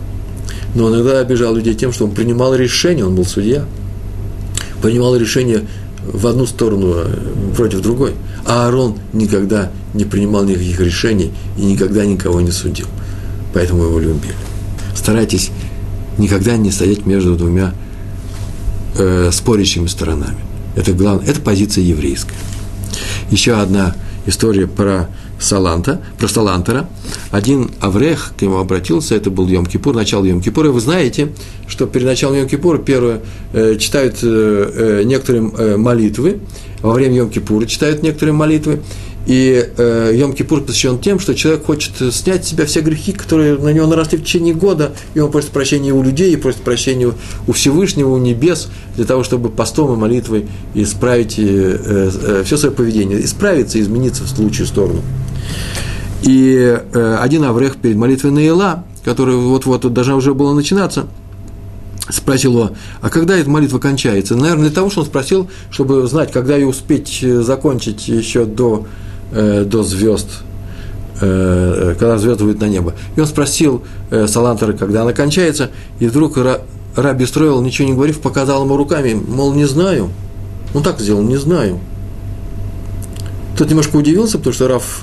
Но 0.75 0.87
он 0.87 0.95
иногда 0.95 1.21
обижал 1.21 1.55
людей 1.55 1.75
тем, 1.75 1.93
что 1.93 2.05
он 2.05 2.13
принимал 2.13 2.55
решение, 2.55 3.05
он 3.07 3.15
был 3.15 3.25
судья, 3.25 3.65
принимал 4.83 5.17
решение 5.17 5.63
в 6.05 6.27
одну 6.27 6.47
сторону 6.47 6.95
э, 6.97 7.07
против 7.57 7.81
другой. 7.81 8.13
А 8.47 8.67
Аарон 8.67 8.99
никогда 9.13 9.71
не 9.95 10.05
принимал 10.05 10.45
никаких 10.45 10.81
решений 10.81 11.33
и 11.57 11.63
никогда 11.63 12.05
никого 12.05 12.41
не 12.41 12.51
судил. 12.51 12.87
Поэтому 13.53 13.85
его 13.85 13.99
любили. 13.99 14.35
Старайтесь 14.95 15.51
никогда 16.19 16.57
не 16.57 16.71
стоять 16.71 17.07
между 17.07 17.37
двумя 17.37 17.75
э, 18.97 19.31
спорящими 19.33 19.87
сторонами. 19.87 20.39
Это 20.77 20.93
главное, 20.93 21.27
это 21.27 21.41
позиция 21.41 21.83
еврейская. 21.83 22.37
Еще 23.31 23.55
одна 23.55 23.95
история 24.27 24.67
про 24.67 25.09
Саланта, 25.39 26.01
про 26.19 26.29
Салантера. 26.29 26.89
Один 27.31 27.71
Аврех 27.81 28.33
к 28.37 28.43
нему 28.43 28.59
обратился, 28.59 29.15
это 29.15 29.31
был 29.31 29.47
Йом-Кипур, 29.49 29.95
начало 29.95 30.25
Йом-Кипура. 30.25 30.71
Вы 30.71 30.81
знаете, 30.81 31.29
что 31.67 31.87
перед 31.87 32.07
началом 32.07 32.37
Йом-Кипура 32.37 32.83
первое 32.83 33.23
э, 33.53 33.77
читают 33.79 34.19
э, 34.23 35.01
э, 35.01 35.03
некоторые 35.05 35.51
э, 35.57 35.77
молитвы, 35.77 36.41
во 36.83 36.93
время 36.93 37.23
Йом-Кипура 37.23 37.67
читают 37.67 38.03
некоторые 38.03 38.35
молитвы, 38.35 38.81
и 39.29 39.73
э, 39.77 40.13
Йом-Кипур 40.15 40.63
посвящен 40.63 40.99
тем, 40.99 41.21
что 41.21 41.35
человек 41.35 41.67
хочет 41.67 42.15
снять 42.15 42.47
с 42.47 42.49
себя 42.49 42.65
все 42.65 42.81
грехи, 42.81 43.13
которые 43.13 43.59
на 43.59 43.69
него 43.69 43.87
наросли 43.87 44.17
в 44.17 44.23
течение 44.23 44.55
года, 44.55 44.93
и 45.13 45.21
он 45.21 45.31
просит 45.31 45.51
прощения 45.51 45.93
у 45.93 46.03
людей, 46.03 46.33
и 46.33 46.37
просит 46.37 46.63
прощения 46.63 47.13
у 47.47 47.53
Всевышнего, 47.53 48.09
у 48.09 48.17
небес, 48.17 48.69
для 48.97 49.05
того, 49.05 49.23
чтобы 49.23 49.51
постом 49.51 49.93
и 49.93 49.97
молитвой 49.97 50.49
исправить 50.73 51.39
э, 51.39 51.43
э, 51.45 52.43
все 52.47 52.57
свое 52.57 52.75
поведение, 52.75 53.23
исправиться, 53.23 53.79
измениться 53.79 54.25
в 54.25 54.39
лучшую 54.39 54.67
сторону. 54.67 55.03
И 56.23 56.81
э, 56.93 57.17
один 57.21 57.45
Аврех 57.45 57.77
перед 57.77 57.97
молитвой 57.97 58.33
Наила, 58.33 58.85
который 59.05 59.37
вот-вот 59.37 59.93
должна 59.93 60.17
уже 60.17 60.33
была 60.33 60.55
начинаться, 60.55 61.07
спросил 62.09 62.53
его, 62.55 62.71
а 63.03 63.11
когда 63.11 63.37
эта 63.37 63.51
молитва 63.51 63.79
кончается? 63.79 64.37
Наверное, 64.37 64.69
для 64.69 64.75
того, 64.75 64.89
что 64.89 65.01
он 65.01 65.07
спросил, 65.07 65.51
чтобы 65.71 66.07
знать, 66.07 66.33
когда 66.33 66.57
ее 66.57 66.67
успеть 66.67 67.19
э, 67.23 67.43
закончить 67.43 68.09
еще 68.09 68.47
до, 68.47 68.87
э, 69.33 69.65
до 69.65 69.83
звезд, 69.83 70.29
э, 71.21 71.95
когда 71.99 72.19
звезд 72.19 72.41
выйдут 72.41 72.61
на 72.61 72.67
небо. 72.67 72.95
И 73.17 73.21
он 73.21 73.27
спросил 73.27 73.83
э, 74.11 74.27
Салантера, 74.27 74.73
когда 74.73 75.03
она 75.03 75.13
кончается, 75.13 75.71
и 75.99 76.07
вдруг 76.07 76.37
Ра, 76.37 76.61
Раби 76.97 77.27
строил, 77.27 77.61
ничего 77.61 77.89
не 77.89 77.95
говорив, 77.95 78.21
показал 78.21 78.65
ему 78.65 78.77
руками, 78.77 79.15
мол, 79.15 79.53
не 79.53 79.67
знаю. 79.67 80.11
Он 80.75 80.83
так 80.83 81.01
сделал, 81.01 81.23
не 81.23 81.37
знаю. 81.37 81.79
Тот 83.57 83.69
немножко 83.69 83.97
удивился, 83.97 84.39
потому 84.39 84.55
что 84.55 84.69
Раф 84.69 85.03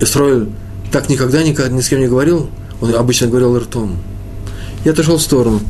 Исроиль 0.00 0.48
так 0.90 1.08
никогда, 1.08 1.42
никогда 1.42 1.70
ни 1.74 1.80
с 1.80 1.88
кем 1.88 2.00
не 2.00 2.08
говорил. 2.08 2.48
Он 2.80 2.94
обычно 2.94 3.28
говорил 3.28 3.58
ртом. 3.58 3.96
Я 4.84 4.92
отошел 4.92 5.18
в 5.18 5.22
сторону. 5.22 5.60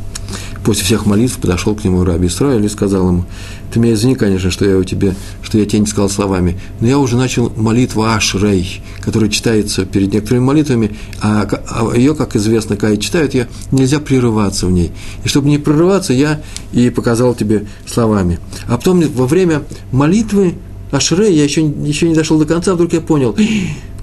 После 0.63 0.83
всех 0.83 1.07
молитв 1.07 1.39
подошел 1.39 1.73
к 1.75 1.83
нему 1.83 2.03
Раби 2.03 2.27
Исраиль 2.27 2.63
и 2.63 2.69
сказал 2.69 3.07
ему, 3.07 3.25
ты 3.73 3.79
меня 3.79 3.93
извини, 3.93 4.13
конечно, 4.13 4.51
что 4.51 4.65
я 4.65 4.77
у 4.77 4.83
тебя, 4.83 5.15
что 5.41 5.57
я 5.57 5.65
тебе 5.65 5.79
не 5.79 5.87
сказал 5.87 6.07
словами, 6.07 6.59
но 6.79 6.87
я 6.87 6.99
уже 6.99 7.17
начал 7.17 7.51
молитву 7.55 8.03
Ашрей, 8.03 8.81
которая 9.01 9.29
читается 9.29 9.85
перед 9.85 10.13
некоторыми 10.13 10.43
молитвами, 10.43 10.95
а, 11.19 11.47
а 11.67 11.95
ее, 11.95 12.13
как 12.13 12.35
известно, 12.35 12.77
когда 12.77 12.97
читают, 12.97 13.33
я, 13.33 13.47
нельзя 13.71 13.99
прерываться 13.99 14.67
в 14.67 14.71
ней. 14.71 14.91
И 15.23 15.27
чтобы 15.27 15.49
не 15.49 15.57
прерываться, 15.57 16.13
я 16.13 16.41
и 16.73 16.91
показал 16.91 17.33
тебе 17.33 17.65
словами. 17.87 18.39
А 18.67 18.77
потом 18.77 19.01
во 19.01 19.25
время 19.25 19.63
молитвы 19.91 20.55
Ашрей, 20.91 21.33
я 21.33 21.43
еще, 21.43 21.65
еще 21.65 22.07
не 22.07 22.13
дошел 22.13 22.37
до 22.37 22.45
конца, 22.45 22.75
вдруг 22.75 22.93
я 22.93 23.01
понял, 23.01 23.35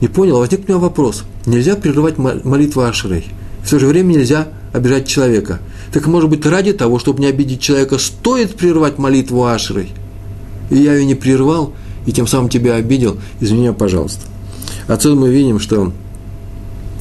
не 0.01 0.09
понял, 0.09 0.37
а 0.37 0.41
возник 0.41 0.61
у 0.67 0.73
меня 0.73 0.79
вопрос. 0.79 1.23
Нельзя 1.47 1.77
прерывать 1.77 2.19
молитву 2.19 2.83
Ашрей. 2.83 3.27
В 3.63 3.71
то 3.71 3.79
же 3.79 3.87
время 3.87 4.15
нельзя 4.15 4.49
обижать 4.73 5.07
человека. 5.07 5.61
Так 5.93 6.07
может 6.07 6.29
быть, 6.29 6.45
ради 6.45 6.73
того, 6.73 6.99
чтобы 6.99 7.21
не 7.21 7.27
обидеть 7.27 7.61
человека, 7.61 7.99
стоит 7.99 8.55
прервать 8.57 8.99
молитву 8.99 9.45
Ашрой? 9.47 9.91
И 10.71 10.77
я 10.77 10.95
ее 10.95 11.07
не 11.07 11.15
прервал, 11.15 11.73
и 12.07 12.13
тем 12.13 12.27
самым 12.27 12.51
тебя 12.51 12.75
обидел, 12.75 13.19
извини 13.41 13.63
меня, 13.63 13.73
пожалуйста. 13.73 14.27
Отсюда 14.87 15.17
мы 15.17 15.31
видим, 15.31 15.61
что 15.61 15.93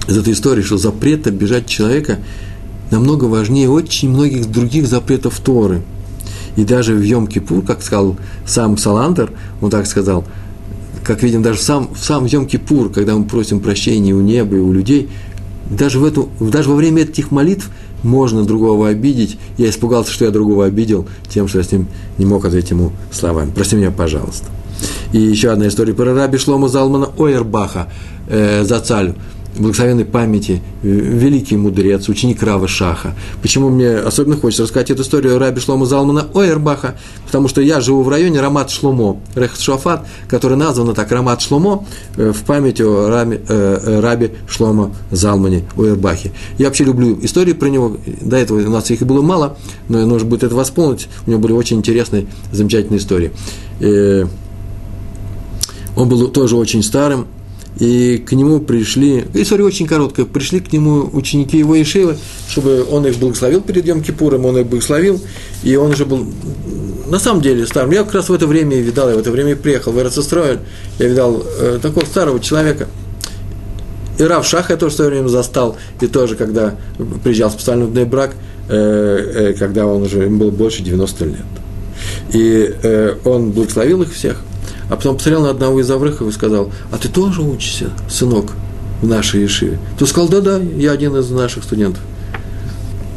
из 0.07 0.17
этой 0.17 0.33
истории, 0.33 0.61
что 0.61 0.77
запрет 0.77 1.27
обижать 1.27 1.67
человека 1.67 2.19
намного 2.91 3.25
важнее 3.25 3.69
очень 3.69 4.09
многих 4.09 4.49
других 4.49 4.87
запретов 4.87 5.39
Торы. 5.39 5.81
И 6.55 6.63
даже 6.63 6.95
в 6.95 7.01
Йом-Кипур, 7.01 7.65
как 7.65 7.81
сказал 7.81 8.15
сам 8.45 8.77
Саландер, 8.77 9.31
он 9.61 9.69
так 9.69 9.85
сказал, 9.85 10.25
как 11.03 11.23
видим, 11.23 11.43
даже 11.43 11.59
сам, 11.59 11.93
в 11.93 12.03
сам 12.03 12.25
Йом-Кипур, 12.25 12.91
когда 12.91 13.15
мы 13.15 13.25
просим 13.25 13.59
прощения 13.59 14.13
у 14.13 14.21
неба 14.21 14.55
и 14.55 14.59
у 14.59 14.71
людей, 14.71 15.09
даже, 15.69 15.99
в 15.99 16.05
эту, 16.05 16.29
даже 16.39 16.69
во 16.69 16.75
время 16.75 17.03
этих 17.03 17.31
молитв 17.31 17.69
можно 18.03 18.43
другого 18.43 18.89
обидеть. 18.89 19.37
Я 19.57 19.69
испугался, 19.69 20.11
что 20.11 20.25
я 20.25 20.31
другого 20.31 20.65
обидел 20.65 21.07
тем, 21.29 21.47
что 21.47 21.59
я 21.59 21.63
с 21.63 21.71
ним 21.71 21.87
не 22.17 22.25
мог 22.25 22.45
ответить 22.45 22.71
ему 22.71 22.91
словами. 23.11 23.51
Прости 23.53 23.75
меня, 23.75 23.91
пожалуйста. 23.91 24.45
И 25.11 25.19
еще 25.19 25.51
одна 25.51 25.67
история 25.67 25.93
про 25.93 26.13
раби 26.13 26.37
Шлома 26.37 26.67
Залмана 26.67 27.09
Ойербаха, 27.17 27.87
э, 28.27 28.63
Зацалю 28.63 29.15
благословенной 29.59 30.05
памяти, 30.05 30.61
э, 30.83 30.87
великий 30.87 31.57
мудрец, 31.57 32.09
ученик 32.09 32.43
Рава 32.43 32.67
Шаха. 32.67 33.15
Почему 33.41 33.69
мне 33.69 33.95
особенно 33.97 34.37
хочется 34.37 34.63
рассказать 34.63 34.91
эту 34.91 35.01
историю 35.01 35.39
Раби 35.39 35.59
Шлома 35.59 35.85
Залмана 35.85 36.27
Ойербаха? 36.33 36.95
Потому 37.25 37.47
что 37.47 37.61
я 37.61 37.81
живу 37.81 38.03
в 38.03 38.09
районе 38.09 38.41
Рамат 38.41 38.69
Шломо, 38.69 39.19
Рехт 39.35 39.59
Шуафат, 39.59 40.07
который 40.27 40.57
назван 40.57 40.93
так 40.93 41.11
Рамат 41.11 41.41
Шломо 41.41 41.85
э, 42.15 42.31
в 42.31 42.43
память 42.43 42.81
о 42.81 43.09
Раби, 43.09 43.39
э, 43.47 43.99
Раби 44.01 44.31
Шлома 44.47 44.93
Залмане 45.11 45.63
Ойербахе. 45.75 46.31
Я 46.57 46.67
вообще 46.67 46.83
люблю 46.83 47.17
истории 47.21 47.53
про 47.53 47.67
него. 47.67 47.97
До 48.21 48.37
этого 48.37 48.59
у 48.59 48.69
нас 48.69 48.89
их 48.91 49.01
и 49.01 49.05
было 49.05 49.21
мало, 49.21 49.57
но 49.89 50.05
нужно 50.05 50.27
будет 50.27 50.43
это 50.43 50.55
восполнить. 50.55 51.07
У 51.25 51.31
него 51.31 51.41
были 51.41 51.53
очень 51.53 51.77
интересные, 51.77 52.27
замечательные 52.51 52.99
истории. 52.99 53.31
Он 55.95 56.07
был 56.07 56.27
тоже 56.27 56.55
очень 56.55 56.83
старым, 56.83 57.25
и 57.79 58.17
к 58.17 58.31
нему 58.31 58.59
пришли, 58.59 59.25
история 59.35 59.63
очень 59.63 59.85
короткая, 59.85 60.25
пришли 60.25 60.59
к 60.59 60.73
нему 60.73 61.09
ученики 61.13 61.59
его 61.59 61.79
Ишивы, 61.79 62.17
чтобы 62.49 62.83
он 62.89 63.05
их 63.05 63.17
благословил 63.17 63.61
перед 63.61 63.85
Йом 63.85 64.01
Кипуром, 64.01 64.45
он 64.45 64.57
их 64.57 64.65
благословил, 64.65 65.21
и 65.63 65.75
он 65.75 65.91
уже 65.91 66.05
был 66.05 66.25
на 67.07 67.19
самом 67.19 67.41
деле 67.41 67.67
старым. 67.67 67.91
Я 67.91 68.03
как 68.03 68.15
раз 68.15 68.29
в 68.29 68.33
это 68.33 68.47
время 68.47 68.77
и 68.77 68.81
видал, 68.81 69.09
я 69.09 69.15
в 69.15 69.19
это 69.19 69.29
время 69.29 69.51
и 69.51 69.55
приехал 69.55 69.91
в 69.91 69.99
Эрцестройль, 69.99 70.59
я 70.97 71.07
видал 71.07 71.43
э, 71.59 71.79
такого 71.81 72.05
старого 72.05 72.39
человека. 72.39 72.87
И 74.17 74.23
Рав 74.23 74.47
Шах 74.47 74.71
я 74.71 74.77
тоже 74.77 74.93
в 74.93 74.95
свое 74.95 75.11
время 75.11 75.27
застал, 75.27 75.77
и 76.01 76.07
тоже, 76.07 76.35
когда 76.35 76.75
приезжал 77.23 77.51
специально 77.51 77.85
в 77.85 78.05
брак, 78.07 78.33
э, 78.69 78.73
э, 78.73 79.53
когда 79.53 79.85
он 79.85 80.01
уже, 80.01 80.23
ему 80.23 80.39
было 80.39 80.51
больше 80.51 80.81
90 80.81 81.25
лет. 81.25 81.37
И 82.33 82.73
э, 82.81 83.15
он 83.23 83.51
благословил 83.51 84.01
их 84.01 84.11
всех– 84.13 84.41
а 84.89 84.95
потом 84.95 85.15
посмотрел 85.15 85.43
на 85.43 85.49
одного 85.49 85.81
из 85.81 85.91
Аврыхов 85.91 86.29
и 86.29 86.31
сказал, 86.31 86.71
а 86.91 86.97
ты 86.97 87.09
тоже 87.09 87.41
учишься, 87.41 87.91
сынок, 88.09 88.53
в 89.01 89.07
нашей 89.07 89.41
Ешиве? 89.41 89.79
Тот 89.97 90.09
сказал, 90.09 90.29
да-да, 90.29 90.57
я 90.57 90.91
один 90.91 91.15
из 91.17 91.29
наших 91.29 91.63
студентов. 91.63 92.01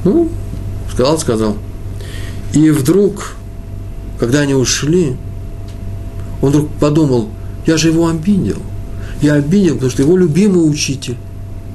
Ну, 0.04 0.28
сказал, 0.92 1.18
сказал. 1.18 1.56
И 2.52 2.70
вдруг, 2.70 3.34
когда 4.18 4.40
они 4.40 4.54
ушли, 4.54 5.16
он 6.42 6.50
вдруг 6.50 6.68
подумал, 6.80 7.28
я 7.66 7.76
же 7.76 7.88
его 7.88 8.08
обидел. 8.08 8.58
Я 9.22 9.34
обидел, 9.34 9.74
потому 9.74 9.90
что 9.90 10.02
его 10.02 10.16
любимый 10.16 10.68
учитель 10.68 11.16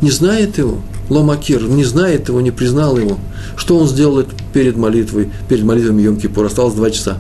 не 0.06 0.12
знает 0.12 0.60
его. 0.60 0.78
Ломакир 1.10 1.64
не 1.64 1.84
знает 1.84 2.28
его, 2.28 2.40
не 2.40 2.52
признал 2.52 2.96
его. 2.98 3.18
Что 3.58 3.78
он 3.78 3.88
сделал 3.88 4.24
перед 4.54 4.78
молитвой, 4.78 5.32
перед 5.50 5.64
молитвой 5.64 6.04
Йом 6.04 6.18
Кипур? 6.18 6.46
Осталось 6.46 6.76
два 6.76 6.92
часа. 6.92 7.18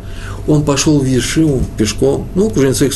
Он 0.48 0.64
пошел 0.64 1.00
в 1.00 1.06
Ешиву 1.06 1.64
пешком, 1.78 2.28
ну, 2.36 2.48
окружение 2.48 2.76
своих, 2.76 2.94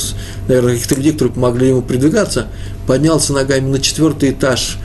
наверное, 0.47 0.73
каких-то 0.73 0.95
людей, 0.95 1.13
которые 1.13 1.33
помогли 1.33 1.69
ему 1.69 1.81
продвигаться, 1.81 2.47
поднялся 2.85 3.33
ногами 3.33 3.67
на 3.67 3.79
четвертый 3.79 4.29
этаж, 4.29 4.77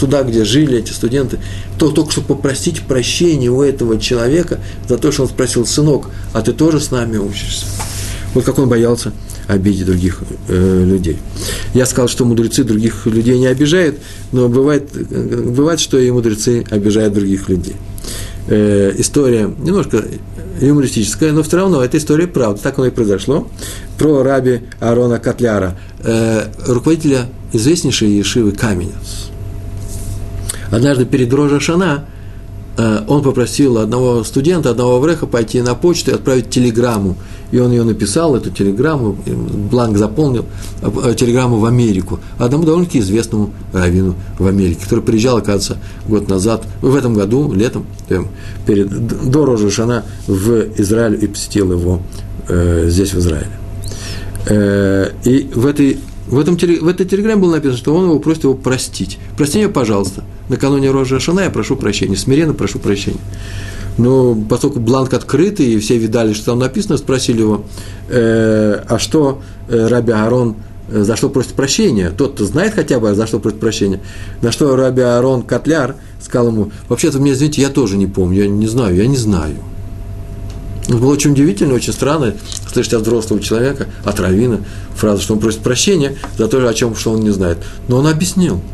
туда, 0.00 0.24
где 0.24 0.44
жили 0.44 0.78
эти 0.78 0.90
студенты, 0.90 1.38
то 1.78 1.90
только 1.90 2.10
чтобы 2.10 2.34
попросить 2.34 2.82
прощения 2.82 3.48
у 3.48 3.62
этого 3.62 4.00
человека 4.00 4.58
за 4.88 4.98
то, 4.98 5.12
что 5.12 5.22
он 5.22 5.28
спросил, 5.28 5.64
сынок, 5.66 6.08
а 6.32 6.42
ты 6.42 6.52
тоже 6.52 6.80
с 6.80 6.90
нами 6.90 7.18
учишься? 7.18 7.66
Вот 8.34 8.44
как 8.44 8.58
он 8.58 8.68
боялся 8.68 9.12
обидеть 9.48 9.86
других 9.86 10.22
э, 10.48 10.84
людей. 10.84 11.18
Я 11.74 11.86
сказал, 11.86 12.08
что 12.08 12.24
мудрецы 12.24 12.64
других 12.64 13.06
людей 13.06 13.38
не 13.38 13.46
обижают, 13.46 13.98
но 14.32 14.48
бывает, 14.48 14.90
бывает 14.92 15.80
что 15.80 15.98
и 15.98 16.10
мудрецы 16.10 16.64
обижают 16.70 17.14
других 17.14 17.48
людей. 17.48 17.76
Э, 18.48 18.92
история 18.96 19.50
немножко 19.58 20.04
юмористическая, 20.60 21.32
но 21.32 21.42
все 21.42 21.58
равно 21.58 21.82
эта 21.82 21.98
история 21.98 22.26
правда, 22.26 22.60
так 22.62 22.78
оно 22.78 22.88
и 22.88 22.90
произошло, 22.90 23.48
про 23.98 24.22
раби 24.22 24.62
Арона 24.80 25.18
Котляра, 25.18 25.78
э, 26.00 26.46
руководителя 26.66 27.26
известнейшей 27.52 28.10
Ешивы 28.10 28.52
Каменец. 28.52 29.30
Однажды 30.70 31.04
перед 31.04 31.32
Рожа 31.32 31.60
Шана 31.60 32.06
э, 32.76 33.00
он 33.06 33.22
попросил 33.22 33.78
одного 33.78 34.24
студента, 34.24 34.70
одного 34.70 34.98
вреха 35.00 35.26
пойти 35.26 35.60
на 35.62 35.74
почту 35.74 36.10
и 36.10 36.14
отправить 36.14 36.50
телеграмму 36.50 37.16
и 37.52 37.58
он 37.58 37.70
ее 37.70 37.84
написал, 37.84 38.34
эту 38.34 38.50
телеграмму, 38.50 39.16
бланк 39.70 39.96
заполнил, 39.98 40.46
э, 40.80 41.14
телеграмму 41.16 41.58
в 41.58 41.66
Америку, 41.66 42.18
одному 42.38 42.64
довольно-таки 42.64 42.98
известному 42.98 43.50
раввину 43.72 44.16
в 44.38 44.46
Америке, 44.46 44.80
который 44.82 45.04
приезжал, 45.04 45.36
оказывается, 45.36 45.76
год 46.08 46.28
назад, 46.28 46.66
в 46.80 46.96
этом 46.96 47.14
году, 47.14 47.52
летом, 47.52 47.86
перед, 48.66 49.30
до 49.30 49.44
Рожешана 49.44 50.04
в 50.26 50.80
Израиль 50.80 51.22
и 51.22 51.26
посетил 51.26 51.72
его 51.72 52.02
э, 52.48 52.86
здесь, 52.88 53.12
в 53.12 53.18
Израиле. 53.18 53.50
Э, 54.48 55.10
и 55.24 55.50
в 55.54 55.66
этой 55.66 55.98
в, 56.26 56.38
этом, 56.38 56.56
в 56.56 56.88
этой 56.88 57.04
телеграмме 57.04 57.42
было 57.42 57.56
написано, 57.56 57.76
что 57.76 57.94
он 57.94 58.04
его 58.04 58.18
просит 58.18 58.44
его 58.44 58.54
простить. 58.54 59.18
Прости 59.36 59.58
меня, 59.58 59.68
пожалуйста. 59.68 60.24
Накануне 60.48 60.90
Рожа 60.90 61.20
Шана 61.20 61.40
я 61.40 61.50
прошу 61.50 61.76
прощения, 61.76 62.16
смиренно 62.16 62.54
прошу 62.54 62.78
прощения. 62.78 63.20
Но 63.98 64.36
поскольку 64.48 64.80
бланк 64.80 65.12
открытый, 65.12 65.66
и 65.66 65.78
все 65.78 65.98
видали, 65.98 66.32
что 66.32 66.46
там 66.46 66.58
написано, 66.58 66.96
спросили 66.96 67.40
его, 67.40 67.64
э, 68.08 68.82
а 68.88 68.98
что 68.98 69.42
э, 69.68 69.86
Раби 69.86 70.12
Аарон, 70.12 70.56
э, 70.88 71.02
за 71.02 71.16
что 71.16 71.28
просит 71.28 71.52
прощения? 71.52 72.10
Тот-то 72.10 72.44
знает 72.46 72.74
хотя 72.74 73.00
бы, 73.00 73.14
за 73.14 73.26
что 73.26 73.38
просит 73.38 73.60
прощения. 73.60 74.00
На 74.40 74.50
что 74.50 74.74
Раби 74.76 75.02
Аарон 75.02 75.42
Котляр 75.42 75.96
сказал 76.20 76.48
ему, 76.48 76.72
вообще-то, 76.88 77.18
мне, 77.18 77.32
извините, 77.32 77.60
я 77.60 77.68
тоже 77.68 77.98
не 77.98 78.06
помню, 78.06 78.44
я 78.44 78.48
не 78.48 78.66
знаю, 78.66 78.96
я 78.96 79.06
не 79.06 79.16
знаю. 79.16 79.56
Это 80.88 80.96
было 80.96 81.12
очень 81.12 81.32
удивительно, 81.32 81.74
очень 81.74 81.92
странно 81.92 82.34
слышать 82.72 82.94
от 82.94 83.02
взрослого 83.02 83.40
человека, 83.40 83.86
от 84.04 84.18
равина, 84.18 84.60
фразу, 84.94 85.22
что 85.22 85.34
он 85.34 85.40
просит 85.40 85.60
прощения 85.60 86.16
за 86.36 86.48
то, 86.48 86.66
о 86.66 86.74
чем 86.74 86.96
что 86.96 87.12
он 87.12 87.20
не 87.20 87.30
знает. 87.30 87.58
Но 87.88 87.98
он 87.98 88.06
объяснил– 88.06 88.60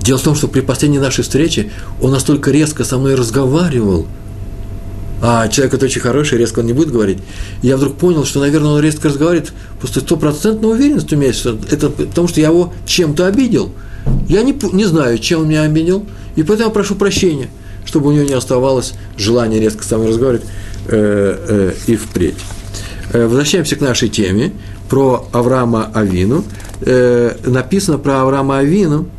Дело 0.00 0.18
в 0.18 0.22
том, 0.22 0.34
что 0.34 0.48
при 0.48 0.60
последней 0.60 0.98
нашей 0.98 1.22
встрече 1.22 1.70
он 2.00 2.10
настолько 2.10 2.50
резко 2.50 2.84
со 2.84 2.98
мной 2.98 3.14
разговаривал, 3.14 4.06
а 5.26 5.48
человек 5.48 5.74
это 5.74 5.86
очень 5.86 6.02
хороший, 6.02 6.36
резко 6.36 6.58
он 6.58 6.66
не 6.66 6.74
будет 6.74 6.90
говорить. 6.90 7.18
И 7.62 7.68
я 7.68 7.78
вдруг 7.78 7.96
понял, 7.96 8.26
что, 8.26 8.40
наверное, 8.40 8.72
он 8.72 8.80
резко 8.80 9.08
разговаривает 9.08 9.54
просто 9.80 10.00
стопроцентной 10.00 10.70
уверенностью 10.70 11.18
у 11.18 11.22
есть. 11.22 11.46
Это 11.70 11.88
потому, 11.88 12.28
что 12.28 12.42
я 12.42 12.48
его 12.48 12.74
чем-то 12.84 13.26
обидел. 13.26 13.72
Я 14.28 14.42
не, 14.42 14.54
не 14.72 14.84
знаю, 14.84 15.18
чем 15.18 15.40
он 15.40 15.48
меня 15.48 15.62
обидел, 15.62 16.04
и 16.36 16.42
поэтому 16.42 16.70
прошу 16.70 16.94
прощения, 16.94 17.48
чтобы 17.86 18.10
у 18.10 18.12
него 18.12 18.24
не 18.24 18.34
оставалось 18.34 18.92
желания 19.16 19.58
резко 19.58 19.82
со 19.82 19.96
мной 19.96 20.10
разговаривать 20.10 20.44
э, 20.88 21.38
э, 21.48 21.72
и 21.86 21.96
впредь. 21.96 22.36
Э, 23.14 23.24
возвращаемся 23.24 23.76
к 23.76 23.80
нашей 23.80 24.10
теме 24.10 24.52
про 24.90 25.26
Авраама 25.32 25.90
Авину. 25.94 26.44
Э, 26.82 27.34
написано 27.46 27.96
про 27.96 28.20
Авраама 28.20 28.58
Авину– 28.58 29.08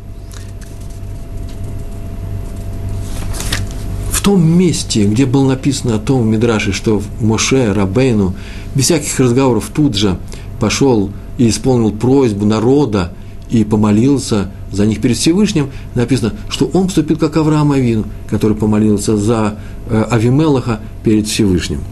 том 4.26 4.44
месте, 4.44 5.04
где 5.04 5.24
было 5.24 5.46
написано 5.46 5.94
о 5.94 5.98
том 6.00 6.22
в 6.22 6.26
Мидраше, 6.26 6.72
что 6.72 7.00
Моше, 7.20 7.72
Рабейну, 7.72 8.34
без 8.74 8.86
всяких 8.86 9.20
разговоров 9.20 9.70
тут 9.72 9.94
же 9.94 10.18
пошел 10.58 11.10
и 11.38 11.48
исполнил 11.48 11.92
просьбу 11.92 12.44
народа 12.44 13.12
и 13.50 13.62
помолился 13.62 14.50
за 14.72 14.84
них 14.84 15.00
перед 15.00 15.16
Всевышним, 15.16 15.70
написано, 15.94 16.32
что 16.48 16.66
он 16.66 16.86
поступил 16.86 17.18
как 17.18 17.36
Авраам 17.36 17.70
Авину, 17.70 18.06
который 18.28 18.56
помолился 18.56 19.16
за 19.16 19.60
э, 19.88 20.04
Авимелаха 20.10 20.80
перед 21.04 21.28
Всевышним. 21.28 21.82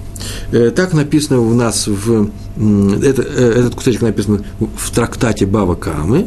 Э, 0.50 0.72
так 0.74 0.92
написано 0.92 1.40
у 1.40 1.54
нас 1.54 1.86
в 1.86 2.30
это, 2.56 3.22
э, 3.22 3.52
этот 3.58 3.74
кусочек 3.74 4.02
написан 4.02 4.44
в 4.76 4.90
трактате 4.90 5.46
Бава 5.46 5.74
Камы. 5.74 6.26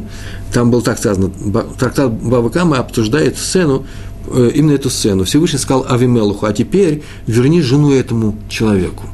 Там 0.53 0.71
было 0.71 0.81
так 0.81 0.99
сказано, 0.99 1.31
трактат 1.77 2.11
Бава 2.13 2.49
Камы 2.49 2.77
обсуждает 2.77 3.37
сцену, 3.37 3.85
именно 4.27 4.73
эту 4.73 4.89
сцену. 4.89 5.23
Всевышний 5.23 5.59
сказал 5.59 5.85
Авимелуху, 5.87 6.45
а 6.45 6.53
теперь 6.53 7.03
верни 7.27 7.61
жену 7.61 7.91
этому 7.91 8.35
человеку. 8.49 9.05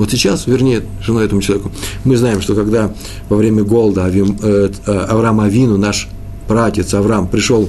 Вот 0.00 0.10
сейчас, 0.10 0.46
вернее, 0.46 0.82
женой 1.02 1.26
этому 1.26 1.42
человеку. 1.42 1.70
Мы 2.04 2.16
знаем, 2.16 2.40
что 2.40 2.54
когда 2.54 2.90
во 3.28 3.36
время 3.36 3.64
голода 3.64 4.06
Авим, 4.06 4.34
э, 4.42 4.70
Авраам 4.86 5.40
Авину, 5.40 5.76
наш 5.76 6.08
пратец 6.48 6.94
Авраам, 6.94 7.28
пришел 7.28 7.68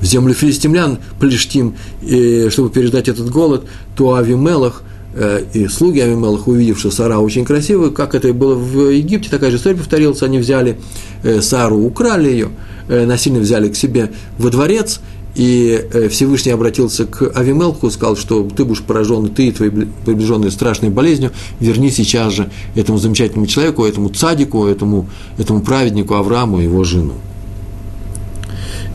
в 0.00 0.04
землю 0.04 0.34
филистимлян, 0.34 0.98
Плештим, 1.20 1.76
и, 2.02 2.48
чтобы 2.50 2.70
переждать 2.70 3.08
этот 3.08 3.30
голод, 3.30 3.64
то 3.96 4.14
Авимелах 4.14 4.82
э, 5.14 5.44
и 5.54 5.68
слуги 5.68 6.00
Авимелах, 6.00 6.48
увидев, 6.48 6.80
что 6.80 6.90
Сара 6.90 7.20
очень 7.20 7.44
красивая, 7.44 7.90
как 7.90 8.16
это 8.16 8.28
и 8.28 8.32
было 8.32 8.54
в 8.54 8.90
Египте, 8.90 9.30
такая 9.30 9.50
же 9.52 9.58
история 9.58 9.76
повторилась, 9.76 10.22
они 10.22 10.38
взяли 10.38 10.78
э, 11.22 11.40
Сару, 11.40 11.78
украли 11.78 12.28
ее, 12.28 12.48
э, 12.88 13.06
насильно 13.06 13.38
взяли 13.38 13.68
к 13.68 13.76
себе 13.76 14.10
во 14.36 14.50
дворец, 14.50 15.00
и 15.34 15.88
э, 15.92 16.08
Всевышний 16.08 16.52
обратился 16.52 17.06
к 17.06 17.32
Авимелху, 17.34 17.90
сказал, 17.90 18.16
что 18.16 18.48
ты 18.56 18.64
будешь 18.64 18.82
поражен, 18.82 19.28
ты 19.28 19.48
и 19.48 19.52
твои 19.52 19.70
приближенные 19.70 20.50
страшной 20.50 20.90
болезнью, 20.90 21.32
верни 21.58 21.90
сейчас 21.90 22.32
же 22.32 22.50
этому 22.76 22.98
замечательному 22.98 23.46
человеку, 23.46 23.84
этому 23.84 24.10
цадику, 24.10 24.66
этому, 24.66 25.08
этому 25.36 25.60
праведнику 25.60 26.14
Аврааму, 26.14 26.60
его 26.60 26.84
жену. 26.84 27.14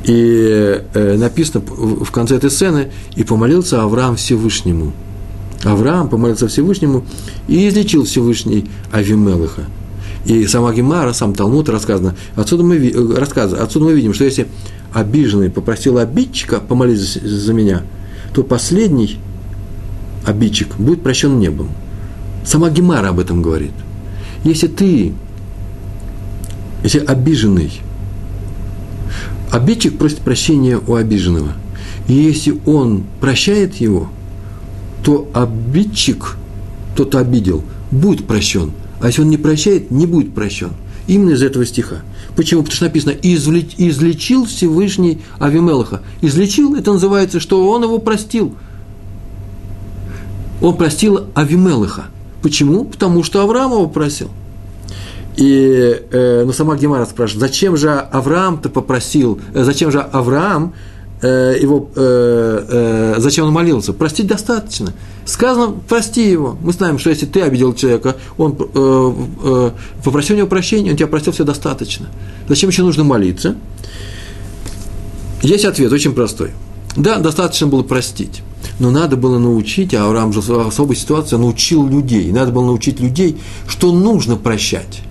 И 0.05 0.81
э, 0.93 1.17
написано 1.17 1.61
в 1.67 2.09
конце 2.11 2.37
этой 2.37 2.49
сцены, 2.49 2.89
и 3.15 3.23
помолился 3.23 3.83
Авраам 3.83 4.15
Всевышнему. 4.15 4.93
Авраам 5.63 6.07
помолился 6.07 6.47
Всевышнему 6.47 7.03
и 7.49 7.67
излечил 7.67 8.05
Всевышний 8.05 8.69
Авимелыха. 8.91 9.63
И 10.25 10.47
сама 10.47 10.73
Гемара, 10.73 11.11
сам 11.11 11.33
Талмуд 11.33 11.69
рассказано, 11.69 12.15
отсюда 12.35 12.63
мы, 12.63 12.77
э, 12.77 13.13
рассказывает, 13.17 13.61
отсюда 13.61 13.85
мы 13.85 13.93
видим, 13.93 14.13
что 14.13 14.23
если 14.23 14.47
обиженный 14.93 15.49
попросил 15.49 15.97
обидчика 15.97 16.59
помолиться 16.59 17.19
за 17.27 17.53
меня, 17.53 17.83
то 18.33 18.43
последний 18.43 19.19
обидчик 20.25 20.75
будет 20.77 21.03
прощен 21.03 21.39
небом. 21.39 21.69
Сама 22.45 22.69
Гемара 22.69 23.09
об 23.09 23.19
этом 23.19 23.41
говорит. 23.41 23.71
Если 24.43 24.67
ты, 24.67 25.13
если 26.83 26.99
обиженный, 26.99 27.81
обидчик 29.51 29.97
просит 29.97 30.19
прощения 30.19 30.77
у 30.77 30.95
обиженного, 30.95 31.53
и 32.07 32.13
если 32.13 32.59
он 32.65 33.03
прощает 33.19 33.75
его, 33.75 34.09
то 35.03 35.29
обидчик, 35.33 36.37
тот 36.95 37.15
обидел, 37.15 37.63
будет 37.91 38.25
прощен. 38.25 38.71
А 39.01 39.07
если 39.07 39.21
он 39.21 39.29
не 39.29 39.37
прощает, 39.37 39.91
не 39.91 40.05
будет 40.05 40.33
прощен. 40.33 40.71
Именно 41.07 41.31
из 41.31 41.43
этого 41.43 41.65
стиха. 41.65 42.01
Почему? 42.39 42.61
Потому 42.61 42.75
что 42.77 42.85
написано 42.85 43.11
«излечил 43.21 44.45
Всевышний 44.45 45.19
Авимелаха». 45.39 46.03
Излечил– 46.21 46.73
это 46.77 46.93
называется, 46.93 47.41
что 47.41 47.69
он 47.69 47.83
его 47.83 47.99
простил. 47.99 48.55
Он 50.61 50.77
простил 50.77 51.25
Авимелаха. 51.33 52.05
Почему? 52.41 52.85
Потому 52.85 53.23
что 53.23 53.41
Авраам 53.41 53.73
его 53.73 53.89
просил. 53.89 54.29
И 55.35 56.01
э, 56.11 56.43
но 56.45 56.53
сама 56.53 56.77
Гемара 56.77 57.03
спрашивает, 57.03 57.41
зачем 57.41 57.75
же 57.75 57.91
Авраам-то 57.91 58.69
попросил, 58.69 59.41
э, 59.53 59.65
зачем 59.65 59.91
же 59.91 59.99
Авраам 59.99 60.75
э, 61.22 61.57
его, 61.61 61.89
э, 61.95 63.15
э, 63.15 63.20
зачем 63.20 63.45
он 63.47 63.53
молился? 63.53 63.93
Простить 63.93 64.28
достаточно. 64.28 64.93
Сказано, 65.26 65.76
прости 65.88 66.30
его. 66.30 66.57
Мы 66.61 66.74
знаем, 66.74 66.99
что 66.99 67.09
если 67.09 67.26
ты 67.26 67.41
обидел 67.41 67.74
человека, 67.74 68.15
он 68.38 68.57
э, 68.59 69.13
э, 69.43 69.72
попросил 70.03 70.36
у 70.36 70.39
него 70.39 70.47
прощения, 70.47 70.91
он 70.91 70.97
тебя 70.97 71.07
простил, 71.07 71.34
все 71.34 71.43
достаточно. 71.43 72.07
Зачем 72.47 72.70
еще 72.70 72.84
нужно 72.84 73.03
молиться? 73.03 73.55
Есть 75.41 75.65
ответ, 75.65 75.91
очень 75.91 76.13
простой. 76.13 76.51
Да, 76.95 77.20
достаточно 77.20 77.67
было 77.67 77.84
простить. 77.84 78.41
Но 78.80 78.91
надо 78.91 79.15
было 79.15 79.38
научить, 79.38 79.93
а 79.93 80.05
Авраам 80.05 80.34
же 80.34 80.41
в 80.41 80.67
особой 80.67 80.95
ситуации 80.95 81.36
научил 81.36 81.88
людей. 81.88 82.32
Надо 82.32 82.51
было 82.51 82.65
научить 82.65 82.99
людей, 82.99 83.38
что 83.67 83.91
нужно 83.91 84.36
прощать. 84.36 85.01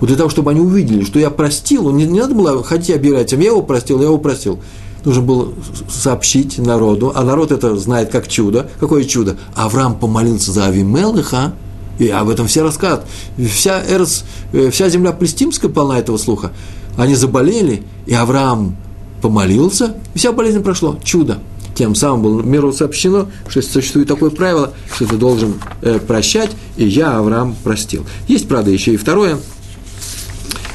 Вот 0.00 0.08
для 0.08 0.16
того, 0.16 0.28
чтобы 0.30 0.50
они 0.50 0.60
увидели, 0.60 1.04
что 1.04 1.20
я 1.20 1.30
простил, 1.30 1.90
не, 1.92 2.04
не 2.04 2.20
надо 2.20 2.34
было 2.34 2.62
ходить 2.64 2.90
обирать, 2.90 3.32
а 3.32 3.36
я 3.36 3.44
его 3.44 3.62
простил, 3.62 4.00
я 4.00 4.06
его 4.06 4.18
простил 4.18 4.58
нужно 5.04 5.22
было 5.22 5.52
сообщить 5.88 6.58
народу, 6.58 7.12
а 7.14 7.22
народ 7.22 7.52
это 7.52 7.76
знает 7.76 8.10
как 8.10 8.28
чудо. 8.28 8.70
Какое 8.80 9.04
чудо? 9.04 9.36
Авраам 9.54 9.98
помолился 9.98 10.52
за 10.52 10.66
Авимелыха, 10.66 11.54
и 11.98 12.08
об 12.08 12.28
этом 12.28 12.46
все 12.46 12.62
рассказывают. 12.62 13.06
Вся, 13.36 13.82
Эрс, 13.88 14.24
э, 14.52 14.70
вся 14.70 14.88
земля 14.88 15.12
Палестимская 15.12 15.70
полна 15.70 15.98
этого 15.98 16.16
слуха. 16.16 16.52
Они 16.96 17.14
заболели, 17.14 17.82
и 18.06 18.14
Авраам 18.14 18.76
помолился, 19.20 19.94
и 20.14 20.18
вся 20.18 20.32
болезнь 20.32 20.62
прошло. 20.62 20.98
Чудо. 21.02 21.38
Тем 21.74 21.94
самым 21.94 22.22
было 22.22 22.42
миру 22.42 22.72
сообщено, 22.72 23.28
что 23.48 23.62
существует 23.62 24.06
такое 24.06 24.30
правило, 24.30 24.74
что 24.94 25.06
ты 25.06 25.16
должен 25.16 25.54
э, 25.80 25.98
прощать, 25.98 26.50
и 26.76 26.86
я, 26.86 27.16
Авраам, 27.16 27.56
простил. 27.64 28.04
Есть, 28.28 28.46
правда, 28.46 28.70
еще 28.70 28.92
и 28.92 28.96
второе, 28.96 29.38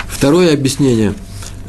второе 0.08 0.54
объяснение, 0.54 1.14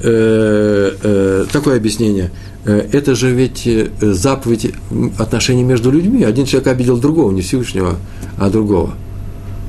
э, 0.03 0.97
э, 1.03 1.47
такое 1.53 1.77
объяснение– 1.77 2.31
это 2.73 3.15
же 3.15 3.33
ведь 3.33 3.67
э, 3.67 3.91
заповедь 4.01 4.73
отношений 5.19 5.65
между 5.65 5.91
людьми. 5.91 6.25
Один 6.25 6.47
человек 6.47 6.69
обидел 6.69 6.99
другого, 6.99 7.33
не 7.33 7.43
Всевышнего, 7.43 7.97
а 8.37 8.51
другого. 8.51 8.95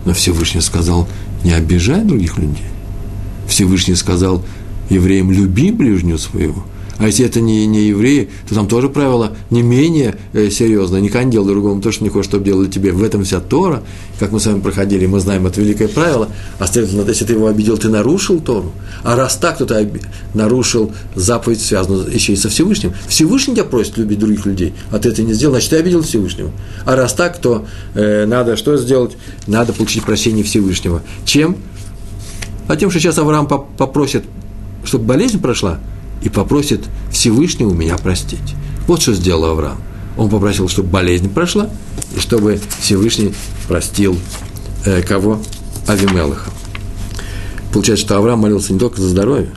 Но 0.06 0.14
Всевышний 0.14 0.62
сказал, 0.62 1.08
не 1.43 1.52
обижай 1.52 2.04
других 2.04 2.38
людей. 2.38 2.66
Всевышний 3.47 3.95
сказал 3.95 4.43
евреям, 4.89 5.32
люби 5.32 5.72
ближнего 5.72 6.18
своего– 6.18 6.64
а 7.00 7.08
если 7.08 7.26
это 7.26 7.39
не, 7.39 7.66
не 7.66 7.88
евреи, 7.88 8.30
то 8.47 8.56
там 8.56 8.68
тоже 8.68 8.89
правило 8.89 9.32
не 9.50 9.62
менее 9.62 10.18
э, 10.34 10.50
серьезное. 10.50 11.00
Не 11.00 11.10
делай 11.32 11.47
другому 11.47 11.82
то, 11.82 11.93
что 11.93 12.04
не 12.04 12.10
хочешь, 12.10 12.30
чтобы 12.30 12.43
делали 12.43 12.68
тебе. 12.70 12.91
В 12.91 13.02
этом 13.02 13.24
вся 13.24 13.39
Тора. 13.39 13.84
Как 14.20 14.34
мы 14.34 14.41
с 14.41 14.45
вами 14.45 14.60
проходили, 14.60 15.06
мы 15.06 15.22
знаем 15.22 15.47
это 15.47 15.62
великое 15.62 15.88
правило. 15.88 16.28
А 16.60 16.68
следовательно, 16.68 17.10
если 17.10 17.24
ты 17.24 17.34
его 17.34 17.47
обидел, 17.47 17.78
ты 17.78 17.88
нарушил 17.88 18.41
Тору. 18.41 18.74
А 19.04 19.16
раз 19.16 19.38
так, 19.38 19.58
то 19.58 19.66
ты 19.66 19.89
нарушил 20.34 20.91
заповедь, 21.16 21.62
связанную 21.62 22.14
еще 22.14 22.34
и 22.34 22.36
со 22.36 22.50
Всевышним. 22.50 22.93
Всевышний 23.08 23.56
тебя 23.56 23.64
просит 23.64 23.97
любить 23.97 24.20
других 24.20 24.45
людей, 24.45 24.74
а 24.91 25.00
ты 25.00 25.10
это 25.10 25.24
не 25.24 25.34
сделал, 25.34 25.54
значит, 25.54 25.70
ты 25.70 25.78
обидел 25.78 26.02
Всевышнего. 26.02 26.52
А 26.84 26.97
раз 26.97 27.14
так, 27.14 27.39
то 27.39 27.66
э, 27.93 28.26
надо 28.26 28.58
что 28.58 28.76
сделать? 28.76 29.14
Надо 29.47 29.72
получить 29.72 30.04
прощение 30.04 30.43
Всевышнего. 30.43 31.02
Чем? 31.24 31.56
А 32.68 32.76
тем, 32.76 32.91
что 32.91 33.00
сейчас 33.00 33.18
Авраам 33.18 33.47
попросит, 33.47 34.26
чтобы 34.84 35.06
болезнь 35.06 35.39
прошла, 35.39 35.80
и 36.22 36.30
попросит 36.30 36.82
Всевышнего 37.12 37.74
меня 37.74 37.98
простить. 37.98 38.56
Вот 38.88 39.02
что 39.02 39.14
сделал 39.14 39.46
Авраам. 39.46 39.78
Он 40.18 40.30
попросил, 40.30 40.68
чтобы 40.68 40.90
болезнь 40.90 41.30
прошла, 41.30 41.70
и 42.16 42.20
чтобы 42.20 42.60
Всевышний 42.80 43.34
простил 43.68 44.18
э, 44.86 45.02
кого? 45.02 45.40
Авимелаха. 45.88 46.52
Получается, 47.72 48.06
что 48.06 48.18
Авраам 48.18 48.40
молился 48.40 48.74
не 48.74 48.80
только 48.80 49.02
за 49.02 49.10
здоровье, 49.10 49.50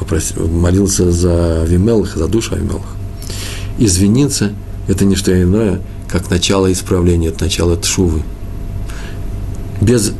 а 0.00 0.46
молился 0.46 1.10
за 1.10 1.62
Авимелаха, 1.62 2.18
за 2.18 2.28
душу 2.28 2.54
Авимелаха. 2.54 2.96
Извиниться– 3.78 4.52
это 4.88 5.04
не 5.04 5.16
что 5.16 5.30
иное, 5.40 5.80
как 6.08 6.30
начало 6.30 6.72
исправления, 6.72 7.28
это 7.28 7.44
начало 7.44 7.76
тшувы. 7.76 8.22
Без 9.80 10.12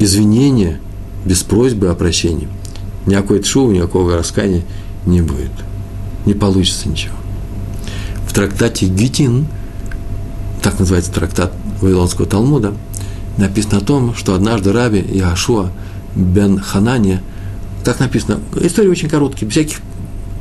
извинения, 0.00 0.80
без 1.24 1.42
просьбы 1.42 1.88
о 1.88 1.94
прощении, 1.94 2.48
никакой 3.06 3.40
тшувы, 3.40 3.74
никакого 3.74 4.16
раскаяния 4.16 4.62
не 5.08 5.22
будет. 5.22 5.50
Не 6.26 6.34
получится 6.34 6.88
ничего. 6.88 7.14
В 8.26 8.32
трактате 8.32 8.86
Гитин, 8.86 9.46
так 10.62 10.78
называется 10.78 11.12
трактат 11.12 11.52
Вавилонского 11.80 12.26
Талмуда, 12.26 12.74
написано 13.36 13.78
о 13.78 13.80
том, 13.80 14.14
что 14.14 14.34
однажды 14.34 14.72
Раби 14.72 14.98
Яшуа 15.00 15.70
бен 16.14 16.58
Ханане, 16.58 17.22
так 17.84 18.00
написано, 18.00 18.40
история 18.60 18.90
очень 18.90 19.08
короткая, 19.08 19.46
без 19.46 19.52
всяких 19.52 19.80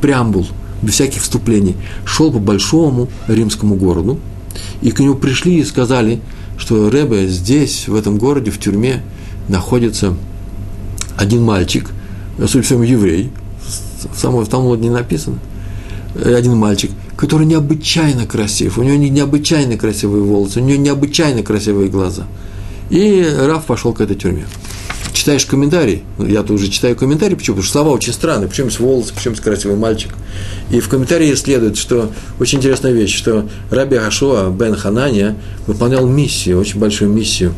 преамбул, 0.01 0.47
без 0.81 0.93
всяких 0.93 1.21
вступлений, 1.21 1.75
шел 2.05 2.31
по 2.31 2.39
большому 2.39 3.07
римскому 3.27 3.75
городу, 3.75 4.19
и 4.81 4.91
к 4.91 4.99
нему 4.99 5.15
пришли 5.15 5.59
и 5.59 5.63
сказали, 5.63 6.19
что 6.57 6.89
Ребе 6.89 7.27
здесь, 7.27 7.87
в 7.87 7.95
этом 7.95 8.17
городе, 8.17 8.51
в 8.51 8.59
тюрьме, 8.59 9.03
находится 9.47 10.15
один 11.15 11.43
мальчик, 11.43 11.91
судя 12.37 12.59
по 12.59 12.63
всему, 12.63 12.83
еврей, 12.83 13.31
в 14.11 14.19
самом 14.19 14.45
в 14.45 14.49
Талмуде 14.49 14.83
не 14.83 14.89
написано, 14.89 15.39
э, 16.15 16.35
один 16.35 16.55
мальчик, 16.55 16.91
который 17.15 17.45
необычайно 17.45 18.25
красив, 18.25 18.77
у 18.77 18.83
него 18.83 18.95
необычайно 18.95 19.77
красивые 19.77 20.23
волосы, 20.23 20.59
у 20.59 20.63
него 20.63 20.81
необычайно 20.81 21.43
красивые 21.43 21.89
глаза. 21.89 22.27
И 22.89 23.27
Раф 23.37 23.65
пошел 23.65 23.93
к 23.93 24.01
этой 24.01 24.15
тюрьме. 24.15 24.45
читаешь 25.13 25.45
комментарий, 25.45 26.03
ну, 26.17 26.25
я 26.25 26.43
тоже 26.43 26.69
читаю 26.69 26.95
комментарий, 26.95 27.35
почему? 27.35 27.55
Потому 27.55 27.63
что 27.63 27.73
слова 27.73 27.89
очень 27.89 28.13
странные, 28.13 28.47
почему 28.47 28.69
с 28.69 28.79
волосы, 28.79 29.13
почему 29.13 29.35
с 29.35 29.39
красивый 29.39 29.75
мальчик. 29.75 30.11
И 30.69 30.79
в 30.79 30.87
комментарии 30.87 31.33
следует, 31.33 31.75
что 31.75 32.11
очень 32.39 32.59
интересная 32.59 32.91
вещь, 32.91 33.15
что 33.15 33.49
Раби 33.71 33.97
Хашуа 33.97 34.49
бен 34.49 34.75
Ханания 34.75 35.35
выполнял 35.65 36.07
миссию, 36.07 36.59
очень 36.59 36.79
большую 36.79 37.11
миссию. 37.11 37.53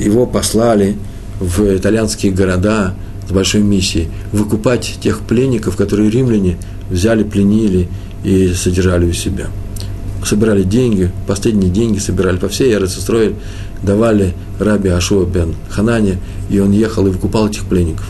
Его 0.00 0.26
послали 0.26 0.96
в 1.38 1.76
итальянские 1.76 2.32
города 2.32 2.94
с 3.28 3.32
большой 3.32 3.62
миссией 3.62 4.08
выкупать 4.32 4.98
тех 5.00 5.20
пленников, 5.20 5.76
которые 5.76 6.10
римляне 6.10 6.58
взяли, 6.90 7.22
пленили 7.22 7.88
и 8.22 8.52
содержали 8.54 9.06
у 9.06 9.12
себя. 9.12 9.46
Собирали 10.24 10.62
деньги, 10.62 11.10
последние 11.26 11.70
деньги 11.70 11.98
собирали 11.98 12.38
по 12.38 12.48
всей 12.48 12.70
Иерусалиме, 12.70 13.36
давали 13.82 14.34
раби 14.58 14.88
Ашуа 14.88 15.26
бен 15.26 15.54
Ханане, 15.68 16.18
и 16.48 16.58
он 16.58 16.72
ехал 16.72 17.06
и 17.06 17.10
выкупал 17.10 17.48
этих 17.48 17.64
пленников. 17.64 18.06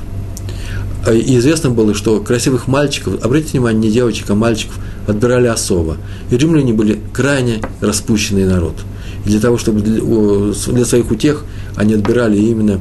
А, 1.06 1.12
и 1.12 1.36
известно 1.38 1.70
было, 1.70 1.94
что 1.94 2.20
красивых 2.20 2.66
мальчиков, 2.66 3.22
обратите 3.24 3.58
внимание, 3.58 3.88
не 3.88 3.90
девочек, 3.90 4.30
а 4.30 4.34
мальчиков, 4.34 4.78
отбирали 5.06 5.48
особо. 5.48 5.98
И 6.30 6.36
римляне 6.36 6.72
были 6.72 7.00
крайне 7.12 7.60
распущенный 7.80 8.44
народ. 8.44 8.74
И 9.26 9.28
для 9.28 9.40
того, 9.40 9.58
чтобы 9.58 9.80
для 9.80 10.84
своих 10.84 11.10
утех 11.10 11.44
они 11.76 11.94
отбирали 11.94 12.38
именно 12.38 12.80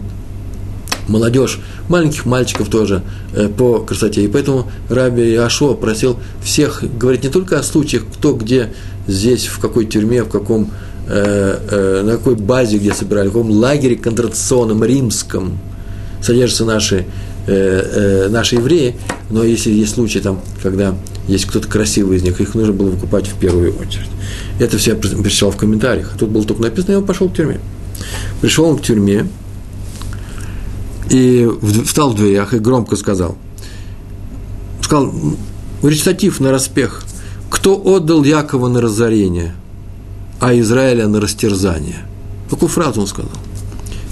молодежь, 1.08 1.60
маленьких 1.90 2.26
мальчиков 2.26 2.70
тоже 2.70 3.04
э, 3.34 3.50
по 3.50 3.80
красоте. 3.80 4.24
И 4.24 4.28
поэтому 4.28 4.72
Раби 4.90 5.36
Ашо 5.36 5.74
просил 5.74 6.18
всех 6.44 6.84
говорить 6.98 7.24
не 7.24 7.30
только 7.30 7.60
о 7.60 7.64
случаях, 7.64 8.04
кто 8.14 8.34
где 8.34 8.74
здесь, 9.08 9.48
в 9.48 9.60
какой 9.60 9.86
тюрьме, 9.86 10.24
в 10.24 10.30
каком, 10.30 10.72
э, 11.08 11.58
э, 11.70 12.02
на 12.04 12.14
какой 12.14 12.36
базе, 12.36 12.78
где 12.78 12.94
собирали, 12.94 13.28
в 13.28 13.34
каком 13.34 13.52
лагере 13.52 13.96
концентрационном, 13.96 14.84
римском 14.84 15.60
содержатся 16.22 16.66
наши, 16.66 17.06
э, 17.48 18.26
э, 18.26 18.30
наши 18.30 18.56
евреи, 18.56 18.96
но 19.30 19.44
если 19.44 19.72
есть 19.72 19.94
случаи, 19.94 20.20
там, 20.20 20.42
когда 20.62 20.96
есть 21.28 21.46
кто-то 21.46 21.68
красивый 21.68 22.18
из 22.18 22.24
них, 22.24 22.40
их 22.40 22.56
нужно 22.56 22.74
было 22.74 22.90
выкупать 22.90 23.28
в 23.28 23.36
первую 23.36 23.76
очередь. 23.78 24.10
Это 24.60 24.78
все 24.78 24.92
я 24.92 24.98
прочитал 24.98 25.52
в 25.52 25.58
комментариях. 25.58 26.14
Тут 26.18 26.30
было 26.30 26.44
только 26.44 26.62
написано, 26.62 26.94
и 26.94 26.96
он 26.96 27.06
пошел 27.06 27.28
в 27.28 27.34
тюрьме. 27.34 27.60
Пришел 28.42 28.66
он 28.66 28.78
к 28.78 28.82
тюрьме, 28.82 29.28
и 31.14 31.48
встал 31.86 32.10
в 32.10 32.16
дверях 32.16 32.56
и 32.56 32.60
громко 32.60 32.96
сказал, 32.96 33.38
сказал, 34.82 35.14
речитатив 35.84 36.40
на 36.40 36.50
распех, 36.50 37.04
кто 37.52 37.80
отдал 37.80 38.24
Якова 38.24 38.68
на 38.68 38.82
разорение, 38.82 39.54
а 40.40 40.58
Израиля 40.58 41.08
на 41.08 41.22
растерзание? 41.22 42.08
Какую 42.50 42.68
фразу 42.68 43.02
он 43.02 43.08
сказал? 43.08 43.32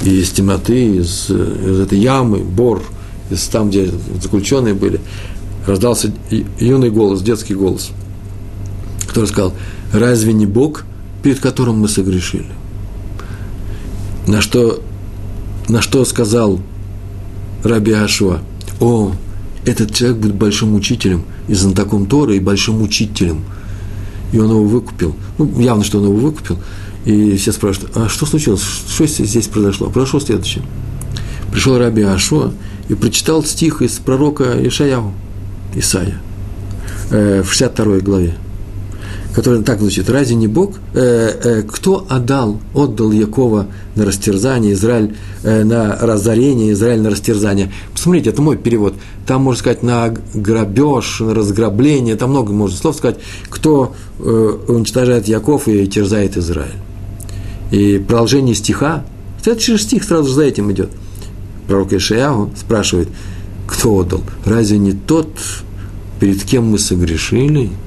И 0.04 0.12
из 0.22 0.30
темноты, 0.30 0.97
из, 0.97 1.30
из 1.32 1.80
этой 1.80 1.97
ямы, 1.97 2.38
бор, 2.38 2.84
из 3.32 3.47
там, 3.47 3.70
где 3.70 3.89
заключенные 4.22 4.76
были, 4.76 4.99
раздался 5.66 6.14
юный 6.60 6.91
голос, 6.91 7.24
детский 7.24 7.56
голос, 7.56 7.89
который 9.08 9.26
сказал, 9.26 9.54
разве 9.91 10.34
не 10.34 10.45
Бог, 10.45 10.86
перед 11.24 11.39
которым 11.39 11.80
мы 11.80 11.88
согрешили? 11.88 12.52
На 14.28 14.39
что, 14.39 14.84
на 15.68 15.82
что 15.82 16.06
сказал 16.06 16.62
Раби 17.64 17.91
Ашуа, 17.91 18.41
о, 18.80 19.14
этот 19.66 19.93
человек 19.93 20.18
будет 20.18 20.36
большим 20.36 20.74
учителем 20.76 21.24
и 21.47 21.53
знатоком 21.53 22.07
Тора, 22.07 22.34
и 22.34 22.39
большим 22.39 22.82
учителем. 22.82 23.43
И 24.32 24.39
он 24.39 24.49
его 24.49 24.64
выкупил. 24.64 25.16
Ну, 25.38 25.59
явно, 25.59 25.84
что 25.84 25.99
он 25.99 26.05
его 26.05 26.16
выкупил. 26.16 26.57
И 27.05 27.36
все 27.38 27.51
спрашивают, 27.51 27.95
а 27.95 28.09
что 28.09 28.26
случилось? 28.26 28.62
Что 28.62 29.05
здесь 29.05 29.47
произошло? 29.47 29.89
Произошло 29.89 30.20
следующее. 30.20 30.64
Пришел 31.51 31.78
Раби 31.78 32.01
Ашуа 32.03 32.53
и 32.89 32.95
прочитал 32.95 33.43
стих 33.43 33.82
из 33.82 33.91
пророка 33.93 34.55
Ишаяу, 34.68 35.14
Исаия, 35.76 36.22
э, 37.09 37.43
в 37.43 37.51
62 37.51 37.99
главе 37.99 38.36
который 39.34 39.64
так 39.64 39.80
звучит, 39.80 40.10
разве 40.10 40.36
не 40.36 40.48
Бог, 40.48 40.76
э, 40.94 41.32
э, 41.44 41.64
кто 41.64 42.06
отдал, 42.10 42.60
отдал 42.74 43.12
Якова 43.12 43.68
на 43.96 44.06
растерзание, 44.06 44.74
Израиль 44.74 45.16
э, 45.44 45.64
на 45.64 45.98
разорение, 46.00 46.74
Израиль 46.74 47.02
на 47.02 47.10
растерзание. 47.10 47.72
Посмотрите, 47.94 48.32
это 48.32 48.42
мой 48.42 48.58
перевод. 48.58 48.94
Там 49.26 49.44
можно 49.44 49.60
сказать 49.60 49.84
на 49.84 50.14
грабеж, 50.34 51.22
на 51.22 51.34
разграбление, 51.34 52.16
там 52.16 52.32
много 52.32 52.52
можно 52.52 52.76
слов 52.78 52.98
сказать, 52.98 53.20
кто 53.50 53.96
э, 54.20 54.24
уничтожает 54.68 55.28
Яков 55.28 55.68
и 55.68 55.88
терзает 55.88 56.36
Израиль. 56.38 56.80
И 57.72 58.00
продолжение 58.00 58.56
стиха, 58.56 59.06
следующий 59.42 59.78
стих 59.78 60.04
сразу 60.04 60.32
за 60.32 60.44
этим 60.44 60.72
идет. 60.72 60.90
Пророк 61.68 61.94
Ишаяху 61.94 62.52
спрашивает, 62.60 63.08
кто 63.66 63.96
отдал? 63.96 64.22
Разве 64.44 64.78
не 64.78 64.92
тот, 64.92 65.30
перед 66.20 66.44
кем 66.44 66.66
мы 66.66 66.80
согрешили– 66.80 67.70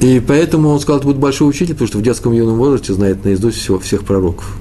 и 0.00 0.20
поэтому 0.20 0.70
он 0.70 0.80
сказал, 0.80 0.98
это 0.98 1.06
будет 1.06 1.18
большой 1.18 1.48
учитель, 1.48 1.74
потому 1.74 1.88
что 1.88 1.98
в 1.98 2.02
детском 2.02 2.32
юном 2.32 2.56
возрасте 2.56 2.94
знает 2.94 3.24
наизусть 3.24 3.58
всего, 3.58 3.78
всех 3.78 4.04
пророков. 4.04 4.56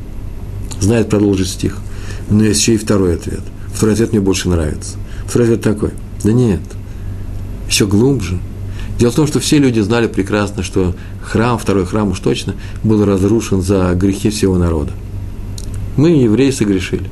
Знает 0.81 1.09
продолжить 1.09 1.47
стих. 1.47 1.77
Но 2.29 2.43
есть 2.43 2.61
еще 2.61 2.75
и 2.75 2.77
второй 2.77 3.15
ответ. 3.15 3.41
Второй 3.73 3.93
ответ 3.93 4.11
мне 4.11 4.21
больше 4.21 4.49
нравится. 4.49 4.97
Второй 5.25 5.47
ответ 5.47 5.61
такой. 5.61 5.91
Да 6.23 6.33
нет, 6.33 6.59
еще 7.69 7.87
глубже. 7.87 8.39
Дело 8.99 9.11
в 9.11 9.15
том, 9.15 9.27
что 9.27 9.39
все 9.39 9.59
люди 9.59 9.79
знали 9.79 10.07
прекрасно, 10.07 10.61
что 10.61 10.93
храм, 11.23 11.57
второй 11.57 11.85
храм 11.85 12.09
уж 12.09 12.19
точно, 12.19 12.55
был 12.83 13.05
разрушен 13.05 13.61
за 13.61 13.93
грехи 13.93 14.29
всего 14.29 14.57
народа. 14.57 14.91
Мы, 15.95 16.09
евреи, 16.09 16.51
согрешили. 16.51 17.09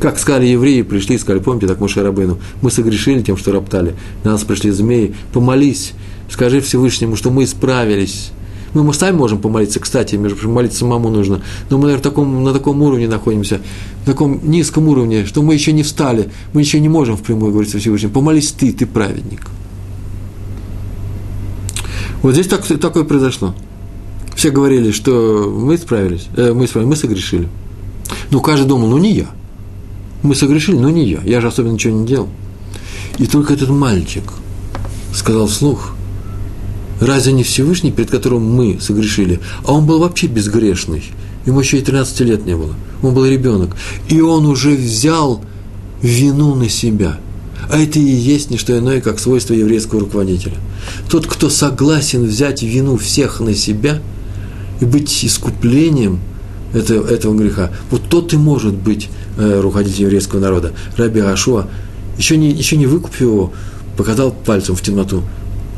Как 0.00 0.18
сказали 0.18 0.46
евреи, 0.46 0.82
пришли 0.82 1.14
и 1.14 1.18
сказали, 1.18 1.42
помните, 1.42 1.66
так 1.66 1.80
Моше 1.80 2.02
Рабыну, 2.02 2.38
мы 2.60 2.70
согрешили 2.70 3.22
тем, 3.22 3.38
что 3.38 3.52
роптали. 3.52 3.94
На 4.22 4.32
нас 4.32 4.42
пришли 4.44 4.70
змеи, 4.70 5.14
помолись, 5.32 5.94
скажи 6.34 6.60
Всевышнему, 6.60 7.14
что 7.14 7.30
мы 7.30 7.44
исправились. 7.44 8.32
Мы, 8.74 8.82
мы 8.82 8.92
сами 8.92 9.16
можем 9.16 9.38
помолиться, 9.38 9.78
кстати, 9.78 10.16
между 10.16 10.36
прочим, 10.36 10.52
молиться 10.52 10.80
самому 10.80 11.08
нужно, 11.08 11.42
но 11.70 11.78
мы, 11.78 11.84
наверное, 11.84 12.02
таком, 12.02 12.42
на 12.42 12.52
таком 12.52 12.82
уровне 12.82 13.06
находимся, 13.06 13.60
на 14.00 14.12
таком 14.12 14.40
низком 14.42 14.88
уровне, 14.88 15.26
что 15.26 15.42
мы 15.42 15.54
еще 15.54 15.72
не 15.72 15.84
встали, 15.84 16.30
мы 16.52 16.60
еще 16.60 16.80
не 16.80 16.88
можем 16.88 17.16
впрямую 17.16 17.52
говорить 17.52 17.70
со 17.70 17.78
Всевышним. 17.78 18.10
Помолись 18.10 18.50
ты, 18.50 18.72
ты 18.72 18.84
праведник. 18.84 19.42
Вот 22.22 22.34
здесь 22.34 22.48
так, 22.48 22.66
такое 22.66 23.04
произошло. 23.04 23.54
Все 24.34 24.50
говорили, 24.50 24.90
что 24.90 25.48
мы 25.56 25.78
справились, 25.78 26.26
э, 26.36 26.52
мы 26.52 26.66
справились, 26.66 26.90
мы 26.90 26.96
согрешили. 26.96 27.48
Ну, 28.30 28.40
каждый 28.40 28.66
думал, 28.66 28.88
ну 28.88 28.98
не 28.98 29.12
я. 29.12 29.26
Мы 30.24 30.34
согрешили, 30.34 30.76
но 30.76 30.90
не 30.90 31.06
я. 31.06 31.20
Я 31.22 31.40
же 31.40 31.46
особенно 31.46 31.74
ничего 31.74 31.96
не 31.96 32.06
делал. 32.08 32.28
И 33.18 33.26
только 33.26 33.54
этот 33.54 33.68
мальчик 33.68 34.24
сказал 35.14 35.46
вслух, 35.46 35.93
Разве 37.00 37.32
не 37.32 37.42
Всевышний, 37.42 37.90
перед 37.90 38.10
которым 38.10 38.42
мы 38.42 38.78
согрешили? 38.80 39.40
А 39.64 39.72
он 39.72 39.86
был 39.86 39.98
вообще 39.98 40.26
безгрешный. 40.26 41.02
Ему 41.46 41.60
еще 41.60 41.78
и 41.78 41.82
13 41.82 42.20
лет 42.20 42.46
не 42.46 42.56
было. 42.56 42.74
Он 43.02 43.14
был 43.14 43.26
ребенок. 43.26 43.76
И 44.08 44.20
он 44.20 44.46
уже 44.46 44.70
взял 44.70 45.42
вину 46.02 46.54
на 46.54 46.68
себя. 46.68 47.18
А 47.70 47.78
это 47.78 47.98
и 47.98 48.02
есть 48.02 48.50
не 48.50 48.58
что 48.58 48.76
иное, 48.78 49.00
как 49.00 49.18
свойство 49.18 49.54
еврейского 49.54 50.00
руководителя. 50.00 50.56
Тот, 51.08 51.26
кто 51.26 51.48
согласен 51.48 52.24
взять 52.24 52.62
вину 52.62 52.96
всех 52.96 53.40
на 53.40 53.54
себя 53.54 54.00
и 54.80 54.84
быть 54.84 55.24
искуплением 55.24 56.20
этого, 56.74 57.06
этого 57.08 57.34
греха, 57.34 57.70
вот 57.90 58.02
тот 58.08 58.32
и 58.32 58.36
может 58.36 58.74
быть 58.74 59.08
э, 59.38 59.60
руководителем 59.60 60.06
еврейского 60.06 60.40
народа. 60.40 60.72
Раби 60.96 61.20
Ашуа, 61.20 61.68
еще 62.18 62.36
не, 62.36 62.50
еще 62.50 62.76
не 62.76 62.86
выкупив 62.86 63.20
его, 63.20 63.52
показал 63.96 64.30
пальцем 64.32 64.76
в 64.76 64.82
темноту 64.82 65.22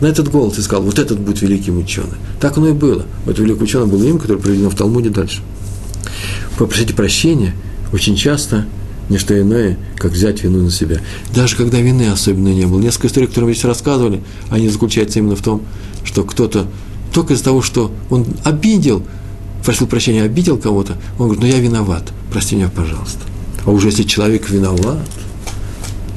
на 0.00 0.06
этот 0.06 0.30
голос 0.30 0.58
и 0.58 0.62
сказал, 0.62 0.84
вот 0.84 0.98
этот 0.98 1.18
будет 1.18 1.40
великим 1.42 1.78
ученым. 1.78 2.16
Так 2.40 2.56
оно 2.58 2.68
и 2.68 2.72
было. 2.72 3.04
Вот 3.24 3.38
великий 3.38 3.64
ученый 3.64 3.86
был 3.86 4.02
им, 4.02 4.18
который 4.18 4.38
приведено 4.38 4.70
в 4.70 4.74
Талмуде 4.74 5.10
дальше. 5.10 5.42
Попросите 6.58 6.94
прощения 6.94 7.54
очень 7.92 8.16
часто 8.16 8.66
не 9.08 9.18
что 9.18 9.40
иное, 9.40 9.78
как 9.96 10.12
взять 10.12 10.42
вину 10.42 10.62
на 10.62 10.70
себя. 10.70 11.00
Даже 11.34 11.56
когда 11.56 11.78
вины 11.78 12.08
особенно 12.08 12.48
не 12.48 12.66
было. 12.66 12.80
Несколько 12.80 13.06
историй, 13.06 13.28
которые 13.28 13.48
мы 13.48 13.54
здесь 13.54 13.64
рассказывали, 13.64 14.20
они 14.50 14.68
заключаются 14.68 15.20
именно 15.20 15.36
в 15.36 15.42
том, 15.42 15.62
что 16.04 16.24
кто-то 16.24 16.66
только 17.12 17.34
из-за 17.34 17.44
того, 17.44 17.62
что 17.62 17.92
он 18.10 18.26
обидел, 18.44 19.04
просил 19.64 19.86
прощения, 19.86 20.22
обидел 20.22 20.58
кого-то, 20.58 20.96
он 21.18 21.28
говорит, 21.28 21.42
ну 21.42 21.48
я 21.48 21.60
виноват, 21.60 22.12
прости 22.32 22.56
меня, 22.56 22.68
пожалуйста. 22.68 23.20
А 23.64 23.70
уже 23.70 23.88
если 23.88 24.02
человек 24.02 24.50
виноват, 24.50 25.06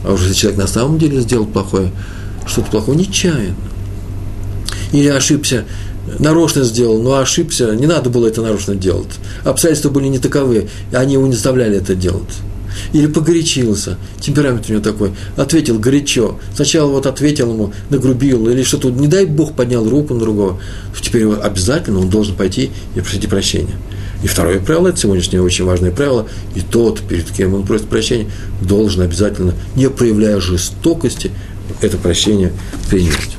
а 0.04 0.14
уже 0.14 0.24
если 0.26 0.36
человек 0.42 0.60
на 0.60 0.68
самом 0.68 0.98
деле 0.98 1.22
сделал 1.22 1.46
плохое, 1.46 1.92
что-то 2.46 2.72
плохое, 2.72 2.98
нечаянно, 2.98 3.56
или 4.92 5.08
ошибся, 5.08 5.66
нарочно 6.18 6.64
сделал, 6.64 7.02
но 7.02 7.18
ошибся, 7.18 7.76
не 7.76 7.86
надо 7.86 8.10
было 8.10 8.28
это 8.28 8.42
нарочно 8.42 8.76
делать. 8.76 9.10
Обстоятельства 9.44 9.90
были 9.90 10.08
не 10.08 10.20
таковы, 10.20 10.70
они 10.92 11.14
его 11.14 11.28
не 11.28 11.34
заставляли 11.34 11.78
это 11.78 11.96
делать. 11.96 12.38
Или 12.94 13.08
погорячился, 13.08 13.98
темперамент 14.20 14.70
у 14.70 14.74
него 14.74 14.82
такой, 14.82 15.12
ответил 15.36 15.80
горячо. 15.80 16.40
Сначала 16.56 16.90
вот 16.90 17.06
ответил 17.06 17.52
ему, 17.52 17.74
нагрубил, 17.90 18.48
или 18.50 18.64
что-то, 18.64 18.90
не 18.90 19.08
дай 19.08 19.26
Бог, 19.26 19.54
поднял 19.54 19.88
руку 19.88 20.14
на 20.14 20.20
другого. 20.20 20.62
Теперь 21.00 21.28
обязательно 21.28 22.00
он 22.00 22.10
должен 22.10 22.36
пойти 22.36 22.72
и 22.96 23.02
просить 23.02 23.28
прощения. 23.28 23.76
И 24.24 24.28
второе 24.28 24.60
правило, 24.60 24.90
это 24.90 25.00
сегодняшнее 25.00 25.42
очень 25.42 25.66
важное 25.66 25.92
правило, 25.92 26.28
и 26.56 26.62
тот, 26.62 27.00
перед 27.02 27.30
кем 27.32 27.54
он 27.54 27.64
просит 27.66 27.88
прощения, 27.88 28.30
должен 28.62 29.02
обязательно, 29.02 29.54
не 29.76 29.90
проявляя 29.90 30.42
жестокости, 30.42 31.32
это 31.82 31.98
прощение 31.98 32.54
принять. 32.90 33.38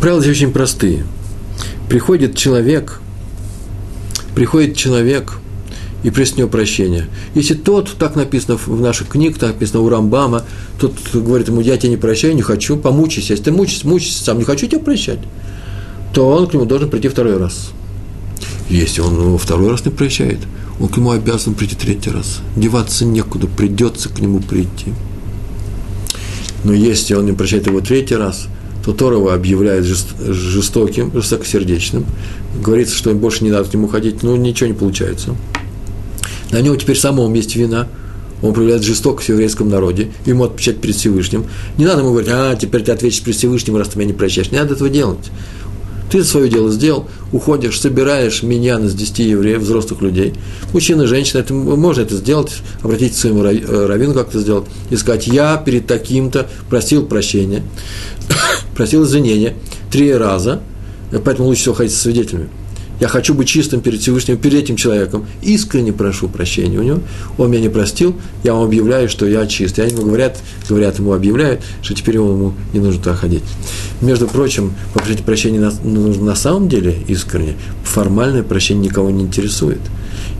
Правила 0.00 0.20
здесь 0.20 0.36
очень 0.36 0.52
простые. 0.52 1.04
Приходит 1.88 2.36
человек, 2.36 3.00
приходит 4.34 4.76
человек 4.76 5.38
и 6.02 6.10
просит 6.10 6.38
него 6.38 6.48
прощения. 6.48 7.06
Если 7.34 7.54
тот, 7.54 7.90
так 7.98 8.16
написано 8.16 8.56
в 8.56 8.80
наших 8.80 9.08
книгах, 9.08 9.38
так 9.38 9.54
написано 9.54 9.80
у 9.80 9.88
Рамбама, 9.88 10.44
тот 10.78 10.94
говорит 11.12 11.48
ему, 11.48 11.60
я 11.60 11.76
тебя 11.76 11.90
не 11.90 11.96
прощаю, 11.98 12.34
не 12.34 12.42
хочу, 12.42 12.76
помучайся. 12.76 13.34
Если 13.34 13.44
ты 13.44 13.52
мучишься, 13.52 13.86
мучишься 13.86 14.24
сам, 14.24 14.38
не 14.38 14.44
хочу 14.44 14.66
тебя 14.66 14.80
прощать, 14.80 15.18
то 16.14 16.28
он 16.28 16.46
к 16.46 16.54
нему 16.54 16.64
должен 16.64 16.88
прийти 16.88 17.08
второй 17.08 17.36
раз. 17.36 17.70
Если 18.70 19.00
он 19.02 19.14
его 19.14 19.36
второй 19.36 19.70
раз 19.70 19.84
не 19.84 19.90
прощает, 19.90 20.38
он 20.80 20.88
к 20.88 20.96
нему 20.96 21.10
обязан 21.10 21.54
прийти 21.54 21.76
третий 21.76 22.10
раз. 22.10 22.40
Деваться 22.56 23.04
некуда, 23.04 23.46
придется 23.46 24.08
к 24.08 24.18
нему 24.20 24.40
прийти. 24.40 24.92
Но 26.64 26.72
если 26.72 27.14
он 27.14 27.26
не 27.26 27.32
прощает 27.32 27.66
его 27.66 27.80
третий 27.80 28.16
раз– 28.16 28.46
то 28.84 28.92
Тора 28.92 29.34
объявляет 29.34 29.84
жестоким, 29.84 31.12
жестокосердечным. 31.12 32.06
Говорится, 32.62 32.96
что 32.96 33.12
больше 33.14 33.44
не 33.44 33.50
надо 33.50 33.68
к 33.68 33.74
нему 33.74 33.88
ходить, 33.88 34.22
но 34.22 34.36
ничего 34.36 34.68
не 34.68 34.74
получается. 34.74 35.36
На 36.50 36.60
нем 36.60 36.76
теперь 36.78 36.96
самому 36.96 37.34
есть 37.34 37.54
вина. 37.56 37.88
Он 38.42 38.54
проявляет 38.54 38.82
жестокость 38.82 39.28
в 39.28 39.32
еврейском 39.32 39.68
народе, 39.68 40.12
ему 40.24 40.44
отвечать 40.44 40.80
перед 40.80 40.96
Всевышним. 40.96 41.44
Не 41.76 41.84
надо 41.84 42.00
ему 42.00 42.12
говорить, 42.12 42.30
а, 42.32 42.56
теперь 42.56 42.82
ты 42.82 42.90
ответишь 42.90 43.20
перед 43.20 43.36
Всевышним, 43.36 43.76
раз 43.76 43.88
ты 43.88 43.98
меня 43.98 44.12
не 44.12 44.16
прощаешь. 44.16 44.50
Не 44.50 44.58
надо 44.58 44.74
этого 44.74 44.88
делать. 44.88 45.30
Ты 46.10 46.24
свое 46.24 46.48
дело 46.48 46.70
сделал, 46.70 47.06
уходишь, 47.32 47.80
собираешь 47.80 48.42
меня 48.42 48.80
из 48.80 48.94
10 48.94 49.18
евреев, 49.20 49.60
взрослых 49.60 50.02
людей, 50.02 50.34
мужчина, 50.72 51.06
женщина, 51.06 51.38
это, 51.38 51.54
можно 51.54 52.02
это 52.02 52.16
сделать, 52.16 52.52
обратиться 52.82 53.18
к 53.18 53.20
своему 53.20 53.44
э, 53.44 53.86
раввину, 53.86 54.14
как 54.14 54.28
это 54.28 54.40
сделать, 54.40 54.64
и 54.90 54.96
сказать, 54.96 55.28
я 55.28 55.56
перед 55.56 55.86
таким-то 55.86 56.48
просил 56.68 57.06
прощения, 57.06 57.62
просил 58.74 59.04
извинения 59.04 59.54
три 59.92 60.12
раза, 60.12 60.60
поэтому 61.24 61.48
лучше 61.48 61.62
всего 61.62 61.74
ходить 61.76 61.94
со 61.94 62.00
свидетелями. 62.00 62.48
Я 63.00 63.08
хочу 63.08 63.32
быть 63.32 63.48
чистым 63.48 63.80
перед 63.80 64.02
Всевышним, 64.02 64.36
перед 64.36 64.62
этим 64.62 64.76
человеком. 64.76 65.26
Искренне 65.40 65.90
прошу 65.92 66.28
прощения 66.28 66.78
у 66.78 66.82
него. 66.82 67.00
Он 67.38 67.50
меня 67.50 67.62
не 67.62 67.68
простил, 67.70 68.14
я 68.44 68.52
вам 68.52 68.64
объявляю, 68.64 69.08
что 69.08 69.26
я 69.26 69.46
чист. 69.46 69.78
И 69.78 69.82
они 69.82 69.92
ему 69.92 70.02
говорят, 70.02 70.38
говорят 70.68 70.98
ему, 70.98 71.14
объявляют, 71.14 71.62
что 71.82 71.94
теперь 71.94 72.16
ему 72.16 72.52
не 72.74 72.80
нужно 72.80 73.02
туда 73.02 73.16
ходить. 73.16 73.42
Между 74.02 74.26
прочим, 74.26 74.74
попросить 74.92 75.24
прощения 75.24 75.60
на, 75.60 75.72
нужно 75.82 76.24
на 76.24 76.34
самом 76.34 76.68
деле 76.68 76.94
искренне. 77.08 77.56
Формальное 77.84 78.42
прощение 78.42 78.90
никого 78.90 79.10
не 79.10 79.22
интересует. 79.22 79.80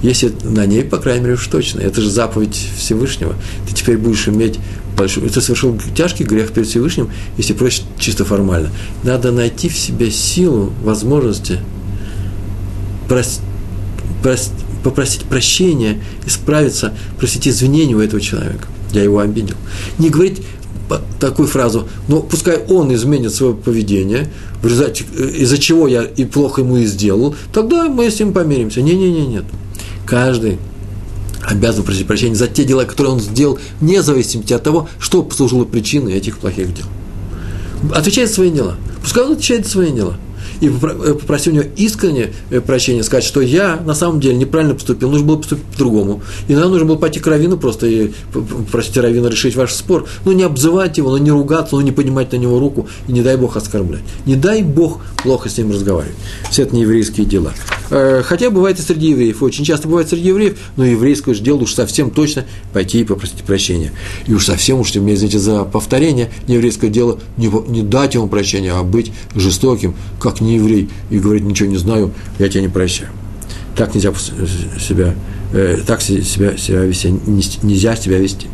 Если 0.03 0.31
на 0.45 0.67
ней, 0.67 0.83
по 0.83 0.99
крайней 0.99 1.23
мере, 1.23 1.35
уж 1.35 1.47
точно. 1.47 1.81
Это 1.81 2.03
же 2.03 2.11
заповедь 2.11 2.69
Всевышнего. 2.77 3.35
Ты 3.69 3.75
теперь 3.75 3.97
будешь 3.97 4.29
иметь 4.29 4.59
большой... 4.99 5.27
Ты 5.31 5.41
совершил 5.41 5.79
тяжкий 5.97 6.25
грех 6.25 6.53
перед 6.53 6.69
Всевышним, 6.69 7.11
если 7.39 7.55
просишь 7.55 7.85
чисто 7.99 8.27
формально. 8.27 8.71
Надо 9.03 9.33
найти 9.33 9.71
в 9.71 9.79
себе 9.79 10.11
силу, 10.11 10.73
возможности 10.83 11.59
прос, 13.11 13.41
прос, 14.23 14.53
попросить 14.85 15.25
прощения, 15.25 16.01
исправиться, 16.27 16.95
просить 17.19 17.49
извинения 17.49 17.97
у 17.97 18.01
этого 18.01 18.23
человека. 18.23 18.69
Я 18.93 19.03
его 19.03 19.19
обидел. 19.19 19.57
Не 19.99 20.11
говорить 20.11 20.43
такую 21.19 21.49
фразу, 21.49 21.89
но 22.07 22.21
пускай 22.21 22.59
он 22.69 22.95
изменит 22.95 23.35
свое 23.35 23.55
поведение, 23.55 24.31
в 24.63 24.67
результате, 24.67 25.05
э, 25.17 25.29
из-за 25.39 25.59
чего 25.59 25.89
я 25.89 26.03
и 26.05 26.25
плохо 26.25 26.63
ему 26.63 26.77
и 26.77 26.85
сделал, 26.85 27.35
тогда 27.53 27.89
мы 27.89 28.11
с 28.11 28.19
ним 28.21 28.33
помиримся. 28.33 28.81
Не-не-не, 28.81 29.27
нет. 29.27 29.45
Каждый 30.07 30.59
обязан 31.43 31.83
просить 31.83 32.07
прощения 32.07 32.37
за 32.37 32.47
те 32.47 32.65
дела, 32.65 32.85
которые 32.85 33.15
он 33.15 33.21
сделал, 33.21 33.59
вне 33.81 34.03
зависимости 34.03 34.53
от 34.53 34.63
того, 34.63 34.89
что 35.01 35.25
послужило 35.25 35.65
причиной 35.65 36.15
этих 36.15 36.39
плохих 36.39 36.73
дел. 36.75 36.87
Отвечает 37.93 38.29
за 38.29 38.37
свои 38.37 38.51
дела. 38.51 38.77
Пускай 39.03 39.25
он 39.25 39.33
отвечает 39.33 39.65
за 39.65 39.73
свои 39.73 39.91
дела 39.91 40.17
и 40.61 40.69
э, 40.69 41.15
попроси 41.15 41.51
у 41.51 41.53
него 41.55 41.65
искренне 41.77 42.33
э, 42.51 42.61
прощения, 42.61 43.03
сказать, 43.03 43.25
что 43.25 43.41
я 43.41 43.77
на 43.77 43.95
самом 43.95 44.21
деле 44.21 44.37
неправильно 44.37 44.75
поступил, 44.75 45.11
нужно 45.11 45.27
было 45.27 45.37
поступить 45.37 45.65
по-другому. 45.65 46.23
Нам 46.49 46.71
нужно 46.71 46.87
было 46.87 46.97
пойти 46.97 47.21
к 47.21 47.27
Равину 47.27 47.57
просто 47.57 47.87
и 47.87 48.11
попросить 48.33 48.97
Равина 48.97 49.29
решить 49.29 49.57
ваш 49.57 49.73
спор. 49.73 50.07
Ну, 50.25 50.33
не 50.33 50.43
обзывать 50.43 50.99
его, 50.99 51.11
но 51.11 51.19
не 51.19 51.31
ругаться, 51.31 51.75
но 51.75 51.83
не 51.83 51.93
поднимать 51.93 52.33
на 52.33 52.37
него 52.37 52.59
руку 52.59 52.89
и 53.09 53.13
не 53.13 53.23
дай 53.23 53.37
Бог 53.37 53.57
оскорблять. 53.57 54.03
Не 54.27 54.37
дай 54.37 54.63
Бог 54.63 55.01
плохо 55.23 55.49
с 55.49 55.59
ним 55.59 55.71
разговаривать. 55.71 56.17
Все 56.51 56.63
это 56.63 56.75
не 56.75 56.83
еврейские 56.83 57.27
дела. 57.27 57.53
Э, 57.91 58.23
хотя 58.25 58.51
бывает 58.51 58.79
и 58.79 58.83
среди 58.83 59.11
евреев, 59.11 59.43
очень 59.43 59.65
часто 59.65 59.89
бывает 59.89 60.09
среди 60.09 60.29
евреев, 60.29 60.59
но 60.77 60.85
еврейское 60.85 61.35
же 61.35 61.43
дело 61.43 61.59
уж 61.59 61.75
совсем 61.75 62.11
точно 62.11 62.45
пойти 62.73 63.01
и 63.01 63.05
попросить 63.05 63.43
прощения. 63.43 63.93
И 64.27 64.35
уж 64.35 64.47
совсем 64.47 64.79
уж, 64.79 64.95
мне 64.95 65.15
извините 65.15 65.39
за 65.39 65.65
повторение, 65.65 66.31
еврейское 66.47 66.89
дело 66.89 67.19
не, 67.37 67.49
не 67.69 67.83
дать 67.83 68.15
ему 68.15 68.29
прощения, 68.29 68.73
а 68.73 68.83
быть 68.83 69.13
жестоким, 69.35 69.95
как 70.21 70.41
не 70.41 70.50
еврей, 70.55 70.89
и 71.11 71.19
говорить, 71.19 71.45
ничего 71.45 71.69
не 71.69 71.77
знаю, 71.77 72.13
я 72.39 72.49
тебя 72.49 72.63
не 72.63 72.69
прощаю. 72.69 73.11
Так 73.77 73.95
нельзя 73.95 74.13
себя, 74.79 75.15
э, 75.53 75.79
так 75.87 76.03
себя, 76.03 76.57
себя 76.57 76.81
вести, 76.83 77.15
нельзя 77.63 77.97
себя 77.97 78.19
вести. 78.19 78.47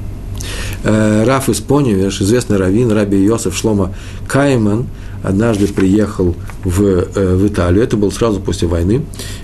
Э, 0.84 1.24
Раф 1.24 1.48
из 1.48 1.60
Поневеш, 1.60 2.20
известный 2.20 2.58
раввин, 2.58 2.90
раби 2.92 3.18
Йосеф 3.18 3.56
Шлома 3.56 3.94
Кайман, 4.28 4.86
однажды 5.22 5.66
приехал 5.66 6.34
в, 6.64 6.82
э, 6.82 7.34
в 7.34 7.46
Италию, 7.48 7.82
это 7.82 7.96
было 7.96 8.10
сразу 8.10 8.40
после 8.40 8.68
войны, 8.68 9.02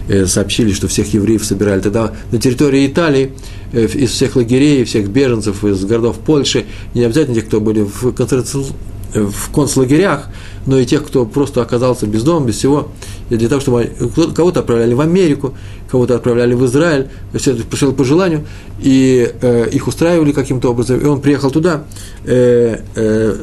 э, 0.08 0.26
сообщили, 0.26 0.72
что 0.72 0.86
всех 0.86 1.12
евреев 1.12 1.44
собирали 1.44 1.80
тогда 1.80 2.12
на 2.30 2.38
территории 2.38 2.86
Италии, 2.86 3.32
э, 3.72 3.86
из 3.86 4.10
всех 4.10 4.36
лагерей, 4.36 4.84
всех 4.84 5.08
беженцев 5.08 5.64
из 5.64 5.84
городов 5.84 6.18
Польши, 6.18 6.66
не 6.94 7.02
обязательно 7.04 7.34
тех, 7.34 7.46
кто 7.46 7.60
были 7.60 7.82
в 7.82 8.12
концентрационных 8.12 8.72
в 9.14 9.50
концлагерях, 9.52 10.28
но 10.66 10.78
и 10.78 10.86
тех, 10.86 11.04
кто 11.06 11.26
просто 11.26 11.62
оказался 11.62 12.06
без 12.06 12.22
дома, 12.22 12.46
без 12.46 12.56
всего, 12.56 12.88
и 13.30 13.36
для 13.36 13.48
того, 13.48 13.60
чтобы 13.60 13.90
кого-то 14.34 14.60
отправляли 14.60 14.94
в 14.94 15.00
Америку, 15.00 15.54
кого-то 15.90 16.16
отправляли 16.16 16.54
в 16.54 16.64
Израиль, 16.66 17.08
все 17.34 17.52
это 17.52 17.64
пришло 17.64 17.92
по 17.92 18.04
желанию, 18.04 18.46
и 18.80 19.32
э, 19.40 19.68
их 19.70 19.86
устраивали 19.88 20.32
каким-то 20.32 20.70
образом, 20.70 21.00
и 21.00 21.04
он 21.04 21.20
приехал 21.20 21.50
туда, 21.50 21.84
э, 22.24 22.78
э, 22.94 23.36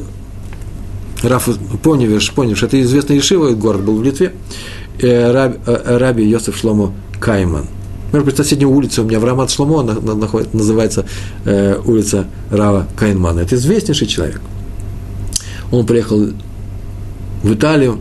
Раф 1.22 1.48
Поневиш, 1.82 2.32
Поневиш, 2.32 2.62
это 2.62 2.80
известный 2.80 3.16
Ешива, 3.16 3.50
город 3.50 3.82
был 3.82 3.98
в 3.98 4.02
Литве, 4.02 4.32
э, 5.00 5.30
раб, 5.30 5.56
э, 5.66 5.98
раби 5.98 6.24
Йосиф 6.24 6.56
Шломо 6.56 6.92
Кайман. 7.20 7.66
Быть, 8.12 8.36
соседняя 8.36 8.68
улица 8.68 9.02
у 9.02 9.04
меня 9.04 9.20
в 9.20 9.24
Рамат 9.24 9.50
Шломо 9.50 9.82
находится, 9.82 10.56
называется 10.56 11.06
э, 11.44 11.78
улица 11.84 12.26
Рава 12.50 12.88
Кайнмана. 12.96 13.40
Это 13.40 13.54
известнейший 13.54 14.08
человек– 14.08 14.40
он 15.70 15.86
приехал 15.86 16.28
в 17.42 17.54
Италию, 17.54 17.98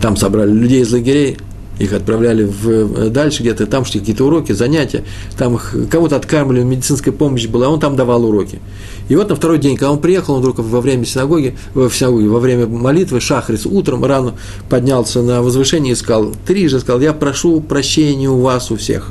там 0.00 0.16
собрали 0.16 0.52
людей 0.52 0.82
из 0.82 0.92
лагерей, 0.92 1.38
их 1.78 1.92
отправляли 1.92 2.44
в, 2.44 3.10
дальше 3.10 3.42
где-то, 3.42 3.66
там 3.66 3.84
что 3.84 3.98
какие-то 3.98 4.24
уроки, 4.24 4.52
занятия, 4.52 5.04
там 5.36 5.54
их, 5.54 5.74
кого-то 5.90 6.16
откармливали, 6.16 6.64
медицинская 6.64 7.14
помощь 7.14 7.46
была, 7.46 7.68
он 7.68 7.78
там 7.78 7.96
давал 7.96 8.24
уроки. 8.24 8.60
И 9.08 9.16
вот 9.16 9.28
на 9.28 9.36
второй 9.36 9.58
день, 9.58 9.76
когда 9.76 9.92
он 9.92 10.00
приехал, 10.00 10.34
он 10.34 10.40
вдруг 10.40 10.58
во 10.58 10.80
время 10.80 11.04
синагоги, 11.04 11.56
в 11.74 11.90
синагоге, 11.90 12.28
во 12.28 12.40
время 12.40 12.66
молитвы, 12.66 13.20
шахрис, 13.20 13.64
утром 13.64 14.04
рано 14.04 14.34
поднялся 14.68 15.22
на 15.22 15.40
возвышение 15.40 15.92
и 15.92 15.96
сказал, 15.96 16.32
трижды 16.46 16.80
сказал, 16.80 17.00
я 17.00 17.12
прошу 17.12 17.60
прощения 17.60 18.28
у 18.28 18.40
вас 18.40 18.70
у 18.70 18.76
всех. 18.76 19.10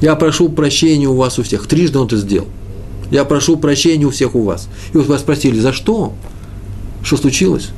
Я 0.00 0.14
прошу 0.14 0.48
прощения 0.48 1.08
у 1.08 1.16
вас 1.16 1.38
у 1.38 1.42
всех. 1.42 1.66
Трижды 1.66 1.98
он 1.98 2.06
это 2.06 2.16
сделал. 2.16 2.46
Я 3.10 3.24
прошу 3.24 3.56
прощения 3.56 4.04
у 4.04 4.10
всех 4.10 4.34
у 4.34 4.42
вас. 4.42 4.68
И 4.92 4.96
вот 4.96 5.06
вас 5.06 5.20
спросили, 5.20 5.58
за 5.58 5.72
что? 5.72 6.12
Что 7.02 7.16
случилось? 7.16 7.68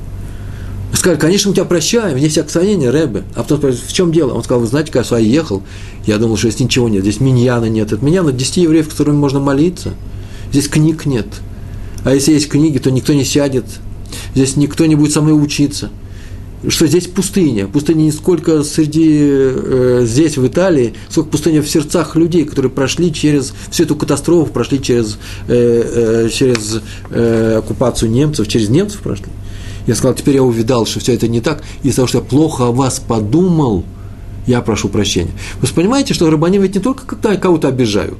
Сказали, 0.94 1.18
конечно, 1.18 1.50
мы 1.50 1.54
тебя 1.54 1.66
прощаем, 1.66 2.16
вне 2.16 2.28
всякого 2.28 2.50
сомнения, 2.50 2.90
Рэбе. 2.90 3.24
А 3.34 3.42
потом 3.42 3.58
спросили, 3.58 3.86
в 3.86 3.92
чем 3.92 4.10
дело? 4.10 4.32
Он 4.32 4.42
сказал, 4.42 4.60
вы 4.60 4.66
знаете, 4.66 4.90
когда 4.90 5.18
я 5.18 5.26
ехал, 5.26 5.62
я 6.06 6.18
думал, 6.18 6.36
что 6.36 6.48
здесь 6.48 6.60
ничего 6.60 6.88
нет, 6.88 7.02
здесь 7.02 7.20
миньяна 7.20 7.66
нет. 7.66 7.92
Это 7.92 8.04
миньяна 8.04 8.32
10 8.32 8.56
евреев, 8.56 8.88
которыми 8.88 9.16
можно 9.16 9.38
молиться. 9.38 9.94
Здесь 10.50 10.68
книг 10.68 11.04
нет. 11.04 11.26
А 12.04 12.14
если 12.14 12.32
есть 12.32 12.48
книги, 12.48 12.78
то 12.78 12.90
никто 12.90 13.12
не 13.12 13.24
сядет. 13.24 13.66
Здесь 14.34 14.56
никто 14.56 14.86
не 14.86 14.94
будет 14.94 15.12
со 15.12 15.20
мной 15.20 15.40
учиться 15.40 15.90
что 16.66 16.86
здесь 16.86 17.06
пустыня. 17.06 17.66
Пустыня 17.66 18.02
не 18.02 18.12
сколько 18.12 18.62
среди, 18.64 19.08
э, 19.20 20.02
здесь, 20.04 20.36
в 20.36 20.46
Италии, 20.46 20.94
сколько 21.08 21.30
пустыня 21.30 21.62
в 21.62 21.68
сердцах 21.68 22.16
людей, 22.16 22.44
которые 22.44 22.70
прошли 22.70 23.12
через 23.12 23.54
всю 23.70 23.84
эту 23.84 23.94
катастрофу, 23.94 24.52
прошли 24.52 24.82
через, 24.82 25.18
э, 25.46 26.26
э, 26.26 26.28
через 26.30 26.80
э, 27.10 27.56
оккупацию 27.58 28.10
немцев, 28.10 28.48
через 28.48 28.68
немцев 28.68 29.00
прошли. 29.00 29.26
Я 29.86 29.94
сказал, 29.94 30.14
теперь 30.14 30.36
я 30.36 30.42
увидал, 30.42 30.84
что 30.84 31.00
все 31.00 31.14
это 31.14 31.28
не 31.28 31.40
так, 31.40 31.62
из-за 31.82 31.96
того, 31.96 32.08
что 32.08 32.18
я 32.18 32.24
плохо 32.24 32.66
о 32.66 32.72
вас 32.72 33.00
подумал, 33.00 33.84
я 34.46 34.60
прошу 34.60 34.88
прощения. 34.88 35.30
Вы 35.60 35.68
понимаете, 35.68 36.14
что 36.14 36.28
рабаним 36.28 36.62
ведь 36.62 36.74
не 36.74 36.80
только 36.80 37.06
когда 37.06 37.36
кого-то 37.36 37.68
обижают, 37.68 38.18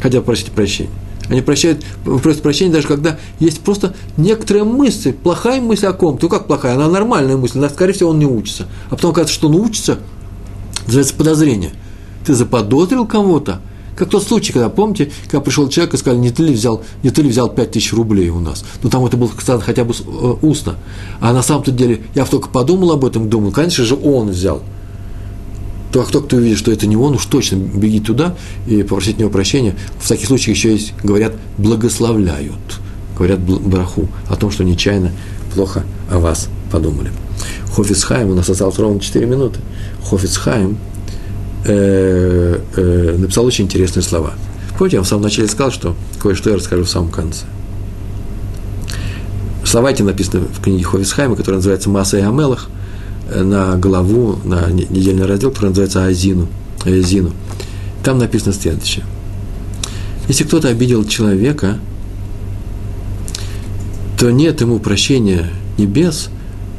хотя 0.00 0.20
просите 0.20 0.50
прощения. 0.50 0.90
Они 1.28 1.42
прощают, 1.42 1.84
просят 2.04 2.42
прощения 2.42 2.72
даже 2.72 2.88
когда 2.88 3.18
есть 3.38 3.60
просто 3.60 3.94
некоторая 4.16 4.64
мысль, 4.64 5.12
плохая 5.12 5.60
мысль 5.60 5.86
о 5.86 5.92
ком-то. 5.92 6.24
Ну 6.24 6.28
как 6.28 6.46
плохая? 6.46 6.74
Она 6.74 6.88
нормальная 6.88 7.36
мысль, 7.36 7.58
но, 7.58 7.68
скорее 7.68 7.92
всего, 7.92 8.10
он 8.10 8.18
не 8.18 8.26
учится. 8.26 8.66
А 8.90 8.96
потом 8.96 9.12
кажется, 9.12 9.34
что 9.34 9.48
он 9.48 9.56
учится, 9.56 9.98
называется 10.86 11.14
подозрение. 11.14 11.72
Ты 12.24 12.34
заподозрил 12.34 13.06
кого-то, 13.06 13.60
как 13.98 14.10
тот 14.10 14.22
случай, 14.22 14.52
когда, 14.52 14.68
помните, 14.68 15.10
когда 15.24 15.40
пришел 15.40 15.68
человек 15.68 15.94
и 15.94 15.96
сказал, 15.96 16.20
не 16.20 16.30
ты 16.30 16.44
ли 16.44 16.54
взял, 16.54 16.82
не 17.02 17.10
ты 17.10 17.20
ли 17.22 17.30
взял 17.30 17.48
5 17.48 17.72
тысяч 17.72 17.92
рублей 17.92 18.28
у 18.28 18.38
нас? 18.38 18.64
Ну, 18.82 18.90
там 18.90 19.04
это 19.04 19.16
было 19.16 19.28
сказано 19.28 19.60
хотя 19.60 19.84
бы 19.84 19.92
э, 19.92 20.34
устно. 20.40 20.76
А 21.20 21.32
на 21.32 21.42
самом-то 21.42 21.72
деле, 21.72 22.02
я 22.14 22.24
только 22.24 22.48
подумал 22.48 22.92
об 22.92 23.04
этом, 23.04 23.28
думал, 23.28 23.50
конечно 23.50 23.84
же, 23.84 23.96
он 23.96 24.28
взял. 24.28 24.62
То, 25.92 26.02
а 26.02 26.04
кто, 26.04 26.20
кто 26.20 26.36
увидит, 26.36 26.58
что 26.58 26.70
это 26.70 26.86
не 26.86 26.96
он, 26.96 27.14
уж 27.14 27.24
точно 27.26 27.56
беги 27.56 28.00
туда 28.00 28.36
и 28.66 28.82
попросить 28.82 29.16
у 29.16 29.20
него 29.20 29.30
прощения. 29.30 29.74
В 29.98 30.06
таких 30.06 30.26
случаях 30.26 30.56
еще 30.56 30.72
есть, 30.72 30.92
говорят, 31.02 31.34
благословляют. 31.56 32.80
Говорят 33.16 33.40
браху 33.40 34.08
о 34.28 34.36
том, 34.36 34.50
что 34.50 34.64
нечаянно 34.64 35.12
плохо 35.54 35.84
о 36.10 36.18
вас 36.18 36.48
подумали. 36.70 37.10
Хофицхайм, 37.74 38.30
у 38.30 38.34
нас 38.34 38.48
осталось 38.48 38.78
ровно 38.78 39.00
4 39.00 39.26
минуты. 39.26 39.60
Хофицхайм 40.08 40.78
э, 41.64 42.60
э, 42.76 43.16
написал 43.18 43.46
очень 43.46 43.64
интересные 43.64 44.02
слова. 44.02 44.34
Помните, 44.76 44.96
я 44.96 45.02
в 45.02 45.06
самом 45.08 45.22
начале 45.22 45.48
сказал, 45.48 45.72
что 45.72 45.96
кое-что 46.20 46.50
я 46.50 46.56
расскажу 46.56 46.84
в 46.84 46.88
самом 46.88 47.10
конце. 47.10 47.46
Слова 49.64 49.90
эти 49.90 50.02
написаны 50.02 50.46
в 50.46 50.62
книге 50.62 50.84
Ховисхайма, 50.84 51.36
которая 51.36 51.58
называется 51.58 51.90
«Масса 51.90 52.16
и 52.18 52.22
Амелах», 52.22 52.68
на 53.34 53.76
главу, 53.76 54.38
на 54.44 54.70
недельный 54.70 55.26
раздел, 55.26 55.50
который 55.50 55.70
называется 55.70 56.04
Азину. 56.04 56.48
Азину. 56.84 57.32
Там 58.02 58.18
написано 58.18 58.52
следующее. 58.52 59.04
Если 60.28 60.44
кто-то 60.44 60.68
обидел 60.68 61.04
человека, 61.04 61.78
то 64.18 64.30
нет 64.30 64.60
ему 64.60 64.78
прощения 64.78 65.50
небес, 65.78 66.28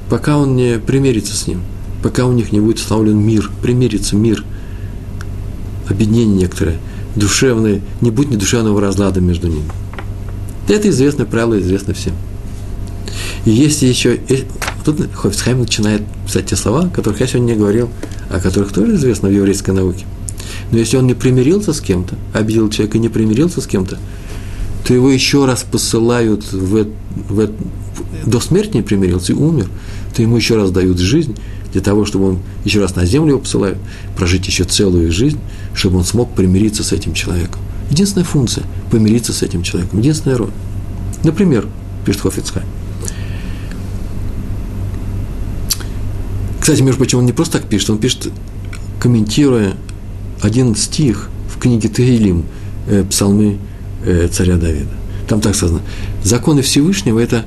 пока 0.10 0.38
он 0.38 0.56
не 0.56 0.78
примирится 0.80 1.36
с 1.36 1.47
ним, 1.47 1.62
пока 2.04 2.26
у 2.26 2.32
них 2.32 2.52
не 2.52 2.60
будет 2.60 2.78
установлен 2.78 3.18
мир, 3.18 3.50
примирится 3.62 4.16
мир– 4.16 4.43
объединение 5.89 6.43
некоторое, 6.43 6.78
душевное, 7.16 7.82
не 8.02 8.12
будет 8.12 8.32
ни 8.32 8.36
душевного 8.36 8.80
разлада 8.80 9.22
между 9.22 9.47
ними. 9.47 9.70
Это 10.68 10.89
известное 10.89 11.26
правило, 11.26 11.60
известно 11.60 11.93
всем. 11.93 12.14
И 13.45 13.52
если 13.52 13.88
еще... 13.88 14.20
Тут 14.90 15.08
Хофицхайм 15.14 15.60
начинает 15.60 16.02
писать 16.26 16.48
те 16.48 16.56
слова, 16.56 16.86
о 16.86 16.90
которых 16.90 17.20
я 17.20 17.28
сегодня 17.28 17.54
не 17.54 17.60
говорил, 17.60 17.90
о 18.32 18.40
которых 18.40 18.74
тоже 18.74 18.96
известно 18.96 19.30
в 19.30 19.32
еврейской 19.32 19.70
науке. 19.70 20.06
Но 20.72 20.80
если 20.80 20.98
он 20.98 21.06
не 21.06 21.14
примирился 21.14 21.74
с 21.74 21.80
кем-то, 21.80 22.16
обидел 22.34 22.72
человека 22.72 22.98
и 22.98 23.00
не 23.00 23.10
примирился 23.10 23.62
с 23.62 23.68
кем-то, 23.68 24.00
то 24.84 24.94
его 24.96 25.12
еще 25.12 25.46
раз 25.46 25.64
посылают 25.64 26.52
в, 26.52 26.88
в, 27.30 27.52
до 28.26 28.40
смерти 28.40 28.78
не 28.78 28.82
примирился 28.82 29.34
и 29.34 29.36
умер, 29.36 29.70
то 30.16 30.24
ему 30.24 30.38
еще 30.38 30.56
раз 30.56 30.72
дают 30.72 30.98
жизнь, 30.98 31.36
для 31.72 31.82
того, 31.82 32.06
чтобы 32.06 32.30
он 32.30 32.40
еще 32.66 32.80
раз 32.80 32.96
на 32.96 33.06
землю 33.06 33.34
его 33.34 33.40
посылают, 33.42 33.78
прожить 34.18 34.48
еще 34.48 34.64
целую 34.64 35.12
жизнь, 35.12 35.40
чтобы 35.76 36.00
он 36.00 36.04
смог 36.04 36.34
примириться 36.34 36.84
с 36.84 36.94
этим 36.94 37.14
человеком. 37.14 37.62
Единственная 37.92 38.26
функция– 38.26 38.64
помириться 38.92 39.34
с 39.34 39.44
этим 39.44 39.62
человеком. 39.62 40.00
Единственная 40.00 40.38
роль. 40.38 40.52
Например, 41.24 41.68
пишет 42.06 42.22
Хофицхайм. 42.22 42.66
Кстати, 46.70 46.84
между 46.84 47.00
прочим, 47.00 47.18
он 47.18 47.26
не 47.26 47.34
просто 47.34 47.58
так 47.58 47.68
пишет, 47.68 47.90
он 47.90 47.98
пишет, 47.98 48.32
комментируя 49.00 49.74
один 50.40 50.76
стих 50.76 51.32
в 51.52 51.58
книге 51.60 51.90
Таилим, 51.90 52.46
э, 52.88 53.04
псалмы 53.10 53.58
э, 54.06 54.28
царя 54.32 54.56
Давида. 54.56 54.92
Там 55.28 55.42
так 55.42 55.56
сказано. 55.56 55.82
Законы 56.24 56.62
Всевышнего– 56.62 57.18
это 57.20 57.44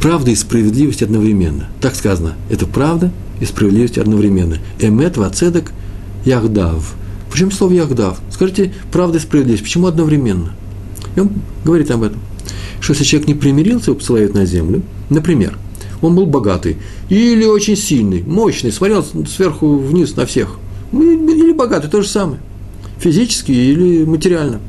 правда 0.00 0.32
и 0.32 0.34
справедливость 0.34 1.04
одновременно. 1.04 1.68
Так 1.80 1.94
сказано. 1.94 2.34
Это 2.50 2.66
правда 2.66 3.12
и 3.38 3.44
справедливость 3.44 3.96
одновременно. 3.96 4.58
Эмет, 4.80 5.16
вацедек, 5.16 5.70
яхдав. 6.24 6.96
Почему 7.30 7.52
слово 7.52 7.74
яхдав? 7.74 8.20
Скажите, 8.32 8.74
правда 8.90 9.18
и 9.18 9.20
справедливость. 9.20 9.62
Почему 9.62 9.86
одновременно? 9.86 10.52
И 11.14 11.20
он 11.20 11.30
говорит 11.64 11.92
об 11.92 12.02
этом. 12.02 12.18
Что 12.80 12.92
если 12.94 13.04
человек 13.04 13.28
не 13.28 13.34
примирился, 13.34 13.92
его 13.92 14.00
посылают 14.00 14.34
на 14.34 14.46
землю, 14.46 14.82
например, 15.10 15.56
он 16.02 16.14
был 16.14 16.26
богатый, 16.26 16.76
или 17.08 17.44
очень 17.44 17.76
сильный, 17.76 18.22
мощный, 18.22 18.72
смотрел 18.72 19.04
сверху 19.26 19.76
вниз 19.76 20.16
на 20.16 20.26
всех, 20.26 20.56
ну, 20.90 21.02
или 21.02 21.52
богатый, 21.52 21.88
то 21.88 22.02
же 22.02 22.08
самое, 22.08 22.40
физически 22.98 23.52
или 23.52 24.04
материально. 24.04 24.60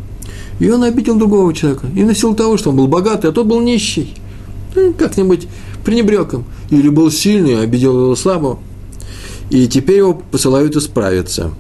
И 0.59 0.69
он 0.69 0.83
обидел 0.83 1.17
другого 1.17 1.53
человека, 1.53 1.87
и 1.95 2.03
на 2.03 2.15
силу 2.15 2.35
того, 2.35 2.57
что 2.57 2.69
он 2.69 2.77
был 2.77 2.87
богатый, 2.87 3.29
а 3.29 3.33
тот 3.33 3.47
был 3.47 3.59
нищий, 3.59 4.13
ну, 4.75 4.93
как-нибудь 4.93 5.47
пренебрег 5.83 6.33
им, 6.33 6.45
или 6.69 6.87
был 6.89 7.11
сильный, 7.11 7.61
обидел 7.61 8.05
его 8.05 8.15
слабого, 8.15 8.59
и 9.49 9.67
теперь 9.67 9.97
его 9.97 10.13
посылают 10.13 10.75
исправиться. 10.75 11.51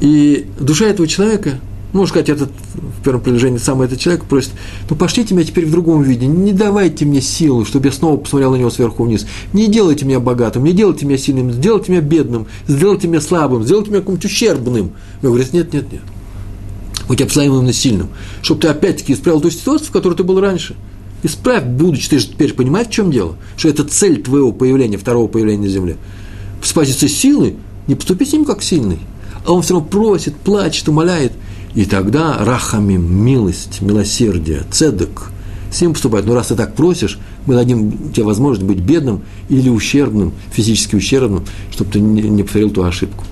И 0.00 0.46
душа 0.58 0.86
этого 0.86 1.08
человека, 1.08 1.60
можно 1.98 2.10
сказать, 2.10 2.28
этот 2.28 2.50
в 2.74 3.02
первом 3.02 3.20
предложении 3.20 3.58
сам 3.58 3.82
этот 3.82 3.98
человек 3.98 4.24
просит, 4.24 4.50
ну 4.90 4.96
пошлите 4.96 5.34
меня 5.34 5.44
теперь 5.44 5.66
в 5.66 5.70
другом 5.70 6.02
виде, 6.02 6.26
не 6.26 6.52
давайте 6.52 7.04
мне 7.04 7.20
силу, 7.20 7.64
чтобы 7.64 7.86
я 7.86 7.92
снова 7.92 8.16
посмотрел 8.16 8.52
на 8.52 8.56
него 8.56 8.70
сверху 8.70 9.04
вниз, 9.04 9.26
не 9.52 9.68
делайте 9.68 10.04
меня 10.04 10.20
богатым, 10.20 10.64
не 10.64 10.72
делайте 10.72 11.06
меня 11.06 11.18
сильным, 11.18 11.52
сделайте 11.52 11.92
меня 11.92 12.00
бедным, 12.00 12.46
сделайте 12.68 13.08
меня 13.08 13.20
слабым, 13.20 13.64
сделайте 13.64 13.90
меня 13.90 14.00
каким-то 14.00 14.26
ущербным. 14.26 14.92
Он 15.22 15.28
говорит, 15.28 15.52
нет, 15.52 15.72
нет, 15.72 15.92
нет. 15.92 16.02
Тебя 17.16 17.26
посылаем 17.26 17.54
именно 17.54 17.72
сильным, 17.72 18.08
чтобы 18.42 18.62
ты 18.62 18.68
опять-таки 18.68 19.12
исправил 19.12 19.40
ту 19.40 19.50
ситуацию, 19.50 19.88
в 19.88 19.92
которой 19.92 20.14
ты 20.14 20.24
был 20.24 20.40
раньше– 20.40 20.76
Исправь 21.24 21.64
будучи, 21.64 22.10
ты 22.10 22.18
же 22.18 22.26
теперь 22.26 22.52
понимаешь, 22.52 22.88
в 22.88 22.90
чем 22.90 23.10
дело? 23.10 23.36
Что 23.56 23.70
это 23.70 23.82
цель 23.84 24.22
твоего 24.22 24.52
появления, 24.52 24.98
второго 24.98 25.26
появления 25.26 25.62
на 25.62 25.68
земле. 25.68 25.96
С 26.62 26.74
позиции 26.74 27.06
силы 27.06 27.56
не 27.86 27.94
поступи 27.94 28.26
с 28.26 28.32
ним 28.34 28.44
как 28.44 28.62
сильный. 28.62 28.98
А 29.46 29.52
он 29.52 29.62
все 29.62 29.72
равно 29.72 29.88
просит, 29.88 30.36
плачет, 30.36 30.86
умоляет. 30.86 31.32
И 31.74 31.84
тогда 31.84 32.38
рахамим, 32.38 33.24
милость, 33.24 33.80
милосердие, 33.80 34.62
цедок, 34.70 35.30
с 35.70 35.80
ним 35.80 35.92
поступает. 35.92 36.24
Но 36.24 36.34
раз 36.34 36.48
ты 36.48 36.54
так 36.54 36.74
просишь, 36.74 37.18
мы 37.46 37.54
дадим 37.54 38.12
тебе 38.12 38.24
возможность 38.24 38.66
быть 38.66 38.78
бедным 38.78 39.22
или 39.48 39.68
ущербным, 39.68 40.32
физически 40.52 40.94
ущербным, 40.94 41.44
чтобы 41.72 41.90
ты 41.90 42.00
не 42.00 42.42
повторил 42.42 42.70
ту 42.70 42.84
ошибку. 42.84 43.24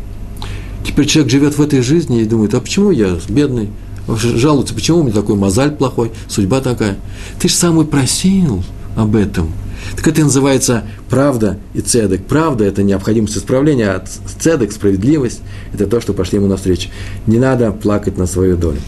Теперь 0.85 1.07
человек 1.07 1.31
живет 1.31 1.57
в 1.57 1.63
этой 1.63 1.83
жизни 1.83 2.21
и 2.21 2.25
думает, 2.25 2.55
а 2.55 2.61
почему 2.61 2.91
я 2.91 3.17
бедный? 3.29 3.71
жалуются, 4.09 4.75
почему 4.75 4.99
у 4.99 5.03
меня 5.05 5.13
такой 5.13 5.37
мозаль 5.37 5.71
плохой, 5.71 6.11
судьба 6.29 6.61
такая. 6.61 6.97
Ты 7.39 7.49
же 7.49 7.55
сам 7.55 7.81
и 7.81 7.85
просил 7.85 8.65
об 8.97 9.17
этом. 9.17 9.53
Так 9.97 10.07
это 10.09 10.23
называется 10.23 10.85
правда 11.11 11.59
и 11.75 11.81
цедок. 11.81 12.23
Правда– 12.27 12.65
это 12.67 12.83
необходимость 12.83 13.37
исправления, 13.37 13.91
а 13.91 14.05
цедок, 14.39 14.73
справедливость– 14.73 15.41
это 15.75 15.87
то, 15.87 16.01
что 16.01 16.13
пошли 16.13 16.39
ему 16.39 16.47
навстречу. 16.47 16.89
Не 17.27 17.39
надо 17.39 17.73
плакать 17.73 18.17
на 18.17 18.27
свою 18.27 18.57
долю. 18.57 18.79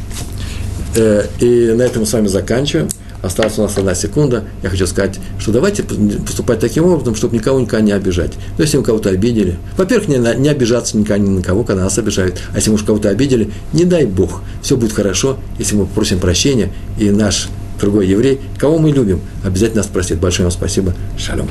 Э, 0.96 1.26
и 1.40 1.72
на 1.74 1.82
этом 1.82 2.00
мы 2.00 2.07
с 2.07 2.12
вами 2.12 2.28
заканчиваем. 2.28 2.88
Осталась 3.22 3.59
у 3.59 3.62
нас 3.62 3.76
одна 3.78 3.94
секунда. 3.94 4.44
Я 4.62 4.68
хочу 4.68 4.86
сказать, 4.86 5.18
что 5.38 5.50
давайте 5.50 5.82
поступать 5.82 6.61
таким 6.61 6.84
образом, 6.84 7.14
чтобы 7.14 7.34
никого 7.34 7.59
никогда 7.59 7.80
не 7.80 7.92
обижать. 7.92 8.32
Но 8.59 8.64
если 8.64 8.76
мы 8.76 8.84
кого-то 8.84 9.09
обидели, 9.09 9.57
во-первых, 9.78 10.09
не, 10.09 10.18
не 10.18 10.48
обижаться 10.50 10.98
никогда 10.98 11.24
ни 11.24 11.30
на 11.30 11.42
кого, 11.42 11.64
когда 11.64 11.84
нас 11.84 11.96
обижают. 11.96 12.38
А 12.52 12.57
если 12.57 12.68
мы 12.68 12.76
уж 12.76 12.82
кого-то 12.82 13.09
обидели, 13.09 13.50
не 13.72 13.84
дай 13.84 14.05
Бог, 14.05 14.42
все 14.61 14.76
будет 14.76 14.92
хорошо, 14.92 15.38
если 15.59 15.74
мы 15.74 15.86
попросим 15.86 16.18
прощения, 16.18 16.70
и 16.98 17.11
наш 17.11 17.48
другой 17.80 18.06
еврей, 18.06 18.40
кого 18.58 18.78
мы 18.78 18.90
любим, 18.90 19.20
обязательно 19.44 19.82
нас 19.82 19.86
простит. 19.86 20.18
Большое 20.18 20.44
вам 20.44 20.52
спасибо. 20.52 20.94
Шалом. 21.18 21.48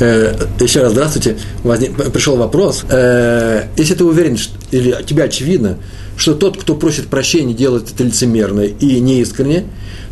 Э, 0.00 0.34
еще 0.58 0.82
раз 0.82 0.92
здравствуйте. 0.92 1.36
Пришел 1.62 2.36
вопрос. 2.36 2.84
Э, 2.88 3.66
если 3.76 3.94
ты 3.94 4.04
уверен, 4.04 4.36
или 4.72 4.96
тебе 5.06 5.24
очевидно, 5.24 5.78
что 6.16 6.34
тот, 6.34 6.60
кто 6.60 6.74
просит 6.74 7.08
прощения, 7.08 7.54
делает 7.54 7.90
это 7.92 8.02
лицемерно 8.02 8.62
и 8.62 9.00
неискренне, 9.00 9.64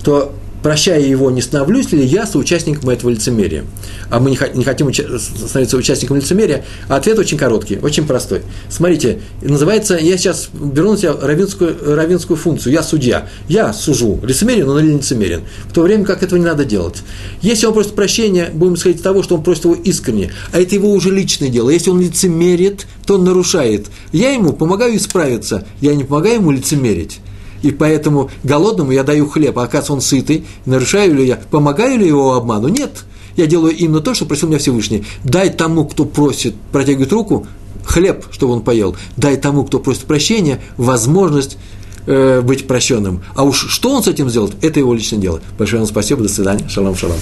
то 0.04 0.34
прощая 0.62 1.00
его, 1.00 1.30
не 1.30 1.40
становлюсь 1.40 1.92
ли 1.92 2.04
я 2.04 2.26
соучастником 2.26 2.90
этого 2.90 3.10
лицемерия? 3.10 3.64
А 4.10 4.20
мы 4.20 4.30
не, 4.30 4.36
хотим 4.36 4.92
становиться 4.92 5.76
участником 5.76 6.16
лицемерия. 6.16 6.64
А 6.88 6.96
ответ 6.96 7.18
очень 7.18 7.38
короткий, 7.38 7.78
очень 7.78 8.06
простой. 8.06 8.42
Смотрите, 8.68 9.20
называется, 9.42 9.96
я 9.96 10.16
сейчас 10.16 10.50
беру 10.52 10.92
на 10.92 10.98
себя 10.98 11.14
равинскую, 11.20 11.94
равинскую 11.94 12.36
функцию, 12.36 12.72
я 12.72 12.82
судья. 12.82 13.28
Я 13.48 13.72
сужу, 13.72 14.20
лицемерен 14.22 14.68
он 14.68 14.80
или 14.80 14.92
лицемерен. 14.94 15.42
В 15.68 15.72
то 15.72 15.82
время 15.82 16.04
как 16.04 16.22
этого 16.22 16.38
не 16.38 16.44
надо 16.44 16.64
делать. 16.64 17.02
Если 17.42 17.66
он 17.66 17.74
просит 17.74 17.94
прощения, 17.94 18.50
будем 18.52 18.74
исходить 18.74 18.98
из 18.98 19.02
того, 19.02 19.22
что 19.22 19.36
он 19.36 19.42
просит 19.42 19.64
его 19.64 19.74
искренне. 19.74 20.32
А 20.52 20.60
это 20.60 20.74
его 20.74 20.92
уже 20.92 21.10
личное 21.10 21.48
дело. 21.48 21.70
Если 21.70 21.90
он 21.90 22.00
лицемерит, 22.00 22.86
то 23.06 23.14
он 23.14 23.24
нарушает. 23.24 23.86
Я 24.12 24.32
ему 24.32 24.52
помогаю 24.52 24.96
исправиться, 24.96 25.66
я 25.80 25.94
не 25.94 26.04
помогаю 26.04 26.36
ему 26.36 26.50
лицемерить. 26.50 27.20
И 27.62 27.70
поэтому 27.70 28.30
голодному 28.42 28.92
я 28.92 29.02
даю 29.02 29.28
хлеб, 29.28 29.58
а 29.58 29.64
оказывается 29.64 29.92
он 29.92 30.00
сытый, 30.00 30.46
нарушаю 30.66 31.14
ли 31.14 31.26
я, 31.26 31.36
помогаю 31.50 31.98
ли 31.98 32.06
его 32.06 32.34
обману? 32.34 32.68
Нет. 32.68 33.04
Я 33.36 33.46
делаю 33.46 33.76
именно 33.76 34.00
то, 34.00 34.12
что 34.14 34.26
просил 34.26 34.48
меня 34.48 34.58
Всевышний. 34.58 35.04
Дай 35.24 35.50
тому, 35.50 35.86
кто 35.86 36.04
просит, 36.04 36.54
протягивает 36.72 37.12
руку, 37.12 37.46
хлеб, 37.84 38.26
чтобы 38.30 38.54
он 38.54 38.62
поел. 38.62 38.96
Дай 39.16 39.36
тому, 39.36 39.64
кто 39.64 39.78
просит 39.78 40.04
прощения, 40.04 40.60
возможность 40.76 41.56
э, 42.06 42.40
быть 42.40 42.66
прощенным. 42.66 43.22
А 43.34 43.44
уж 43.44 43.68
что 43.68 43.90
он 43.90 44.02
с 44.02 44.08
этим 44.08 44.28
сделает, 44.28 44.62
это 44.62 44.80
его 44.80 44.92
личное 44.94 45.18
дело. 45.18 45.40
Большое 45.58 45.80
вам 45.80 45.88
спасибо, 45.88 46.22
до 46.22 46.28
свидания, 46.28 46.68
шалом, 46.68 46.96
шалом. 46.96 47.18